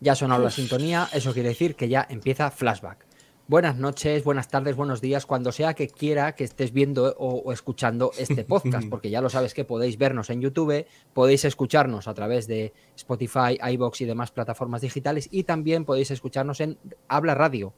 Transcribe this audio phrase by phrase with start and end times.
[0.00, 3.04] Ya ha sonado la sintonía, eso quiere decir que ya empieza flashback.
[3.50, 8.12] Buenas noches, buenas tardes, buenos días, cuando sea que quiera que estés viendo o, escuchando
[8.16, 12.46] este podcast, porque ya lo sabes que podéis vernos en YouTube, podéis escucharnos a través
[12.46, 17.74] de Spotify, iBox y demás plataformas digitales y también podéis escucharnos en Habla Radio,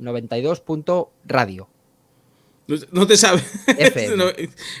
[0.00, 1.68] 92.radio.
[2.90, 3.44] No te sabes.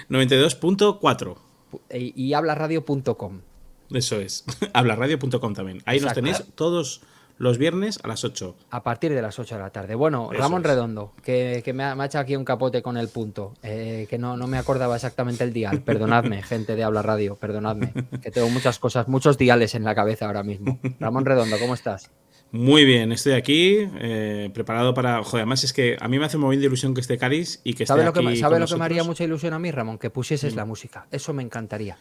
[0.08, 1.36] 92.4.
[1.94, 3.42] Y, y hablaradio.com.
[3.90, 4.44] Eso es.
[4.72, 5.82] Hablarradio.com también.
[5.86, 7.02] Ahí nos tenéis todos
[7.40, 8.54] los viernes a las 8.
[8.70, 9.94] A partir de las 8 de la tarde.
[9.94, 14.18] Bueno, Ramón Redondo, que, me, ha, echado aquí un capote con el punto, eh, que
[14.18, 15.80] no, no me acordaba exactamente el dial.
[15.80, 20.26] Perdonadme, gente de Habla Radio, perdonadme, que tengo muchas cosas, muchos diales en la cabeza
[20.26, 20.78] ahora mismo.
[21.00, 22.10] Ramón Redondo, ¿cómo estás?
[22.52, 25.22] Muy bien, estoy aquí, eh, preparado para.
[25.22, 27.72] Joder, además es que a mí me hace muy de ilusión que esté Caris y
[27.72, 29.98] que esté lo que, aquí ¿Sabe lo que me haría mucha ilusión a mí, Ramón?
[29.98, 31.06] Que pusieses la música.
[31.10, 31.96] Eso me encantaría.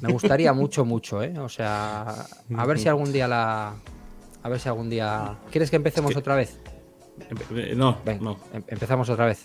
[0.00, 1.38] Me gustaría mucho, mucho, ¿eh?
[1.38, 2.26] O sea,
[2.56, 3.74] a ver si algún día la.
[4.42, 5.36] A ver si algún día.
[5.50, 6.58] ¿Quieres que empecemos otra vez?
[7.76, 8.38] No, no.
[8.52, 9.44] Em, empezamos otra vez.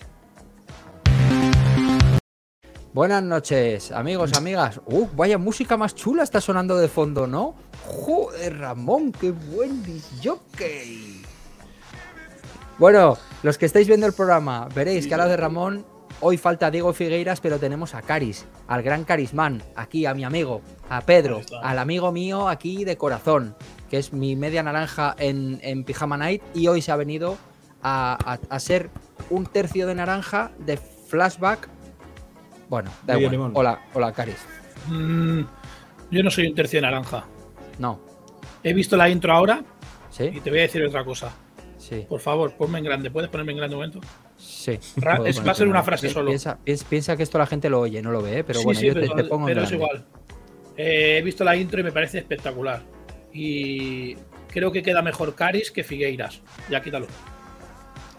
[2.94, 4.82] Buenas noches, amigos, amigas.
[4.88, 7.54] Uh, vaya música más chula está sonando de fondo, ¿no?
[7.86, 11.22] Joder, Ramón, qué buen disjockey.
[12.80, 15.86] Bueno, los que estáis viendo el programa, veréis que a la de Ramón
[16.20, 20.64] Hoy falta Diego Figueiras, pero tenemos a Caris, al gran Carismán, aquí a mi amigo,
[20.90, 23.56] a Pedro, al amigo mío aquí de corazón,
[23.88, 27.38] que es mi media naranja en, en Pijama Night y hoy se ha venido
[27.84, 28.90] a, ser
[29.30, 31.70] un tercio de naranja de flashback.
[32.68, 33.52] Bueno, da igual.
[33.54, 34.44] Hola, hola, Caris.
[34.88, 35.42] Mm,
[36.10, 37.26] yo no soy un tercio de naranja.
[37.78, 38.00] No.
[38.64, 39.64] He visto la intro ahora
[40.10, 40.24] ¿Sí?
[40.34, 41.32] y te voy a decir otra cosa.
[41.78, 42.08] Sí.
[42.10, 43.12] Por favor, ponme en grande.
[43.12, 44.02] ¿Puedes ponerme en grande un momento?
[44.38, 44.80] Sí.
[45.04, 46.32] va a ser una frase solo.
[46.90, 48.44] Piensa, que esto la gente lo oye, no lo ve, ¿eh?
[48.44, 50.06] pero bueno, yo te, pongo Pero es igual.
[50.78, 52.84] Eh, he visto la intro y me parece espectacular.
[53.34, 54.16] Y
[54.48, 56.42] creo que queda mejor Caris que Figueiras.
[56.70, 57.08] Ya quítalo.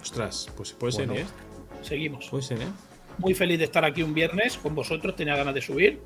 [0.01, 1.25] Ostras, pues puede ser, ¿eh?
[1.83, 2.29] Seguimos.
[2.29, 2.69] Puede ser, ¿eh?
[3.19, 5.15] Muy feliz de estar aquí un viernes con vosotros.
[5.15, 6.01] Tenía ganas de subir.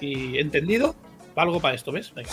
[0.00, 0.94] Y entendido,
[1.34, 2.12] algo para esto, ¿ves?
[2.14, 2.30] Venga,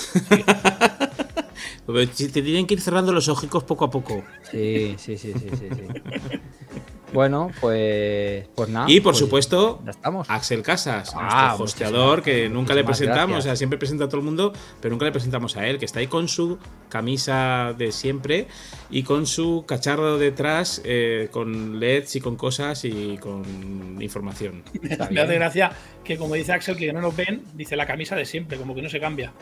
[2.17, 4.23] te tienen que ir cerrando los ojicos poco a poco.
[4.51, 5.67] Sí, sí, sí, sí, sí.
[7.13, 8.89] Bueno, pues, pues nada.
[8.89, 10.29] Y por pues supuesto, estamos.
[10.29, 14.19] Axel Casas, ah, nuestro hosteador, que nunca le presentamos, o sea, siempre presenta a todo
[14.19, 16.57] el mundo, pero nunca le presentamos a él, que está ahí con su
[16.89, 18.47] camisa de siempre
[18.89, 24.63] y con su cacharro detrás, eh, con LEDs y con cosas y con información.
[25.11, 25.71] Me hace gracia
[26.03, 28.81] que, como dice Axel, que no nos ven, dice la camisa de siempre, como que
[28.81, 29.33] no se cambia.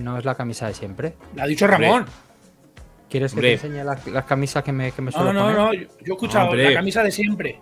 [0.00, 1.14] No es la camisa de siempre.
[1.34, 2.06] La ha dicho Ramón.
[3.10, 6.12] ¿Quieres que te enseñe las, camisas que me, que me No, no, no, yo he
[6.12, 7.58] escuchado la camisa de siempre.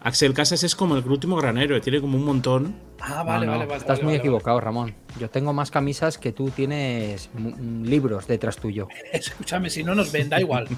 [0.00, 2.76] Axel Casas es como el último granero, tiene como un montón.
[3.00, 3.78] Ah, vale, vale, vale.
[3.78, 4.94] Estás muy equivocado, Ramón.
[5.18, 7.28] Yo tengo más camisas que tú tienes
[7.82, 8.88] libros detrás tuyo.
[9.12, 10.68] Escúchame, si no nos ven, da igual.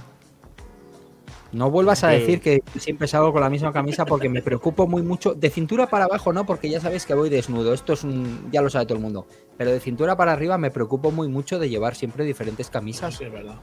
[1.53, 5.03] No vuelvas a decir que siempre salgo con la misma camisa porque me preocupo muy
[5.03, 5.35] mucho.
[5.35, 7.73] De cintura para abajo no, porque ya sabéis que voy desnudo.
[7.73, 8.50] Esto es un.
[8.53, 9.27] ya lo sabe todo el mundo.
[9.56, 13.15] Pero de cintura para arriba me preocupo muy mucho de llevar siempre diferentes camisas.
[13.15, 13.61] Sí, es verdad.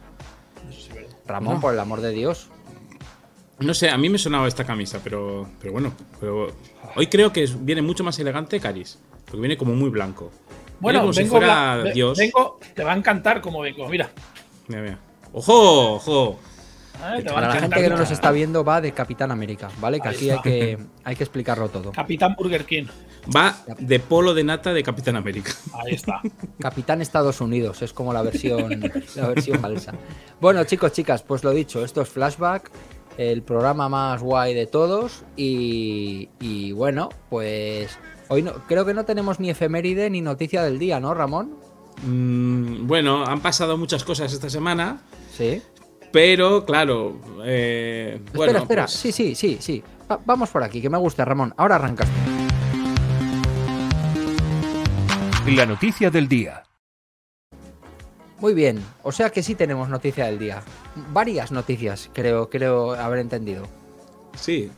[1.28, 2.50] Ramón, por el amor de Dios.
[3.60, 5.94] No sé, a mí me sonaba esta camisa, pero, pero bueno.
[6.20, 6.48] Pero
[6.96, 9.00] hoy creo que viene mucho más elegante Caris.
[9.26, 10.32] Porque viene como muy blanco.
[10.80, 12.18] Bueno, como vengo, si fuera Dios.
[12.18, 14.10] Vengo, te va a encantar como vengo, mira.
[14.68, 15.00] Mira, mira.
[15.34, 15.96] ¡Ojo!
[15.96, 16.40] ¡Ojo!
[17.00, 20.00] Para la gente que no nos está viendo, va de Capitán América, ¿vale?
[20.00, 21.92] Que aquí hay que, hay que explicarlo todo.
[21.92, 22.86] Capitán Burger King.
[23.36, 25.52] Va de polo de nata de Capitán América.
[25.74, 26.22] Ahí está.
[26.60, 28.80] Capitán Estados Unidos, es como la versión,
[29.16, 29.94] la versión falsa.
[30.40, 32.70] Bueno, chicos, chicas, pues lo dicho, esto es Flashback,
[33.18, 35.24] el programa más guay de todos.
[35.36, 37.98] Y, y bueno, pues
[38.30, 41.56] hoy no, creo que no tenemos ni efeméride ni noticia del día, ¿no, Ramón?
[42.04, 45.00] Mm, bueno, han pasado muchas cosas esta semana.
[45.32, 45.62] Sí.
[46.16, 47.20] Pero, claro.
[47.44, 48.84] Eh, espera, espera.
[48.84, 49.84] Pues sí, sí, sí, sí.
[50.26, 51.54] vamos por aquí, que me gusta, Ramón.
[51.58, 52.08] Ahora arrancas.
[55.46, 56.64] La noticia del día.
[58.40, 60.64] Muy bien, o sea que sí tenemos noticia del día.
[61.12, 63.68] Varias noticias, creo, creo haber entendido.
[64.38, 64.72] Sí,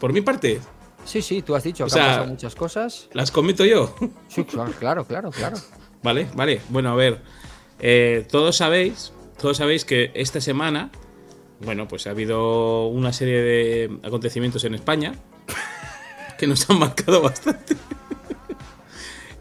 [0.00, 0.58] por mi parte.
[1.04, 3.10] Sí, sí, tú has dicho que han pasado muchas cosas.
[3.12, 3.94] ¿Las comento yo?
[4.28, 4.72] Sí, claro,
[5.04, 5.58] claro, claro.
[6.02, 6.62] Vale, vale.
[6.70, 7.20] Bueno, a ver.
[7.78, 10.90] Eh, todos sabéis todos sabéis que esta semana,
[11.60, 15.14] bueno, pues ha habido una serie de acontecimientos en España
[16.38, 17.76] que nos han marcado bastante.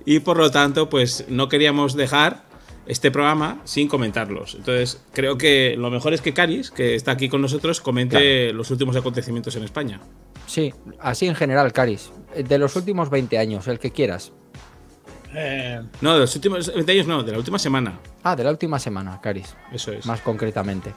[0.06, 2.48] y por lo tanto, pues no queríamos dejar
[2.88, 4.56] este programa sin comentarlos.
[4.56, 8.72] Entonces, creo que lo mejor es que Caris, que está aquí con nosotros, comente los
[8.72, 10.00] últimos acontecimientos en España.
[10.46, 12.12] Sí, así en general, Caris.
[12.36, 14.32] De los últimos 20 años, el que quieras.
[15.34, 18.00] Eh, No, de los últimos 20 años no, de la última semana.
[18.24, 19.56] Ah, de la última semana, Caris.
[19.72, 20.06] Eso es.
[20.06, 20.94] Más concretamente.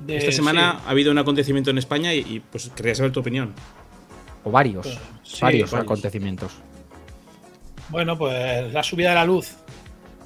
[0.00, 3.12] de- Esta semana sí, ha habido un acontecimiento en España y, y, pues quería saber
[3.12, 3.54] tu opinión.
[4.44, 4.86] O varios.
[4.86, 5.84] Pues, sí, varios varios.
[5.86, 6.52] acontecimientos.
[7.88, 9.52] Bueno, pues la subida de la luz.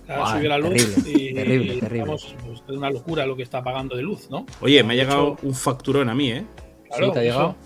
[0.09, 0.71] La Buah, subida de la luz.
[0.75, 2.05] terrible, y, terrible, y, terrible.
[2.07, 4.47] vamos, pues, es una locura lo que está pagando de luz, ¿no?
[4.61, 6.47] Oye, me ha llegado hecho, un facturón a mí, ¿eh?
[6.89, 7.57] claro, Sí, ¿te ha eso, llegado?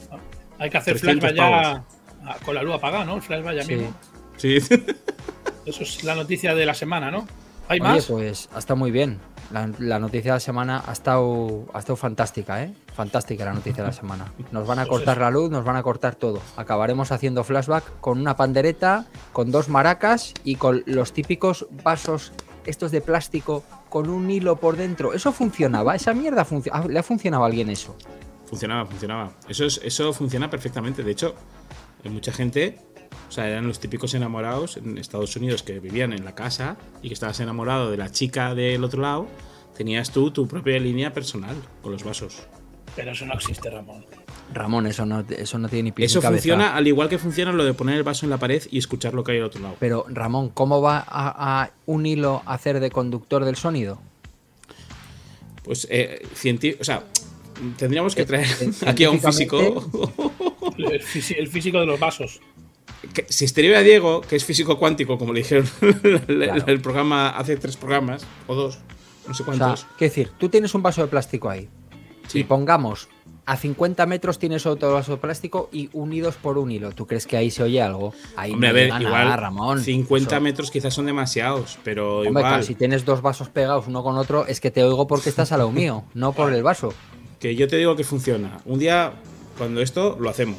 [0.58, 1.84] Hay que hacer 300 flashback
[2.24, 3.16] ya con la luz apagada, ¿no?
[3.16, 3.74] El flashback ya Sí.
[3.76, 3.94] mismo.
[4.43, 4.56] Sí.
[5.67, 7.27] Eso es la noticia de la semana, ¿no?
[7.69, 8.06] ¿Hay Oye, más?
[8.06, 9.21] pues ha estado muy bien.
[9.53, 12.75] La, la noticia de la semana ha estado, ha estado fantástica, ¿eh?
[12.94, 14.33] Fantástica la noticia de la semana.
[14.50, 16.41] Nos van a Pues cortar la luz, nos van a cortar todo.
[16.56, 22.33] Acabaremos haciendo flashback con una pandereta, con dos maracas y con los típicos vasos
[22.67, 25.12] estos de plástico con un hilo por dentro.
[25.12, 25.94] ¿Eso funcionaba?
[25.94, 27.94] ¿Esa mierda func- ah, le ha funcionado a alguien eso?
[28.47, 29.33] Funcionaba, funcionaba.
[29.49, 31.03] Eso, es, eso funciona perfectamente.
[31.05, 31.35] De hecho,
[32.05, 32.79] hay mucha gente,
[33.29, 37.09] o sea, eran los típicos enamorados en Estados Unidos que vivían en la casa y
[37.09, 39.26] que estabas enamorado de la chica del otro lado.
[39.76, 42.43] Tenías tú tu propia línea personal con los vasos.
[42.94, 44.05] Pero eso no existe, Ramón.
[44.53, 46.43] Ramón, eso no, eso no tiene ni pie Eso ni cabeza.
[46.43, 49.15] funciona al igual que funciona lo de poner el vaso en la pared y escuchar
[49.15, 49.76] lo que hay al otro lado.
[49.81, 53.99] Pero Ramón, ¿cómo va a, a un hilo a hacer de conductor del sonido?
[55.65, 57.05] Pues, eh, cienti- o sea,
[57.79, 59.88] tendríamos que Eh, traer eh, aquí a un físico.
[60.76, 62.41] El físico de los vasos.
[63.14, 63.44] Que- si
[63.75, 65.66] a Diego, que es físico cuántico, como le dijeron
[66.04, 66.64] el, Claro.
[66.66, 68.78] el programa hace tres programas, o dos,
[69.26, 69.84] no sé O sea, cuántos.
[69.99, 71.69] quiero decir, tú tienes un vaso de plástico ahí.
[72.28, 72.40] Sí.
[72.40, 73.08] Y pongamos,
[73.44, 76.93] a 50 metros tienes otro vaso de plástico y unidos por un hilo.
[76.93, 78.14] ¿Tú crees que ahí se oye algo?
[78.37, 79.81] Ahí Hombre, a no ver, llega igual nada, Ramón.
[79.82, 83.87] 50 Eso- metros quizás son demasiados, pero Hombre, igual claro, si tienes dos vasos pegados
[83.88, 86.62] uno con otro, es que te oigo porque estás al lado mío, no por el
[86.62, 86.94] vaso.
[87.40, 88.60] que yo te digo que funciona.
[88.64, 89.12] Un día,
[89.58, 90.58] cuando esto, lo hacemos.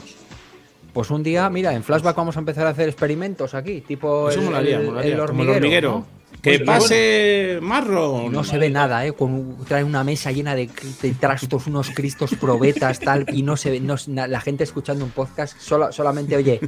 [0.93, 4.39] Pues un día, mira, en Flashback vamos a empezar a hacer experimentos aquí, tipo Eso
[4.39, 6.05] el, molaría, el- molaría, el como el hormiguero.
[6.41, 8.31] Que Pues, pase marrón.
[8.31, 9.13] No se ve nada, ¿eh?
[9.13, 10.69] Con trae una mesa llena de,
[11.01, 15.11] de trastos, unos cristos probetas, tal, y no se ve, no, la gente escuchando un
[15.11, 16.59] podcast sola- solamente oye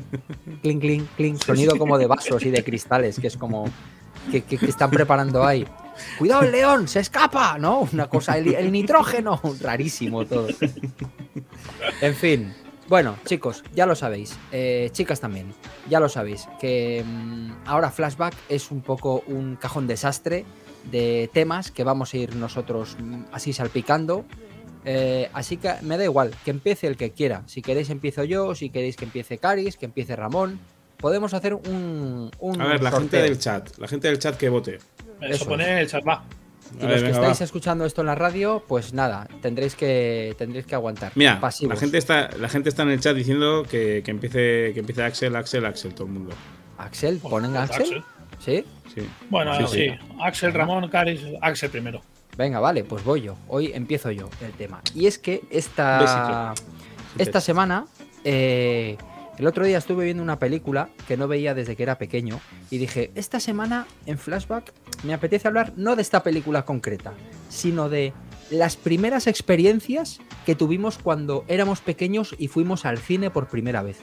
[0.61, 3.65] clink, clink, clink, sonido como de vasos y de cristales, que es como
[4.31, 5.67] que, que- que están preparando ahí.
[6.17, 7.87] Cuidado el león, se escapa, ¿no?
[7.91, 10.47] Una cosa, el, el nitrógeno, rarísimo todo.
[12.01, 12.53] En fin,
[12.87, 15.53] bueno, chicos, ya lo sabéis, eh, chicas también,
[15.89, 20.45] ya lo sabéis, que mm, ahora Flashback es un poco un cajón desastre
[20.91, 24.25] de temas que vamos a ir nosotros mm, así salpicando.
[24.87, 27.41] Eh, así que me da igual, que empiece el que quiera.
[27.47, 30.59] Si queréis empiezo yo, si queréis que empiece Caris, que empiece Ramón.
[30.97, 34.47] Podemos hacer un, un A ver, la gente del chat, la gente del chat que
[34.49, 34.75] vote.
[34.75, 36.23] Eso, Eso pone el chat, va.
[36.79, 37.45] Y los que venga, estáis va.
[37.45, 41.11] escuchando esto en la radio, pues nada, tendréis que tendréis que aguantar.
[41.15, 41.75] Mira, Pasivos.
[41.75, 45.03] la gente, está, la gente está en el chat diciendo que, que empiece, que empiece
[45.03, 46.33] Axel, Axel, Axel, todo el mundo.
[46.77, 48.03] Axel, ponen Pues Axel.
[48.39, 48.65] ¿Sí?
[48.93, 49.07] Sí.
[49.29, 50.05] Bueno, Sí, sí, sí.
[50.21, 52.01] Axel, Ramón, Caris, Axel primero.
[52.37, 53.37] Venga, vale, pues voy yo.
[53.47, 54.81] Hoy empiezo yo el tema.
[54.93, 56.53] Y es que esta,
[57.17, 57.85] esta semana,
[58.25, 58.97] eh,
[59.37, 62.39] el otro día estuve viendo una película que no veía desde que era pequeño
[62.69, 64.73] y dije, esta semana en flashback
[65.03, 67.13] me apetece hablar no de esta película concreta,
[67.49, 68.13] sino de
[68.49, 73.97] las primeras experiencias que tuvimos cuando éramos pequeños y fuimos al cine por primera vez.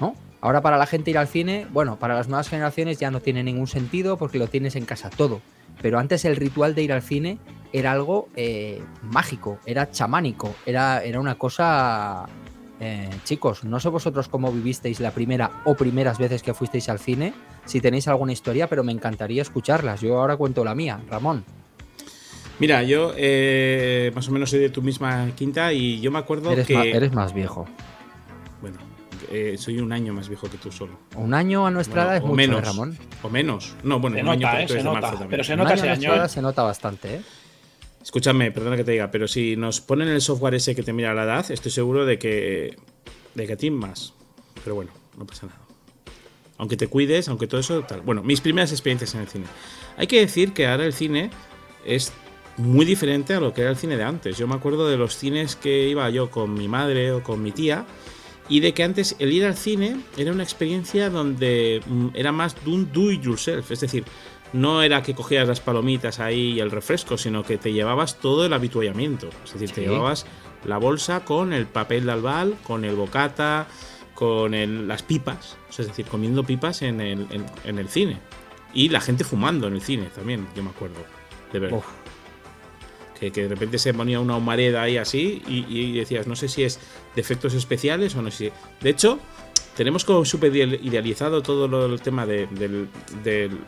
[0.00, 0.16] ¿no?
[0.40, 3.44] Ahora para la gente ir al cine, bueno, para las nuevas generaciones ya no tiene
[3.44, 5.40] ningún sentido porque lo tienes en casa todo.
[5.80, 7.38] Pero antes el ritual de ir al cine
[7.72, 12.26] era algo eh, mágico, era chamánico, era, era una cosa...
[12.84, 16.98] eh, chicos, no sé vosotros cómo vivisteis la primera o primeras veces que fuisteis al
[16.98, 17.32] cine,
[17.64, 20.00] si tenéis alguna historia, pero me encantaría escucharlas.
[20.00, 21.44] Yo ahora cuento la mía, Ramón.
[22.58, 26.50] Mira, yo eh, más o menos soy de tu misma quinta y yo me acuerdo
[26.52, 26.74] Eres, que.
[26.74, 27.66] ma- eres más viejo.
[28.60, 28.78] Bueno,
[29.30, 30.98] eh, soy un año más viejo que tú solo.
[31.16, 32.58] Un año a nuestra Bueno, edad es o mucho, menos.
[32.60, 32.98] ¿eh, Ramón.
[33.22, 33.74] O menos.
[33.82, 35.30] No, bueno, Se un año nota, porque eh, se nota, marzo también.
[35.30, 36.00] pero se Un nota año ese a año.
[36.00, 36.28] nuestra edad ¿eh?
[36.28, 37.22] se nota bastante, ¿eh?
[38.02, 41.14] Escúchame, perdona que te diga, pero si nos ponen el software ese que te mira
[41.14, 42.76] la edad, estoy seguro de que.
[43.34, 44.14] de que ti más.
[44.64, 45.60] Pero bueno, no pasa nada.
[46.58, 47.84] Aunque te cuides, aunque todo eso.
[48.04, 49.44] Bueno, mis primeras experiencias en el cine.
[49.96, 51.30] Hay que decir que ahora el cine
[51.84, 52.12] es
[52.56, 54.36] muy diferente a lo que era el cine de antes.
[54.36, 57.52] Yo me acuerdo de los cines que iba yo con mi madre o con mi
[57.52, 57.86] tía.
[58.48, 62.62] Y de que antes el ir al cine era una experiencia donde mm, era más
[62.64, 63.70] de un do it yourself.
[63.70, 64.04] Es decir,
[64.52, 68.44] no era que cogías las palomitas ahí y el refresco, sino que te llevabas todo
[68.46, 69.28] el habituallamiento.
[69.44, 70.26] Es decir, te llevabas
[70.64, 73.66] la bolsa con el papel de albal, con el bocata,
[74.14, 75.56] con el- las pipas.
[75.68, 78.18] O sea, es decir, comiendo pipas en el, en- en el cine.
[78.74, 80.96] Y la gente fumando en el cine también, yo me acuerdo.
[81.52, 81.72] De ver.
[81.74, 81.84] Uf.
[83.18, 86.48] Que, que de repente se ponía una humareda ahí así y, y decías, no sé
[86.48, 86.80] si es
[87.14, 88.52] de efectos especiales o no sé.
[88.80, 89.18] De hecho,
[89.76, 92.46] tenemos como súper ideal- idealizado todo lo- el tema de,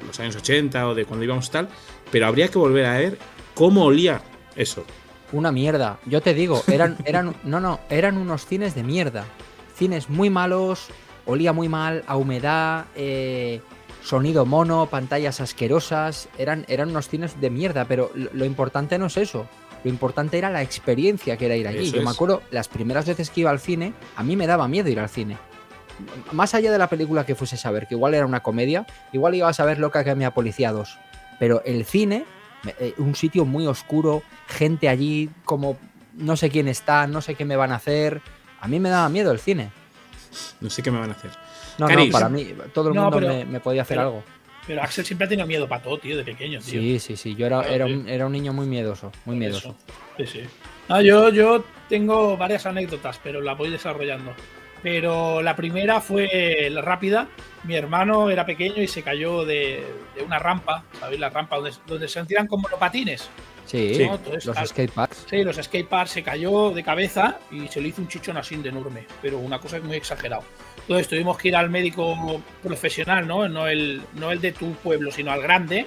[0.06, 1.68] los años 80 o de cuando íbamos tal,
[2.10, 3.18] pero habría que volver a ver
[3.54, 4.20] cómo olía
[4.56, 4.84] eso.
[5.32, 5.98] Una mierda.
[6.06, 9.24] Yo te digo, eran, eran, no, no, eran unos cines de mierda.
[9.76, 10.86] Cines muy malos,
[11.26, 13.60] olía muy mal, a humedad, eh,
[14.02, 16.28] sonido mono, pantallas asquerosas.
[16.38, 19.48] Eran, eran unos cines de mierda, pero lo, lo importante no es eso.
[19.82, 21.88] Lo importante era la experiencia que era ir allí.
[21.88, 24.68] Eso Yo me acuerdo, las primeras veces que iba al cine, a mí me daba
[24.68, 25.36] miedo ir al cine.
[26.32, 29.34] Más allá de la película que fuese a ver, que igual era una comedia, igual
[29.34, 30.98] ibas a ver Loca que me Policía 2.
[31.38, 32.24] Pero el cine,
[32.80, 35.76] eh, un sitio muy oscuro, gente allí como
[36.14, 38.20] no sé quién está, no sé qué me van a hacer.
[38.60, 39.70] A mí me daba miedo el cine.
[40.60, 41.30] No sé qué me van a hacer.
[41.78, 42.06] No, Caris.
[42.06, 44.24] no, para mí todo el No, mundo pero- me, me podía hacer pero- algo.
[44.66, 46.80] Pero Axel siempre ha tenido miedo para todo, tío, de pequeño, tío.
[46.80, 47.34] Sí, sí, sí.
[47.34, 49.76] Yo era, Claro, era, un, era un niño muy miedoso, muy miedoso.
[50.16, 50.26] eso.
[50.32, 50.48] Sí, sí.
[50.88, 54.32] No, yo, yo tengo varias anécdotas, pero las voy desarrollando.
[54.84, 57.26] Pero la primera fue la rápida.
[57.62, 59.82] Mi hermano era pequeño y se cayó de,
[60.14, 61.20] de una rampa, ¿sabéis?
[61.20, 63.30] La rampa donde, donde se tiran como los patines.
[63.64, 63.96] Sí.
[64.06, 64.16] ¿no?
[64.16, 65.26] Entonces, los skateparks.
[65.30, 68.68] Sí, los skateparks se cayó de cabeza y se le hizo un chichón así de
[68.68, 70.44] enorme, pero una cosa muy exagerado.
[70.80, 73.48] Entonces tuvimos que ir al médico profesional, ¿no?
[73.48, 75.86] No el, no el de tu pueblo, sino al grande,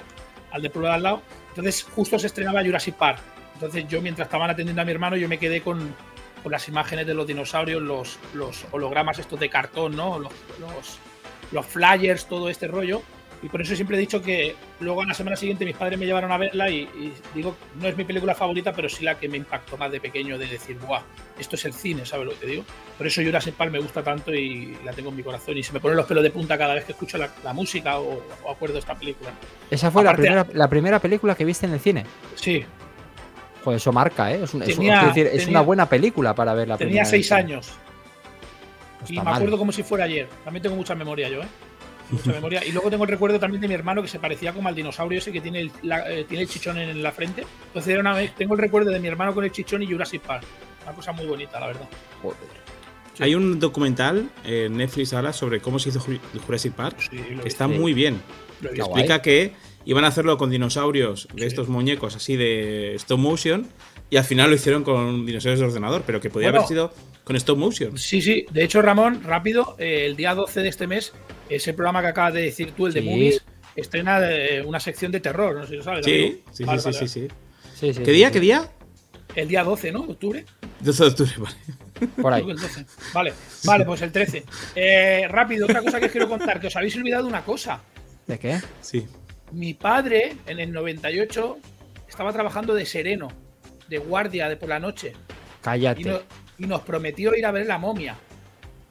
[0.52, 1.22] al de pueblo de al lado.
[1.50, 3.20] Entonces justo se estrenaba Jurassic Park.
[3.54, 5.96] Entonces yo mientras estaban atendiendo a mi hermano, yo me quedé con,
[6.48, 10.18] con las imágenes de los dinosaurios, los, los hologramas estos de cartón, ¿no?
[10.18, 10.98] Los, los,
[11.52, 13.02] los flyers, todo este rollo.
[13.44, 16.06] Y por eso siempre he dicho que luego a la semana siguiente mis padres me
[16.06, 19.28] llevaron a verla y, y digo, no es mi película favorita, pero sí la que
[19.28, 21.02] me impactó más de pequeño de decir, ¡buah!
[21.38, 22.64] Esto es el cine, ¿sabes lo que te digo?
[22.98, 25.74] Por eso Jurassic Park me gusta tanto y la tengo en mi corazón y se
[25.74, 28.50] me ponen los pelos de punta cada vez que escucho la, la música o, o
[28.52, 29.32] acuerdo esta película.
[29.70, 32.06] Esa fue la Aparte- primera, la primera película que viste en el cine.
[32.36, 32.64] Sí,
[33.68, 34.40] Joder, eso marca, ¿eh?
[34.44, 36.78] Es, un- es un- Tenía- quiero decir, es tenía- una buena película para ver la
[36.78, 37.32] tenía primera seis vez.
[37.38, 37.70] años
[39.10, 39.34] y me mal.
[39.36, 40.30] acuerdo como si fuera ayer.
[40.46, 41.48] También tengo mucha memoria yo, ¿eh?
[42.12, 42.64] Mucha memoria.
[42.64, 45.20] Y luego tengo el recuerdo también de mi hermano que se parecía como al dinosaurio
[45.20, 47.44] ese que tiene el, la- eh, tiene el chichón en la frente.
[47.68, 50.22] Entonces era una vez, tengo el recuerdo de mi hermano con el chichón y Jurassic
[50.22, 50.46] Park.
[50.86, 51.90] Una cosa muy bonita, la verdad.
[52.22, 52.38] Joder.
[53.16, 53.24] Sí.
[53.24, 57.48] Hay un documental en Netflix ahora sobre cómo se hizo Ju- Jurassic Park, Sí, que
[57.50, 58.22] está muy bien.
[58.62, 59.52] Lo he Que
[59.88, 61.48] Iban a hacerlo con dinosaurios de Sí.
[61.48, 63.68] estos muñecos así de stop motion
[64.10, 66.60] y al final lo hicieron con dinosaurios de ordenador, pero que podía Bueno.
[66.60, 67.98] haber sido con stop motion.
[67.98, 68.46] Sí, sí.
[68.52, 71.14] De hecho, Ramón, rápido, eh, el día 12 de este mes,
[71.50, 73.08] ese programa que acabas de decir tú, el de Sí.
[73.10, 73.44] Movies,
[73.78, 75.56] estrena eh, una sección de terror.
[75.56, 76.06] No sé si lo sabes.
[76.06, 77.08] Sí, sí, Vale, sí, vale, sí, vale.
[77.08, 77.28] sí.
[77.80, 78.28] ¿Qué sí, día?
[78.28, 78.34] sí.
[78.34, 78.72] ¿Qué día?
[79.36, 80.02] El día 12, ¿no?
[80.06, 80.46] ¿De octubre?
[80.82, 81.56] 12 de octubre, vale.
[82.22, 82.44] Por ahí.
[82.44, 82.86] Creo que el 12.
[83.14, 84.44] Vale, vale, pues el 13.
[84.76, 87.80] Eh, rápido, otra cosa que os quiero contar, que os habéis olvidado una cosa.
[88.26, 88.60] ¿De qué?
[88.82, 89.06] Sí.
[89.52, 91.58] Mi padre, en el 98,
[92.10, 93.30] estaba trabajando de sereno,
[93.88, 96.04] de guardia de por la noche, y, Cállate.
[96.04, 96.20] no-
[96.60, 98.16] y nos prometió ir a ver la momia.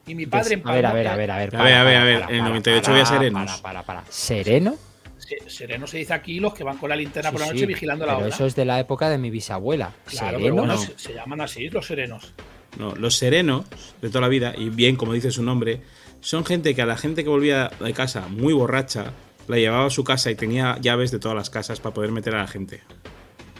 [0.06, 1.56] Y mi padre Des- a ver, a ver, a ver, a ver.
[1.56, 3.50] A ver, a ver, a ver, en el 98 había serenos.
[3.60, 4.04] Para, para, para.
[4.10, 4.76] ¿Sereno?
[5.18, 7.52] Se- Sereno se dice aquí los que van con la linterna Sí, por la sí,
[7.54, 8.34] noche vigilando la Pero obra.
[8.34, 9.90] eso es de la época de mi bisabuela.
[10.04, 10.54] Claro, pero ¿Sereno?
[10.56, 10.78] bueno, No.
[10.80, 12.32] se, se llaman así los serenos.
[12.78, 13.64] No, los serenos
[14.00, 15.80] de toda la vida, y bien como dice su nombre,
[16.20, 19.12] son gente que a la gente que volvía de casa muy borracha,
[19.48, 22.34] la llevaba a su casa y tenía llaves de todas las casas para poder meter
[22.34, 22.82] a la gente.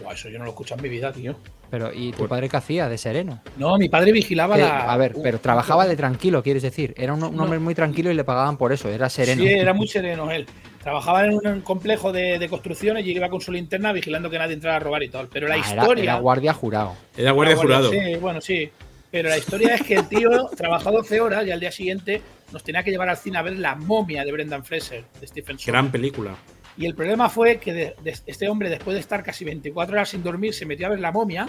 [0.03, 1.35] Buah, eso yo no lo escucho en mi vida, tío.
[1.71, 3.41] Pero, ¿y tu Por- padre qué hacía de sereno?
[3.57, 4.93] No, mi padre vigilaba la.
[4.93, 6.95] a ver, un- pero trabajaba de tranquilo, quieres decir.
[6.97, 7.43] Era un, un No.
[7.45, 9.43] hombre muy tranquilo y le pagaban por eso, era sereno.
[9.43, 10.47] Sí, era muy sereno él.
[10.83, 14.55] Trabajaba en un complejo de, de construcciones y iba con su linterna vigilando que nadie
[14.55, 15.27] entrara a robar y todo.
[15.33, 16.05] Pero la Ah, era- historia.
[16.05, 16.95] era, guardia jurado.
[17.17, 17.91] Era guardia Ah, jurado.
[17.91, 18.71] Sí, bueno, sí.
[19.17, 22.21] Pero la historia es que el tío trabajó 12 horas y al día siguiente
[22.53, 25.59] nos tenía que llevar al cine a ver La momia de Brendan Fraser, de Stephen
[25.59, 25.67] Sommers.
[25.67, 26.37] Gran película.
[26.77, 30.11] Y el problema fue que de- de- este hombre, después de estar casi 24 horas
[30.11, 31.49] sin dormir, se metió a ver La momia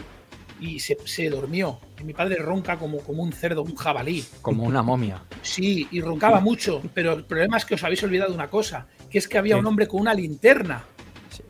[0.62, 1.82] y se, se durmió.
[2.00, 4.24] Y mi padre ronca como, como un cerdo, un jabalí.
[4.42, 5.24] Como una momia.
[5.42, 6.82] Sí, y roncaba mucho.
[6.94, 9.60] Pero el problema es que os habéis olvidado una cosa, que es que había ¿Qué?
[9.60, 10.86] un hombre con una linterna,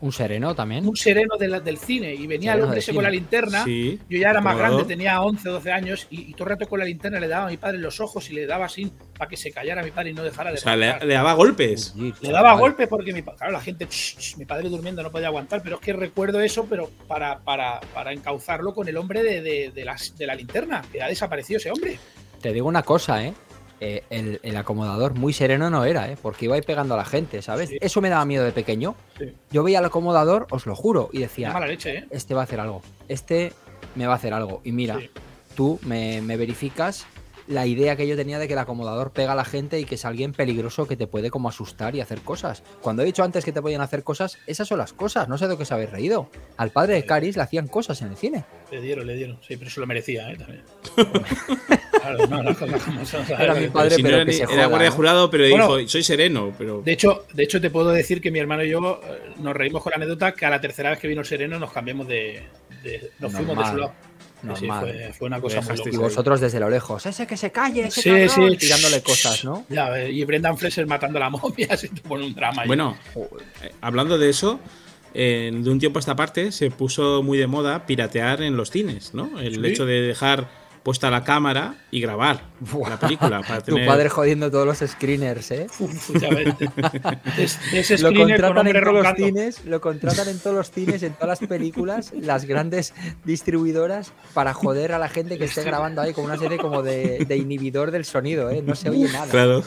[0.00, 0.86] Un sereno también.
[0.86, 3.64] un sereno de la- del cine, y venía el hombre ese con la linterna.
[3.64, 3.98] Sí.
[4.08, 6.78] Yo ya era más grande, tenía 11, 12 años, y, y todo el rato con
[6.78, 9.36] la linterna le daba a mi padre los ojos y le daba así para que
[9.36, 11.94] se callara a mi padre y no dejara O de sea, le, daba golpes.
[11.96, 15.10] Uy, Le daba golpes porque mi, claro, la gente, "Shh, shh", mi padre durmiendo no
[15.10, 19.22] podía aguantar, pero es que recuerdo eso, pero para, para, para encauzarlo con el hombre
[19.22, 21.98] de, de- de las- de la linterna, que ha desaparecido ese hombre.
[22.40, 23.34] Te digo una cosa, ¿eh?
[23.80, 26.16] Eh, el, el acomodador muy sereno no era, ¿eh?
[26.20, 27.68] Porque iba a ir pegando a la gente, ¿sabes?
[27.68, 27.78] Sí.
[27.80, 28.96] Eso me daba miedo de pequeño.
[29.18, 29.32] Sí.
[29.52, 32.06] Yo veía al acomodador, os lo juro, y decía, mala leche, ¿eh?
[32.10, 33.52] este va a hacer algo, este
[33.94, 34.60] me va a hacer algo.
[34.64, 35.10] Y mira, Sí.
[35.54, 37.06] tú me, me verificas
[37.48, 39.94] la idea que yo tenía de que el acomodador pega a la gente y que
[39.96, 42.62] es alguien peligroso que te puede como asustar y hacer cosas.
[42.82, 45.48] Cuando he dicho antes que te podían hacer cosas, esas son las cosas, no sé
[45.48, 46.30] de qué os habéis reído.
[46.58, 48.44] Al padre de Caris le hacían cosas en el cine.
[48.70, 49.38] Le dieron, le dieron.
[49.46, 50.36] Sí, pero eso lo merecía, ¿eh?
[50.36, 50.62] También.
[52.00, 53.40] claro, no, las cosas como son, ¿sabes?
[53.40, 54.94] Era mi padre, Si no pero era, que se era joda, guardia ¿no?
[54.96, 55.76] jurado, pero Bueno.
[55.76, 56.82] dijo, soy sereno, pero...
[56.82, 59.82] De hecho, de hecho, te puedo decir que mi hermano y yo eh, nos reímos
[59.82, 62.42] con la anécdota que a la tercera vez que vino el sereno nos cambiamos de.
[62.82, 63.92] de- nos fuimos de su lado.
[64.40, 64.80] Sí, normal.
[64.80, 66.08] fue, fue una cosa muy dejasteis Y loca.
[66.08, 68.56] vosotros desde lo lejos, ese que se calle, ese Sí, cabrón", sí.
[68.58, 69.66] tirándole cosas, ¿no?
[69.68, 72.62] Ya, eh, y Brendan Fraser matando a la momia, se te pone un drama.
[72.66, 72.96] Bueno,
[73.62, 74.60] eh, hablando de eso,
[75.14, 78.70] eh, de un tiempo a esta parte se puso muy de moda piratear en los
[78.70, 79.40] cines, ¿no?
[79.40, 79.66] El Sí.
[79.66, 80.48] hecho de dejar
[80.84, 82.90] puesta la cámara y grabar Buah.
[82.90, 85.66] la película para Tu padre jodiendo todos los screeners, ¿eh?
[87.36, 87.58] Ves.
[87.72, 91.12] Es, Lo con contratan en todos los cines, lo contratan en todos los cines, en
[91.14, 96.12] todas las películas, las grandes distribuidoras para joder a la gente que esté grabando ahí
[96.12, 98.62] con una serie como de, de inhibidor del sonido, ¿eh?
[98.64, 99.30] No se oye nada.
[99.30, 99.64] Claro.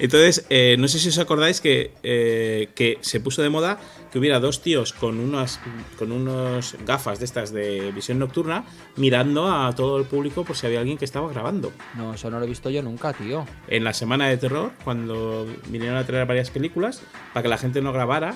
[0.00, 3.78] Entonces, eh, no sé si os acordáis que, eh, que se puso de moda
[4.14, 5.58] que hubiera dos tíos con unas
[5.98, 8.64] con unos gafas de estas de visión nocturna
[8.96, 11.72] mirando a todo el público por si había alguien que estaba grabando.
[11.96, 13.46] No, eso no lo he visto yo nunca, tío.
[13.68, 17.80] En la semana de terror, cuando vinieron a traer varias películas, para que la gente
[17.82, 18.34] no grabara,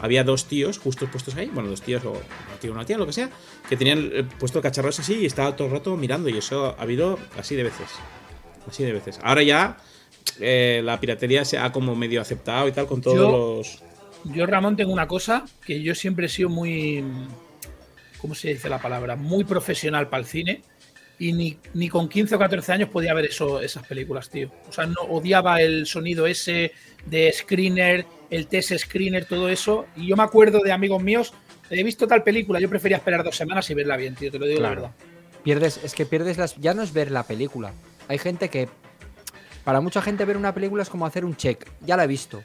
[0.00, 2.96] había dos tíos justos puestos ahí, bueno, dos tíos o un tío o una tía,
[2.98, 3.28] lo que sea,
[3.68, 6.38] que tenían eh, puesto el cacharro ese así y estaba todo el rato mirando y
[6.38, 7.88] eso ha habido así de veces.
[8.68, 9.18] Así de veces.
[9.24, 9.76] Ahora ya
[10.38, 13.82] eh, la piratería se ha como medio aceptado y tal con todos Yo- los...
[14.24, 17.02] Yo, Ramón, tengo una cosa que yo siempre he sido muy.
[18.20, 19.16] ¿Cómo se dice la palabra?
[19.16, 20.62] Muy profesional para el cine.
[21.20, 24.50] Y ni, ni con 15 o 14 años podía ver eso, esas películas, tío.
[24.68, 26.72] O sea, no odiaba el sonido ese
[27.04, 29.86] de screener, el test screener, todo eso.
[29.96, 31.34] Y yo me acuerdo de amigos míos,
[31.68, 34.46] he visto tal película, yo prefería esperar dos semanas y verla bien, tío, te lo
[34.46, 34.74] digo Claro.
[34.74, 34.96] la verdad.
[35.44, 36.56] Pierdes, es que pierdes las.
[36.56, 37.72] Ya no es ver la película.
[38.08, 38.68] Hay gente que.
[39.64, 41.66] Para mucha gente ver una película es como hacer un check.
[41.82, 42.42] Ya la he visto.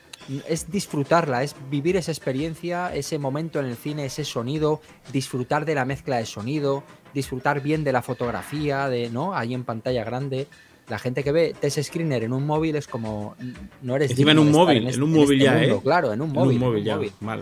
[0.48, 4.82] Es disfrutarla, es vivir esa experiencia, ese momento en el cine, ese sonido,
[5.14, 6.84] disfrutar de la mezcla de sonido,
[7.14, 9.36] disfrutar bien de la fotografía, de, ¿no?
[9.36, 10.48] Ahí en pantalla grande.
[10.88, 13.36] La gente que ve test screener en un móvil es como.
[13.82, 15.82] No eres Encima en un móvil, este- en un móvil este ya, mundo, ¿eh?
[15.84, 16.58] Claro, en un en móvil.
[16.58, 17.14] un móvil en ya, un móvil.
[17.22, 17.40] mal.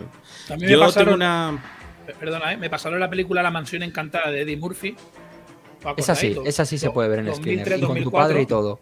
[0.47, 1.63] También me Yo pasaron, tengo una...
[2.19, 2.57] perdona, ¿eh?
[2.57, 4.95] me pasaron la película La Mansión Encantada de Eddie Murphy.
[5.83, 6.49] ¿Os Esa sí, acordáis?
[6.53, 7.77] esa sí se puede ver en el 2003, screener.
[7.79, 8.11] Y con tu 2004.
[8.27, 8.79] padre y todo.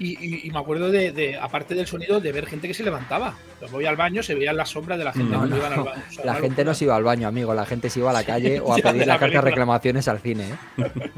[0.00, 2.82] Y, y- y me acuerdo de, de, aparte del sonido, de ver gente que se
[2.82, 3.36] levantaba.
[3.60, 5.60] Pues voy al baño, se veían las sombras de la gente No, cuando no.
[5.60, 6.02] iban al baño.
[6.08, 7.52] O sea, La gente no se iba al baño, amigo.
[7.54, 10.08] La gente se iba a la calle o a pedir la la carta de reclamaciones
[10.08, 10.44] al cine.
[10.78, 10.90] ¿eh?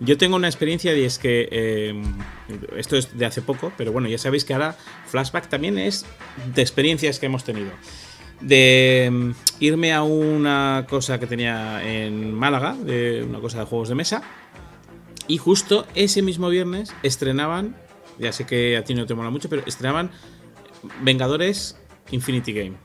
[0.00, 2.02] Yo tengo una experiencia y es que eh,
[2.76, 4.76] esto es de hace poco, pero bueno, ya sabéis que ahora
[5.06, 6.06] Flashback también es
[6.54, 7.70] de experiencias que hemos tenido.
[8.40, 13.88] De mm, irme a una cosa que tenía en Málaga, de una cosa de juegos
[13.88, 14.22] de mesa,
[15.28, 17.76] y justo ese mismo viernes estrenaban,
[18.18, 20.10] ya sé que a ti no te mola mucho, pero estrenaban
[21.02, 21.78] Vengadores
[22.10, 22.76] Infinity Game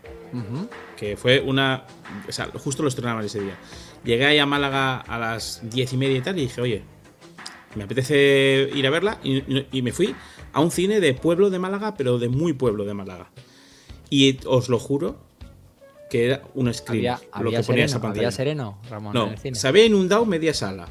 [0.97, 1.85] que fue una.
[2.27, 3.55] O sea, justo lo estrenaban ese día.
[4.03, 6.83] Llegué ahí a Málaga a las diez y media y tal, y dije, oye,
[7.75, 10.15] me apetece ir a verla, y, y me fui
[10.53, 13.29] a un cine de pueblo de Málaga, pero de muy pueblo de Málaga.
[14.09, 15.19] Y os lo juro
[16.09, 16.99] que era un screen.
[17.09, 18.27] Había, lo había que ponía esa sereno, pantalla.
[18.27, 19.55] había sereno, Ramón, en No, el cine.
[19.55, 20.87] se había inundado media sala.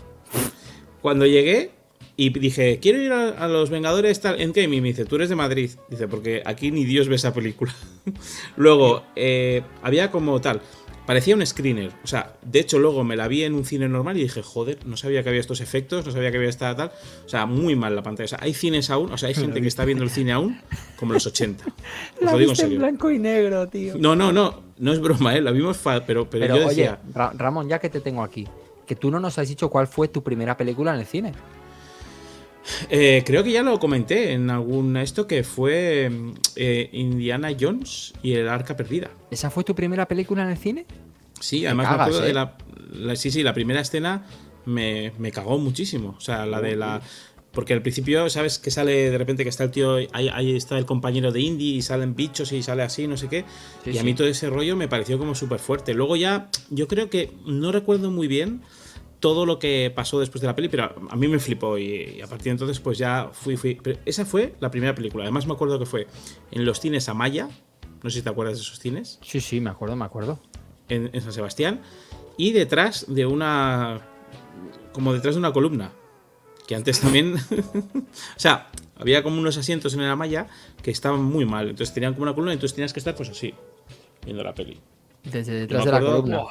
[1.03, 1.71] Cuando llegué
[2.17, 5.29] y dije, quiero ir a, a los Vengadores tal, Endgame, y me dice, tú eres
[5.29, 5.71] de Madrid.
[5.89, 7.75] Dice, porque aquí ni Dios ve esa película.
[8.57, 10.61] luego, eh, había como tal,
[11.07, 11.91] parecía un screener.
[12.05, 14.79] O sea, de hecho, luego me la vi en un cine normal y dije, joder,
[14.87, 16.93] no sabía que había estos efectos, no sabía que había esta tal.
[17.25, 18.25] O sea, muy mal la pantalla.
[18.27, 20.61] O sea, hay cines aún, o sea, hay gente que está viendo el cine aún
[20.97, 21.65] como los 80.
[22.17, 22.79] Os La lo digo en viste en serio.
[22.79, 23.95] blanco y negro, tío.
[23.99, 25.41] No, no, no, no es broma, ¿eh?
[25.41, 27.01] La vimos, pero, pero, Pero yo oye, decía.
[27.15, 28.47] Ra- Ramón, ya que te tengo aquí,
[28.93, 31.33] que tú no nos has dicho cuál fue tu primera película en el cine.
[32.91, 36.11] Eh, creo que ya lo comenté en algún esto que fue
[36.57, 39.11] eh, Indiana Jones y el Arca Perdida.
[39.31, 40.85] ¿Esa fue tu primera película en el cine?
[41.41, 42.29] Sí, además cagas, me acuerdo ¿eh?
[42.29, 42.57] de la,
[42.93, 44.27] la- Sí, sí, la primera escena
[44.67, 46.15] me, me cagó muchísimo.
[46.19, 47.01] O sea, la de la.
[47.51, 48.59] Porque al principio, ¿sabes?
[48.59, 49.97] Que sale de repente que está el tío.
[50.13, 53.29] Ahí, ahí está el compañero de Indy y salen bichos y sale así, no sé
[53.29, 53.45] qué.
[53.85, 54.05] Sí, y a sí.
[54.07, 55.95] mí todo ese rollo me pareció como súper fuerte.
[55.95, 58.63] Luego ya, yo creo que no recuerdo muy bien
[59.23, 62.21] todo lo que pasó después de la peli, pero a mí me flipó y, y
[62.21, 63.79] a partir de entonces pues ya fui, fui.
[63.81, 65.23] Pero esa fue la primera película.
[65.23, 66.09] Además me acuerdo que fue
[66.51, 67.49] en los cines Amaya.
[68.03, 70.41] No sé si te acuerdas de esos cines Sí, sí, me acuerdo, me acuerdo.
[70.89, 71.81] en, en San Sebastián
[72.37, 74.01] y detrás de una
[74.93, 75.93] como detrás de una columna
[76.67, 77.37] que antes también
[77.97, 80.49] o sea había como unos asientos en la malla
[80.83, 83.29] que estaban muy mal entonces tenían como una columna y entonces tenías que estar pues
[83.29, 83.55] así
[84.25, 84.81] viendo la peli
[85.23, 86.43] Desde detrás de la columna.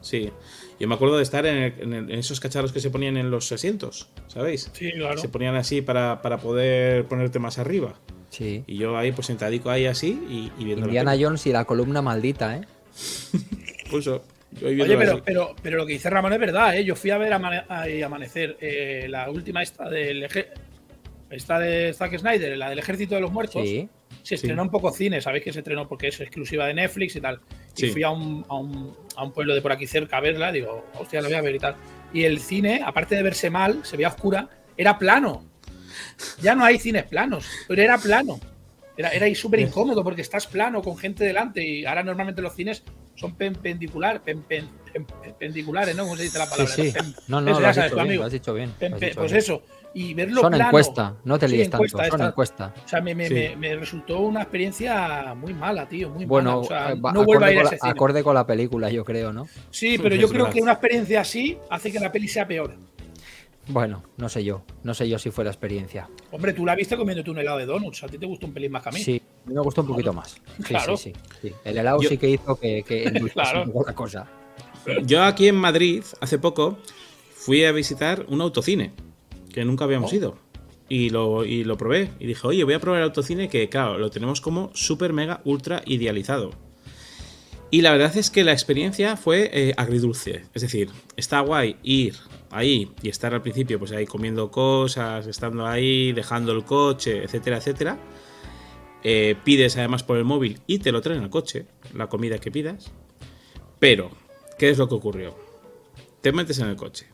[0.00, 0.30] Sí
[0.80, 3.16] Yo me acuerdo de estar en, el- en el- en esos cacharros que se ponían
[3.16, 4.70] en los asientos, ¿sabéis?
[4.72, 5.18] Sí, claro.
[5.18, 7.94] Se ponían así para, para poder ponerte más arriba.
[8.30, 8.62] Sí.
[8.66, 11.16] Y yo ahí, pues sentadico ahí así y, y viendo la Indiana.
[11.18, 12.60] Jones y la columna maldita, ¿eh?
[13.90, 14.22] Pues yo
[14.64, 16.84] Oye, pero, pero, pero lo que dice Ramón es verdad, ¿eh?
[16.84, 20.48] Yo fui a ver amane- a- Amanecer, eh, la última esta del eje-
[21.30, 23.62] esta de Zack Snyder, la del Ejército de los Muertos.
[23.62, 23.88] Sí.
[24.28, 27.20] Se estrenó en poco cine, sabéis que se estrenó porque es exclusiva de Netflix y
[27.22, 27.40] tal.
[27.74, 27.88] Y Sí.
[27.88, 30.84] fui a un, a, un, a un pueblo de por aquí cerca a verla, digo,
[30.98, 31.76] hostia, la voy a ver y tal.
[32.12, 35.46] Y el cine, aparte de verse mal, se veía oscura, era plano.
[36.42, 38.38] Ya no hay cines planos, pero era plano.
[38.98, 42.54] Era, era ahí súper incómodo porque estás plano con gente delante y ahora normalmente los
[42.54, 42.82] cines
[43.14, 46.02] son perpendicular, pen- pen- pen- perpendiculares, ¿no?
[46.04, 46.74] ¿Cómo se dice la Sí, palabra?
[46.74, 46.90] sí.
[46.92, 48.20] Pen- No, no, lo has, sabes, dicho bien, amigo.
[48.22, 48.74] lo has dicho bien.
[48.78, 49.38] Lo has dicho pues bien.
[49.42, 49.62] eso.
[50.00, 50.66] Y verlo Son plano.
[50.66, 52.74] encuesta, no te Sí, líes tanto, encuesta, son esta- encuesta.
[52.84, 53.34] O sea, me, me, Sí.
[53.34, 56.60] me, me resultó una experiencia muy mala, tío, muy Bueno, mala.
[56.60, 57.90] O sea, eh, no vuelvo a acorde, ir a con ese la, cine.
[57.90, 59.48] acorde con la película, yo creo, ¿no?
[59.70, 60.54] Sí, pero yo creo verdad.
[60.54, 62.74] que una experiencia así hace que la peli sea peor.
[63.70, 64.62] Bueno, no sé yo.
[64.82, 66.08] No sé yo si fue la experiencia.
[66.30, 68.02] Hombre, tú la viste comiéndote un helado de donuts.
[68.04, 69.00] A ti te gustó un pelín más que a mí.
[69.00, 70.40] Sí, a mí me gustó un poquito más.
[70.58, 70.96] Sí, Claro.
[70.96, 71.54] sí, sí, sí.
[71.64, 72.82] El helado Yo- sí que hizo que,
[73.34, 73.70] Claro.
[73.86, 74.26] la cosa.
[75.04, 76.78] Yo aquí en Madrid, hace poco,
[77.34, 78.92] fui a visitar un autocine,
[79.58, 80.16] que nunca habíamos Oh.
[80.16, 80.38] ido.
[80.88, 82.10] Y lo, y lo probé.
[82.18, 85.40] Y dije, oye, voy a probar el autocine que, claro, lo tenemos como súper, mega,
[85.44, 86.50] ultra idealizado.
[87.70, 90.44] Y la verdad es que la experiencia fue eh, agridulce.
[90.54, 92.14] Es decir, está guay ir
[92.50, 97.58] ahí y estar al principio, pues ahí comiendo cosas, estando ahí, dejando el coche, etcétera,
[97.58, 97.98] etcétera.
[99.04, 102.50] Eh, pides además por el móvil y te lo traen al coche, la comida que
[102.50, 102.90] pidas.
[103.78, 104.10] Pero,
[104.58, 105.36] ¿qué es lo que ocurrió?
[106.22, 107.06] Te metes en el coche.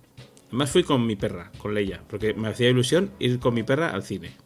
[0.55, 3.91] Además fui con mi perra, con Leia, porque me hacía ilusión ir con mi perra
[3.91, 4.37] al cine.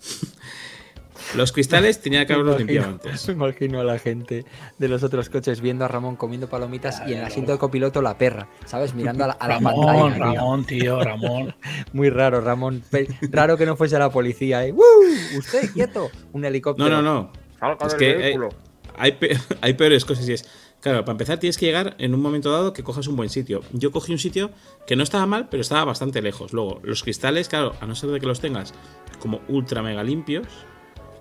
[1.34, 3.28] Los cristales tenía que haberlos limpiado antes.
[3.28, 4.46] Me imagino a la gente
[4.78, 8.00] de los otros coches viendo a Ramón comiendo palomitas y en el asiento de copiloto
[8.00, 8.94] la perra, ¿sabes?
[8.94, 10.14] Mirando a la, a la Ramón, pantalla.
[10.14, 10.24] tío.
[10.24, 11.54] Ramón, tío, Ramón.
[11.92, 12.82] Muy raro, Ramón.
[13.30, 14.72] Raro que no fuese la policía, ¿eh?
[14.72, 15.38] ¡Uh!
[15.38, 16.10] Usted, quieto.
[16.32, 16.88] Un helicóptero.
[16.88, 17.32] No, no, no.
[17.60, 18.48] Salga Es del que hay, vehículo.
[18.96, 19.18] hay
[19.60, 20.48] hay peores cosas y es.
[20.86, 23.62] Claro, para empezar tienes que llegar en un momento dado que cojas un buen sitio.
[23.72, 24.52] Yo cogí un sitio
[24.86, 26.52] que no estaba mal, pero estaba bastante lejos.
[26.52, 28.72] Luego, los cristales, claro, a no ser de que los tengas
[29.18, 30.46] como ultra mega limpios,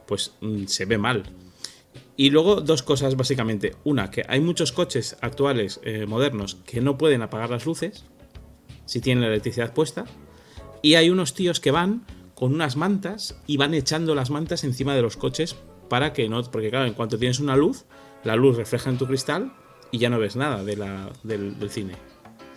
[0.06, 1.24] pues mm, se ve mal.
[2.16, 3.76] Y luego dos cosas básicamente.
[3.84, 8.06] Una, que hay muchos coches actuales, eh, modernos, que no pueden apagar las luces
[8.86, 10.06] si tienen la electricidad puesta.
[10.84, 14.94] Y hay unos tíos que van con unas mantas y van echando las mantas encima
[14.94, 15.56] de los coches
[15.90, 16.44] para que no.
[16.52, 17.86] Porque, claro, en cuanto tienes una luz,
[18.26, 19.54] la luz refleja en tu cristal
[19.92, 21.94] y ya no ves nada de la- del, del cine.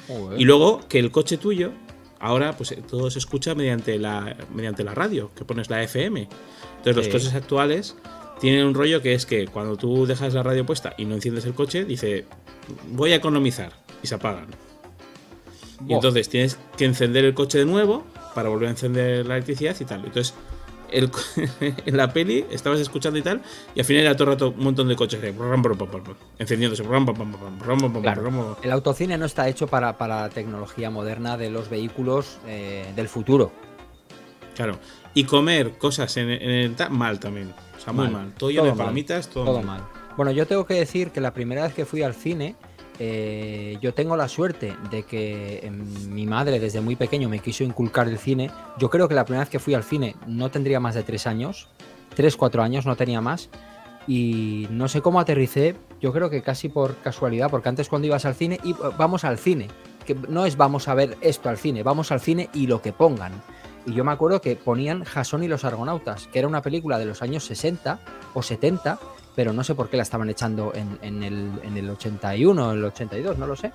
[0.08, 0.40] Joder.
[0.40, 1.72] Y luego que el coche tuyo,
[2.18, 6.28] ahora pues eh, todo se escucha mediante la, mediante la radio, que pones la FM.
[6.78, 7.12] Entonces los Sí.
[7.12, 7.96] coches actuales
[8.40, 11.44] tienen un rollo que es que cuando tú dejas la radio puesta y no enciendes
[11.44, 12.24] el coche, dice,
[12.90, 14.46] voy a economizar y se apagan.
[15.86, 18.04] Y entonces tienes que encender el coche de nuevo
[18.34, 20.04] para volver a encender la electricidad y tal.
[20.04, 20.34] Entonces,
[20.90, 21.10] el
[21.60, 23.42] en la peli estabas escuchando y tal,
[23.74, 25.20] y al final era todo el rato un montón de coches
[26.38, 26.82] encendiéndose.
[28.02, 28.56] Claro.
[28.62, 33.08] El autocine no está hecho para, para la tecnología moderna de los vehículos eh, del
[33.08, 33.52] futuro.
[34.54, 34.78] Claro.
[35.14, 37.54] Y comer cosas en, en el mal también.
[37.76, 38.12] O sea, muy Mal.
[38.12, 38.34] mal.
[38.36, 39.80] Todo lleno de palomitas, todo, Todo mal.
[39.80, 39.88] mal.
[40.16, 42.56] Bueno, yo tengo que decir que la primera vez que fui al cine,
[42.98, 47.62] eh, yo tengo la suerte de que em, mi madre desde muy pequeño me quiso
[47.62, 48.50] inculcar el cine.
[48.78, 51.26] Yo creo que la primera vez que fui al cine no tendría más de tres
[51.26, 51.68] años,
[52.14, 53.50] tres, cuatro años, no tenía más.
[54.08, 58.24] Y no sé cómo aterricé, yo creo que casi por casualidad, porque antes cuando ibas
[58.24, 59.68] al cine, y, vamos al cine,
[60.06, 62.92] que no es vamos a ver esto al cine, vamos al cine y lo que
[62.92, 63.32] pongan.
[63.86, 67.04] Y yo me acuerdo que ponían Jason y los Argonautas, que era una película de
[67.04, 68.00] los años 60
[68.34, 68.98] o 70,
[69.38, 72.72] pero no sé por qué la estaban echando en, en el, en el 81 o
[72.72, 73.70] el 82, no lo sé.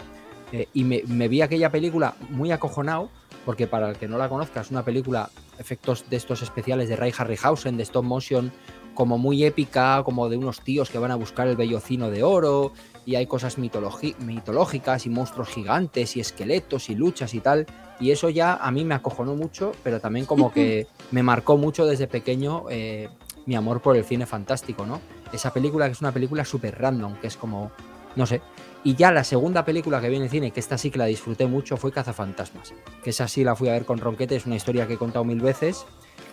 [0.52, 3.10] Eh, y me, me vi aquella película muy acojonado,
[3.46, 6.98] porque para el que no la conozca, es una película, efectos de estos especiales de
[6.98, 8.52] Ray Harryhausen, de stop motion,
[8.94, 12.74] como muy épica, como de unos tíos que van a buscar el bellocino de oro,
[13.06, 17.68] y hay cosas mitológicas y monstruos gigantes y esqueletos y luchas y tal.
[18.02, 21.86] Y eso ya a mí me acojonó mucho, pero también como que me marcó mucho
[21.86, 23.08] desde pequeño eh,
[23.46, 25.02] mi amor por el cine fantástico, ¿no?
[25.32, 27.72] Esa película que es una película súper random, que es como,
[28.16, 28.42] no sé.
[28.84, 31.48] Y ya la segunda película que vi en cine, que esta sí que la disfruté
[31.48, 32.74] mucho, fue Cazafantasmas.
[33.04, 35.24] Que esa sí la fui a ver con Ronquete, es una historia que he contado
[35.24, 35.86] mil veces.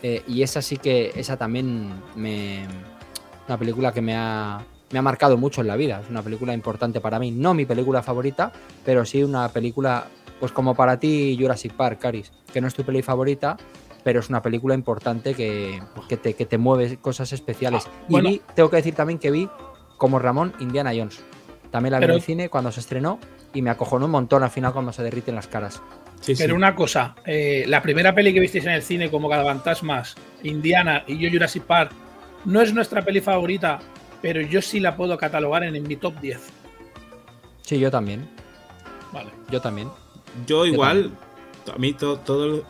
[0.02, 2.66] eh, y esa sí que, esa también me...
[3.46, 6.00] Una película que me ha, me ha marcado mucho en la vida.
[6.02, 7.30] Es una película importante para mí.
[7.30, 8.52] No mi película favorita,
[8.84, 10.06] pero sí una película,
[10.38, 13.56] pues como para ti Jurassic Park, Caris, que no es tu peli favorita,
[14.04, 17.84] pero es una película importante que, que, te, que te mueve cosas especiales.
[17.86, 18.28] Ah, y bueno.
[18.30, 19.48] vi, tengo que decir también que vi,
[19.96, 21.22] como Ramón, Indiana Jones.
[21.70, 23.18] También la vi Pero- en el cine cuando se estrenó
[23.54, 25.82] y me acojonó un montón al final cuando se derriten las caras.
[26.20, 26.42] Sí, sí.
[26.42, 31.02] Pero una cosa, eh, la primera peli que visteis en el cine como Fantasmas, Indiana
[31.06, 31.92] y yo Jurassic Park,
[32.44, 33.78] no es nuestra peli favorita,
[34.20, 36.38] pero yo sí la puedo catalogar en, en mi top 10.
[37.62, 38.28] Sí, yo también.
[39.12, 39.30] Vale.
[39.50, 39.88] Yo también.
[40.46, 41.10] Yo igual,
[41.72, 42.64] a mí, to- todo,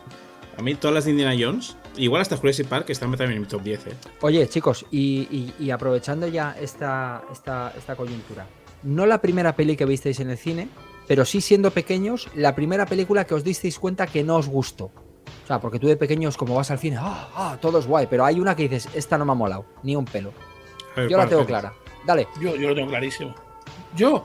[0.61, 3.47] a mí todas las de Indiana Jones, igual hasta Jurassic Park, están también en mi
[3.47, 3.87] top 10.
[3.87, 3.93] ¿eh?
[4.21, 8.47] Oye, chicos, y, y- y aprovechando ya esta, esta, esta coyuntura,
[8.83, 10.69] no la primera peli que visteis en el cine,
[11.07, 14.85] pero sí siendo pequeños, la primera película que os disteis cuenta que no os gustó.
[15.43, 18.07] O sea, porque tú de pequeños, como vas al cine, ah, ah, todo es guay,
[18.07, 20.31] pero hay una que dices, esta no me ha molado, ni un pelo.
[20.95, 21.73] Ver, Yo la ¿cuál, tengo clara.
[22.05, 22.27] Dale.
[22.39, 23.33] Yo, yo lo tengo clarísimo.
[23.95, 24.23] Yo,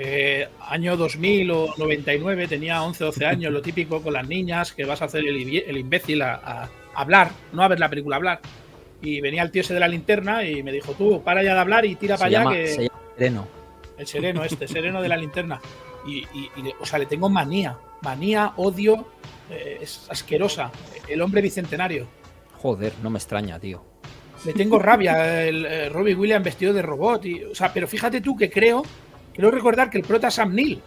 [0.00, 4.84] eh, año 2000 o 99, tenía 11 12 años, lo típico con las niñas, que
[4.84, 8.40] vas a hacer el, el imbécil a, a hablar, no a ver la película, hablar.
[9.00, 11.60] Y venía el tío ese de la linterna y me dijo, tú, para ya de
[11.60, 12.66] hablar y tira Se para allá que...
[12.66, 13.48] se llama Sereno.
[13.98, 15.60] El sereno este, sereno de la linterna.
[16.06, 19.06] Y, y- y le- o sea, le tengo manía, manía, odio,
[19.50, 20.70] eh, es asquerosa.
[21.08, 22.06] El hombre bicentenario.
[22.60, 23.84] Joder, no me extraña, tío.
[24.44, 27.24] Le tengo rabia, el eh, Robbie Williams vestido de robot.
[27.24, 28.84] Y, o sea, pero fíjate tú que creo,
[29.38, 30.80] creo recordar que el prota es Sam Neill.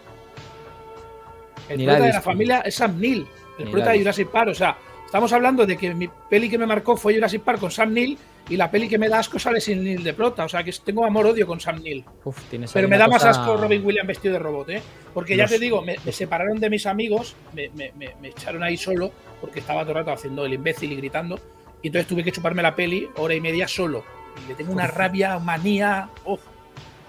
[1.69, 3.27] El Ni prota de la familia es Sam Neill,
[3.59, 3.99] el Ni prota de.
[3.99, 4.49] Jurassic Park.
[4.49, 7.71] O sea, estamos hablando de que mi peli que me marcó fue Jurassic Park con
[7.71, 8.17] Sam Neill
[8.49, 10.43] y la peli que me da asco sale sin Neill de prota.
[10.45, 12.03] O sea, que tengo amor-odio con Sam Neill.
[12.25, 12.37] Uf,
[12.73, 14.81] Pero me da más asco Robin Williams vestido de robot, ¿eh?
[15.13, 18.29] Porque ya Los- te digo, me, me separaron de mis amigos, me, me- me- me
[18.29, 21.39] echaron ahí solo, porque estaba todo el rato haciendo el imbécil y gritando.
[21.81, 24.03] Y entonces tuve que chuparme la peli hora y media solo.
[24.45, 26.09] Y le tengo una rabia, manía.
[26.25, 26.41] uf.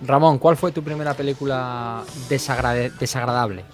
[0.05, 3.65] Ramón, ¿cuál fue tu primera película desagradable?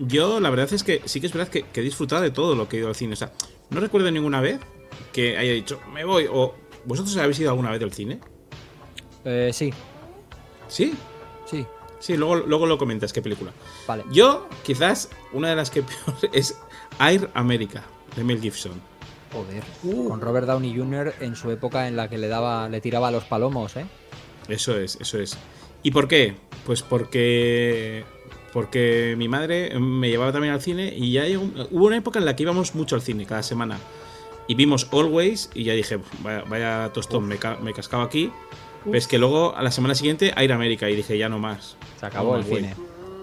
[0.00, 2.54] Yo, la verdad es que sí que es verdad que, que he disfrutado de todo
[2.54, 3.14] lo que he ido al cine.
[3.14, 3.32] O sea,
[3.70, 4.60] no recuerdo ninguna vez
[5.12, 6.28] que haya dicho, me voy.
[6.30, 8.20] O, ¿vosotros habéis ido alguna vez al cine?
[9.24, 9.72] Eh, sí,
[10.68, 10.94] Sí.
[11.46, 11.66] sí,
[11.98, 13.52] Sí, luego, luego lo comentas, qué película.
[13.88, 14.04] vale.
[14.12, 16.56] Yo, quizás, una de las que peor es
[17.00, 17.82] Air America,
[18.14, 18.80] de Mel Gibson.
[19.32, 19.64] Joder.
[19.82, 20.08] Uh.
[20.10, 21.14] Con Robert Downey Jr.
[21.20, 23.86] en su época en la que le daba, le tiraba a los palomos, ¿eh?
[24.48, 25.36] Eso es, eso es.
[25.82, 26.34] ¿Y por qué?
[26.64, 28.04] Pues porque.
[28.52, 32.24] Porque mi madre me llevaba también al cine y ya llegó- hubo una época en
[32.24, 33.78] la que íbamos mucho al cine cada semana.
[34.48, 38.30] Y vimos Always y ya dije, vaya, vaya tostón, me, ca- me cascaba aquí.
[38.86, 41.76] Ves que luego a la semana siguiente Air America y dije, ya no más.
[42.00, 42.74] Se acabó No el cine.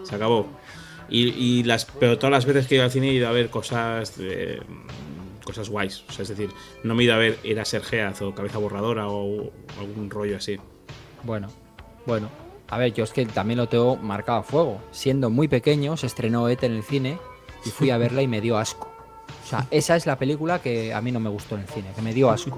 [0.03, 0.47] Se acabó.
[1.09, 3.31] Y, y las, pero todas las veces que he ido al cine he ido a
[3.31, 4.62] ver cosas de,
[5.45, 6.03] cosas guays.
[6.09, 6.49] O sea, es decir,
[6.83, 10.59] no me he ido a ver Era Sergeaz o Cabeza Borradora o algún rollo así.
[11.23, 11.47] Bueno,
[12.05, 12.29] bueno.
[12.69, 14.81] A ver, yo es que también lo tengo marcado a fuego.
[14.91, 17.19] Siendo muy pequeño, se estrenó ET en el cine
[17.65, 18.91] y fui a verla y me dio asco.
[19.43, 21.91] O sea, esa es la película que a mí no me gustó en el cine,
[21.95, 22.57] que me dio asco.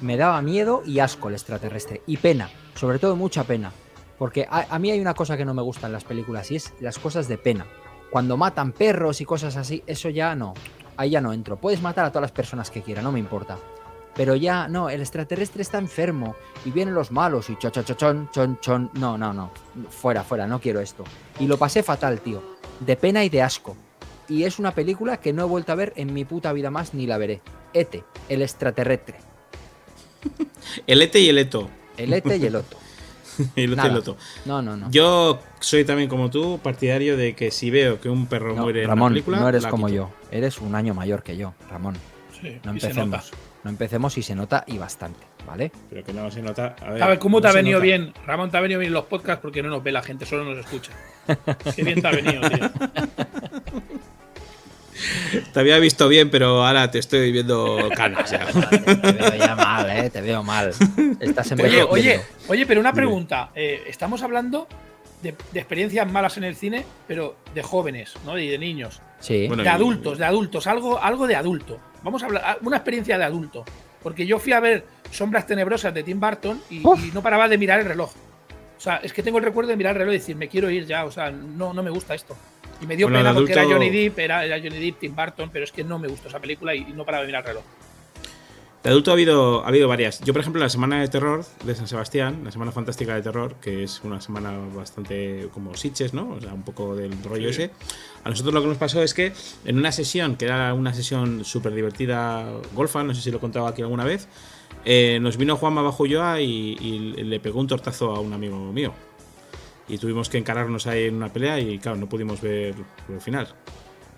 [0.00, 2.02] Me daba miedo y asco el extraterrestre.
[2.06, 3.72] Y pena, sobre todo mucha pena.
[4.18, 6.56] Porque a, a mí hay una cosa que no me gusta en las películas y
[6.56, 7.66] es las cosas de pena.
[8.10, 10.54] Cuando matan perros y cosas así, eso ya no.
[10.96, 11.56] Ahí ya no entro.
[11.56, 13.58] Puedes matar a todas las personas que quieras, no me importa.
[14.16, 17.94] Pero ya, no, el extraterrestre está enfermo y vienen los malos y cho, cho, cho,
[17.94, 18.90] chon, chon, chon.
[18.94, 19.50] No, no, no.
[19.88, 21.04] Fuera, fuera, no quiero esto.
[21.38, 22.42] Y lo pasé fatal, tío.
[22.80, 23.76] De pena y de asco.
[24.28, 26.92] Y es una película que no he vuelto a ver en mi puta vida más
[26.94, 27.40] ni la veré.
[27.72, 29.16] Ete, el extraterrestre.
[30.86, 31.68] El Ete y el Eto.
[31.96, 32.76] El Ete y el Otto.
[33.56, 34.16] El Ete y el Oto.
[34.44, 34.90] No, no, no.
[34.90, 38.82] Yo soy también como tú, partidario de que si veo que un perro No, muere
[38.82, 39.40] en Ramón, una película.
[39.40, 39.96] no eres la como quito.
[39.96, 40.10] yo.
[40.30, 41.96] Eres un año mayor que yo, Ramón.
[42.40, 43.02] Sí, No y se nota.
[43.02, 43.32] empecemos.
[43.62, 45.70] No empecemos y se nota y bastante, ¿vale?
[45.90, 46.76] Pero que no se nota.
[46.80, 47.84] A ver, A ver, ¿cómo no te ha venido nota.
[47.84, 48.14] bien?
[48.26, 50.58] Ramón, te ha venido bien los podcasts porque no nos ve la gente, solo nos
[50.64, 50.92] escucha.
[51.76, 52.70] Qué bien te ha venido, tío.
[55.52, 58.46] Te había visto bien, pero ahora te estoy viendo canas ya.
[58.46, 60.10] Te veo ya mal, ¿eh?
[60.10, 60.72] Te veo mal.
[61.20, 63.50] Estás Oye, oye, oye, pero una pregunta.
[63.54, 64.66] Eh, estamos hablando
[65.22, 68.38] de, de experiencias malas en el cine, pero de jóvenes, ¿no?
[68.38, 69.00] Y de niños.
[69.20, 69.46] Sí.
[69.48, 71.78] Bueno, de y- adultos, de adultos, algo, algo de adulto.
[72.02, 73.64] Vamos a hablar, ah, una experiencia de adulto.
[74.02, 76.82] Porque yo fui a ver Sombras Tenebrosas de Tim Burton y,
[77.12, 78.10] no paraba de mirar el reloj.
[78.76, 80.70] O sea, es que tengo el recuerdo de mirar el reloj y decir, me quiero
[80.70, 82.34] ir ya, o sea, no, no me gusta esto.
[82.80, 85.50] Y me dio Bueno, pena porque era Johnny Depp, era, era Johnny Depp, Tim Burton,
[85.52, 87.48] pero es que no me gustó esa película y, y no paraba de mirar el
[87.48, 87.64] reloj.
[88.82, 90.20] De adulto ha habido, ha habido varias.
[90.20, 93.56] Yo, por ejemplo, la semana de terror de San Sebastián, la semana fantástica de terror,
[93.60, 96.30] que es una semana bastante como Sitches, ¿no?
[96.30, 97.70] O sea, un poco del rollo ese.
[98.24, 99.34] A nosotros lo que nos pasó es que
[99.66, 103.40] en una sesión, que era una sesión súper divertida, golfa, no sé si lo he
[103.40, 104.28] contado aquí alguna vez,
[104.86, 108.56] eh, nos vino Juanma Bajo Yoa y, y le pegó un tortazo a un amigo
[108.72, 108.94] mío.
[109.88, 112.74] Y tuvimos que encararnos ahí en una pelea y, claro, no pudimos ver
[113.10, 113.48] el final.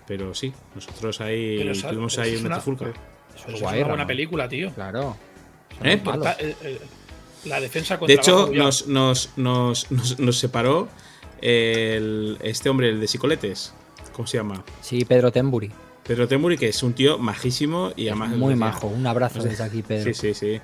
[0.07, 2.93] Pero sí, nosotros ahí tuvimos ahí una una-.
[3.43, 4.07] Eso es es guay, una buena Ramón.
[4.07, 4.71] película, tío.
[4.73, 5.17] Claro.
[5.83, 6.01] ¿Eh?
[6.39, 6.79] Eh, eh,
[7.45, 10.87] La defensa contra De hecho, nos, nos, nos, nos, nos separó
[11.41, 13.73] el- este hombre, el de Psicoletes,
[14.13, 14.63] ¿cómo se llama?
[14.81, 15.71] Sí, Pedro Temburi.
[16.05, 18.29] Pedro Temuri, que es un tío majísimo y además.
[18.31, 18.87] Muy decía- majo.
[18.87, 20.13] Un abrazo desde aquí, Pedro.
[20.13, 20.61] Sí, sí, sí.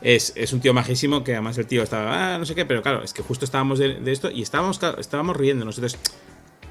[0.00, 2.82] Es, es un tío majísimo que además el tío estaba, ah, no sé qué, pero
[2.82, 5.76] claro, es que justo estábamos de, de esto y estábamos, estábamos riéndonos.
[5.76, 5.98] Entonces,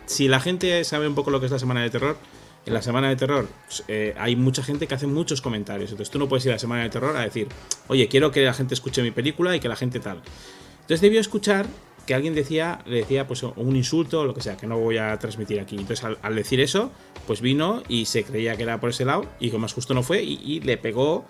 [0.05, 2.17] si la gente sabe un poco lo que es la semana de terror,
[2.67, 3.47] en la semana de terror
[3.87, 5.91] eh, hay mucha gente que hace muchos comentarios.
[5.91, 7.47] Entonces tú no puedes ir a la semana de terror a decir,
[7.87, 10.21] oye, quiero que la gente escuche mi película y que la gente tal.
[10.81, 11.65] Entonces debió escuchar
[12.05, 14.97] que alguien decía, le decía pues un insulto o lo que sea, que no voy
[14.97, 15.75] a transmitir aquí.
[15.77, 16.91] Entonces al, decir eso,
[17.25, 20.03] pues vino y se creía que era por ese lado y como más justo no
[20.03, 21.25] fue y le pegó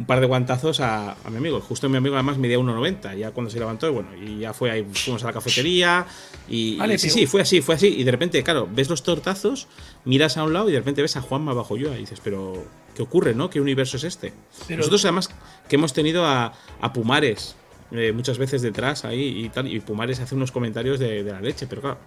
[0.00, 1.60] un par de guantazos a, a mi amigo.
[1.60, 4.86] Justo mi amigo además medía 1,90 ya cuando se levantó bueno, y ya fue ahí,
[4.92, 6.06] fuimos a la cafetería
[6.48, 7.88] y, Vale, y sí, sí, fue así, fue así.
[7.88, 9.68] Y de repente, claro, ves los tortazos,
[10.06, 12.64] miras a un lado y de repente ves a Juanma bajo yo y dices, pero
[12.94, 13.50] ¿qué ocurre, no?
[13.50, 14.32] ¿Qué universo es este?
[14.66, 15.28] Pero- Nosotros además
[15.68, 17.56] que hemos tenido a, a Pumares
[17.92, 21.40] eh, muchas veces detrás ahí y tal, y Pumares hace unos comentarios de, de la
[21.40, 21.98] leche, pero claro,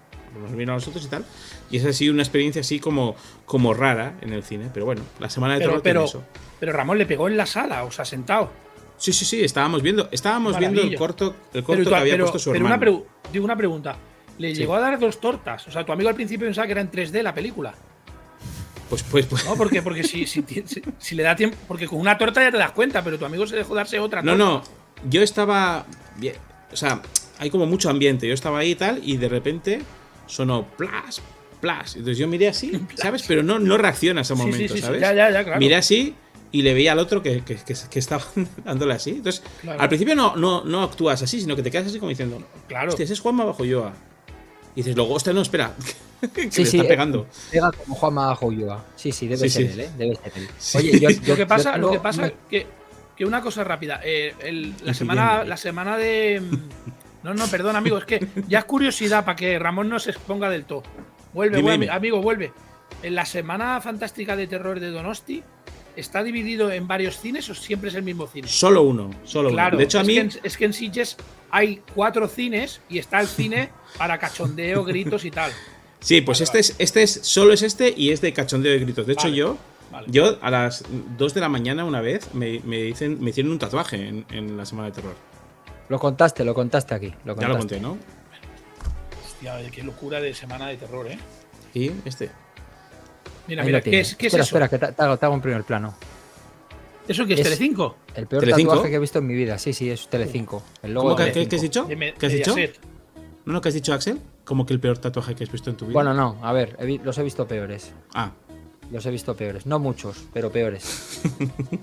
[0.42, 1.26] nos vino a nosotros y tal.
[1.70, 3.16] Y esa ha sido una experiencia así como,
[3.46, 6.24] como rara en el cine, pero bueno, la semana de Pero, terror pero, eso.
[6.60, 8.52] pero Ramón le pegó en la sala, o sea, sentado.
[8.98, 12.14] Sí, sí, sí, estábamos viendo, estábamos viendo el corto, el Pero, corto tú- que había
[12.14, 12.76] pero- puesto su pero hermano.
[12.76, 13.98] una, pregu- digo una pregunta.
[14.38, 14.62] Le Sí.
[14.62, 15.68] llegó a dar dos tortas.
[15.68, 17.74] O sea, tu amigo al principio pensaba que era en 3D la película.
[18.90, 19.46] Pues, pues, pues.
[19.46, 19.56] ¿No?
[19.56, 21.58] Porque, porque si, si, si- si le da tiempo.
[21.68, 24.22] Porque con una torta ya te das cuenta, pero tu amigo se dejó darse otra
[24.22, 24.44] No, torta.
[24.46, 24.64] no,
[25.10, 25.86] yo estaba.
[26.18, 26.36] bien,
[26.72, 27.02] O sea,
[27.40, 28.28] hay como mucho ambiente.
[28.28, 29.82] Yo estaba ahí y tal, y de repente
[30.28, 31.22] sonó plas,
[31.62, 31.96] plas.
[31.96, 33.24] Entonces yo miré así, ¿sabes?
[33.28, 35.02] Pero no, no reaccionas a sí, momento, sí, sí, ¿sabes?
[35.02, 35.60] Ya, ya, ya, claro.
[35.60, 36.16] Miré así
[36.52, 38.24] y le veía al otro que, que, que- que estaba
[38.66, 39.12] dándole así.
[39.12, 39.82] Entonces, Claro.
[39.82, 42.90] al principio no, no, no actúas así, sino que te quedas así como diciendo, Claro.
[42.90, 43.94] hostia, ese es Juanma bajo Yoa.
[44.76, 45.76] Y dices, luego, hostia, no, espera,
[46.34, 47.28] que Sí, le está eh, pegando.
[47.52, 48.84] Pega como Juanma Joyoa.
[48.96, 49.74] Sí, sí, debe Sí, ser sí.
[49.74, 49.90] él, ¿eh?
[49.98, 50.48] Debe ser él.
[50.58, 50.78] Sí.
[50.80, 52.66] Oye, yo, Lo que pasa, yo lo que pasa una- que,
[53.16, 54.00] que una cosa rápida.
[54.04, 56.42] eh, el- la, semana, la semana de.
[57.24, 57.98] No, no, perdón, amigo.
[57.98, 60.84] Es que ya es curiosidad para que Ramón no se exponga del todo.
[61.34, 61.96] Vuelve, Dime, vuelve, dime.
[61.96, 62.52] amigo, vuelve.
[63.02, 65.42] En la semana fantástica de terror de Donosti,
[65.96, 68.48] ¿está dividido en varios cines o siempre es el mismo cine?
[68.48, 69.78] Solo uno, solo Claro, uno.
[69.80, 70.14] De hecho, a es, mí.
[70.16, 71.18] que en, es que en Sitges
[71.50, 75.52] hay cuatro cines y está el cine para cachondeo, gritos y tal.
[76.02, 78.80] Sí, pues Vale, este es, este es, solo es este y es de cachondeo de
[78.80, 79.08] gritos.
[79.08, 79.58] De hecho, yo,
[79.94, 80.08] vale.
[80.12, 80.84] yo a las
[81.18, 84.58] 2 de la mañana una vez me, me, dicen, me hicieron un tatuaje en, en
[84.58, 85.16] la semana de terror.
[85.90, 87.14] Lo contaste, lo contaste aquí.
[87.24, 87.98] Lo Ya lo conté, ¿no?
[89.26, 91.18] Hostia, qué locura de semana de terror, ¿eh?
[91.74, 92.30] Y este.
[93.48, 94.56] Mira, Ahí mira, ¿qué es, qué es espera, eso?
[94.56, 95.94] espera, que te, te hago, te hago en primer plano.
[97.08, 97.98] ¿Eso qué es, Es- Telecinco?
[98.16, 98.72] El peor ¿Telecinco?
[98.72, 99.58] tatuaje que he visto en mi vida.
[99.58, 100.64] Sí, sí, es Telecinco.
[100.82, 101.88] El logo ¿Cómo de que, que- que has dicho?
[101.88, 102.56] ¿Qué has dicho?
[102.56, 102.80] Mediaset.
[103.46, 104.22] ¿No, no, que has dicho, Axel?
[104.46, 105.94] ¿Cómo que el peor tatuaje que has visto en tu vida?
[105.94, 107.92] Bueno, no, a ver, he los he visto peores.
[108.14, 108.32] Ah,
[108.92, 109.66] Los he visto peores.
[109.66, 111.22] No muchos, pero peores.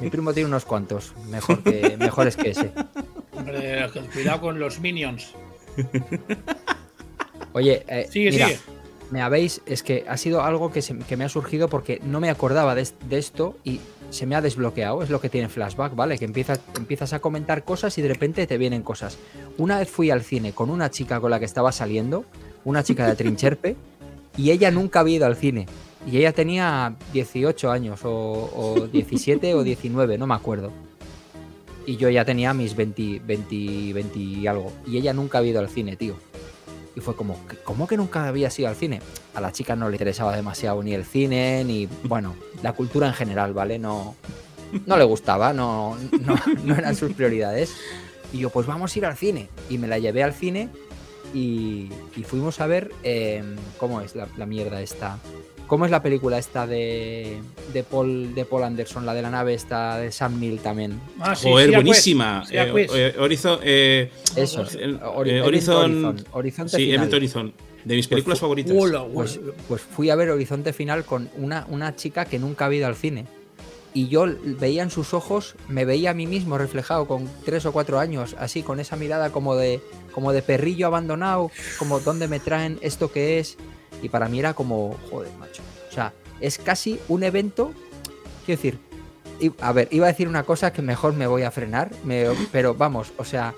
[0.00, 1.12] Mi primo tiene unos cuantos.
[1.28, 2.72] Mejor que, mejores que ese.
[3.36, 5.32] Hombre, cuidado con los minions.
[7.52, 8.60] Oye, eh, Sigue, mira, sigue.
[9.10, 9.60] me habéis.
[9.66, 12.74] Es que ha sido algo que, se- que me ha surgido porque no me acordaba
[12.74, 15.02] de, de esto y se me ha desbloqueado.
[15.02, 16.18] Es lo que tiene flashback, ¿vale?
[16.18, 19.18] Que empiezas, empiezas a comentar cosas y de repente te vienen cosas.
[19.58, 22.24] Una vez fui al cine con una chica con la que estaba saliendo,
[22.64, 23.76] una chica de Trincherpe,
[24.36, 25.66] y ella nunca había ido al cine.
[26.06, 30.70] Y ella tenía 18 años, o, o 17 o 19, no me acuerdo.
[31.86, 34.72] Y yo ya tenía mis 20, 20, 20 y algo.
[34.86, 36.14] Y ella nunca había ido al cine, tío.
[36.96, 39.00] Y fue como, "¿Qué- ¿cómo que nunca había ido al cine?
[39.34, 43.14] A la chica no le interesaba demasiado ni el cine, ni, bueno, la cultura en
[43.14, 43.78] general, ¿vale?
[43.78, 44.14] No,
[44.86, 46.34] no le gustaba, no, no,
[46.64, 47.74] no eran sus prioridades.
[48.32, 49.48] Y yo, pues vamos a ir al cine.
[49.68, 50.68] Y me la llevé al cine
[51.34, 53.42] y, y fuimos a ver, eh,
[53.78, 55.18] ¿cómo es la, la mierda esta?
[55.70, 57.38] ¿Cómo es la película esta de,
[57.72, 61.00] de, Paul, de Paul Anderson, la de la nave esta de Sam Neill también?
[61.20, 62.44] Ah, sí, joder, sí, pues, buenísima.
[62.44, 62.90] sí, Eh, pues.
[62.92, 63.60] eh, Horizon.
[63.62, 65.00] eh, Eso, Horizon.
[65.44, 67.14] Horizon, Horizonte sí, Final.
[67.14, 67.52] Horizon.
[67.84, 68.76] De mis películas fu- favoritas.
[68.76, 69.38] Hola, Pues,
[69.68, 72.96] pues fui a ver Horizonte Final con una, una chica que nunca había ido al
[72.96, 73.26] cine.
[73.94, 77.70] Y yo veía en sus ojos, me veía a mí mismo reflejado con tres o
[77.72, 79.80] cuatro años, así, con esa mirada como de,
[80.10, 83.56] como de perrillo abandonado, como dónde me traen esto que es.
[84.02, 85.62] Y para mí era como, joder, macho.
[85.90, 87.72] O sea, es casi un evento,
[88.46, 88.78] quiero decir,
[89.60, 92.74] a ver, iba a decir una cosa que mejor me voy a frenar, me- pero
[92.74, 93.54] vamos, o sea,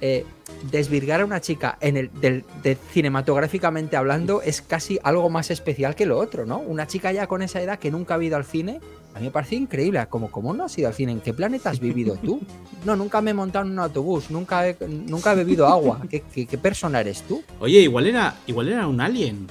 [0.00, 0.24] eh,
[0.70, 5.94] desvirgar a una chica en el del, de cinematográficamente hablando es casi algo más especial
[5.94, 6.58] que lo otro, ¿no?
[6.58, 8.80] Una chica ya con esa edad que nunca ha ido al cine,
[9.14, 10.04] a mí me parece increíble.
[10.08, 11.12] Como, ¿cómo no has ido al cine?
[11.12, 12.40] ¿En qué planeta has vivido tú?
[12.84, 16.00] No, nunca me he montado en un autobús, nunca he, nunca he bebido agua.
[16.08, 17.42] ¿Qué, qué, qué persona eres tú?
[17.60, 19.46] Oye, igual era, igual era un alien.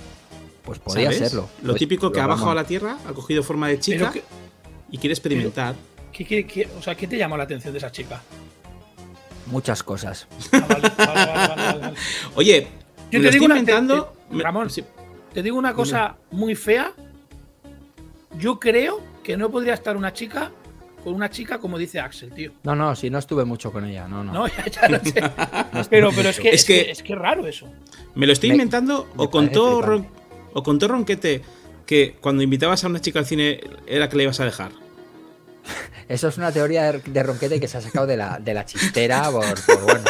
[0.70, 1.30] Pues podría ¿sabes?
[1.30, 1.50] serlo.
[1.64, 4.24] Lo Pues, típico que ha bajado a la Tierra, ha cogido forma de chica que-
[4.92, 5.74] y quiere experimentar.
[6.12, 8.22] ¿Qué, qué- qué- o sea, ¿qué te llamó la atención de esa chica?
[9.48, 10.28] Muchas cosas.
[10.52, 11.98] Ah, vale, vale, vale, vale, vale, vale.
[12.36, 14.14] Oye, Yo me te lo digo estoy una, te- inventando.
[14.30, 14.84] te- me- Ramón, sí.
[15.34, 16.94] te digo una cosa muy fea.
[18.38, 20.52] Yo creo que no podría estar una chica
[21.04, 22.52] con una chica como dice Axel, tío.
[22.64, 24.34] No, no, si no estuve mucho con ella, no, no.
[24.34, 25.14] No, ya, ya lo sé.
[25.90, 27.68] pero, pero es que Es es, que, que- es que es raro eso.
[28.16, 30.08] Me lo estoy Me- inventando me o contó, parece Ron-
[30.54, 31.41] o contó Ronquete
[31.86, 34.72] que cuando invitabas a una chica al cine era que le ibas a dejar.
[36.08, 39.30] Eso es una teoría de, Ronquete que se ha sacado de la, de la chistera
[39.32, 40.02] por, por, bueno.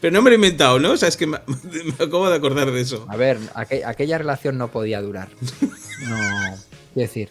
[0.00, 0.92] Pero no me lo he inventado, ¿no?
[0.92, 3.06] O sea, es que me, me acabo de acordar de eso.
[3.08, 5.28] A ver, aqu- aquella relación no podía durar.
[6.06, 6.16] No,
[6.92, 7.30] quiero decir,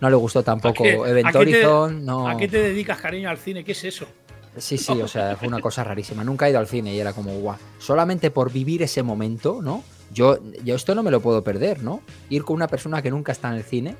[0.00, 2.28] no le gustó tampoco ¿A qué- Event a qué te- Horizon, no.
[2.28, 3.64] ¿A qué te dedicas, cariño, al cine?
[3.64, 4.06] ¿Qué es eso?
[4.58, 6.22] Sí, sí, o sea, fue una cosa rarísima.
[6.22, 7.56] Nunca he ido al cine y era como, guau.
[7.78, 9.82] Solamente por vivir ese momento, ¿no?
[10.12, 12.00] Yo, yo esto no me lo puedo perder, ¿no?
[12.30, 13.96] Ir con una persona que nunca está en el cine,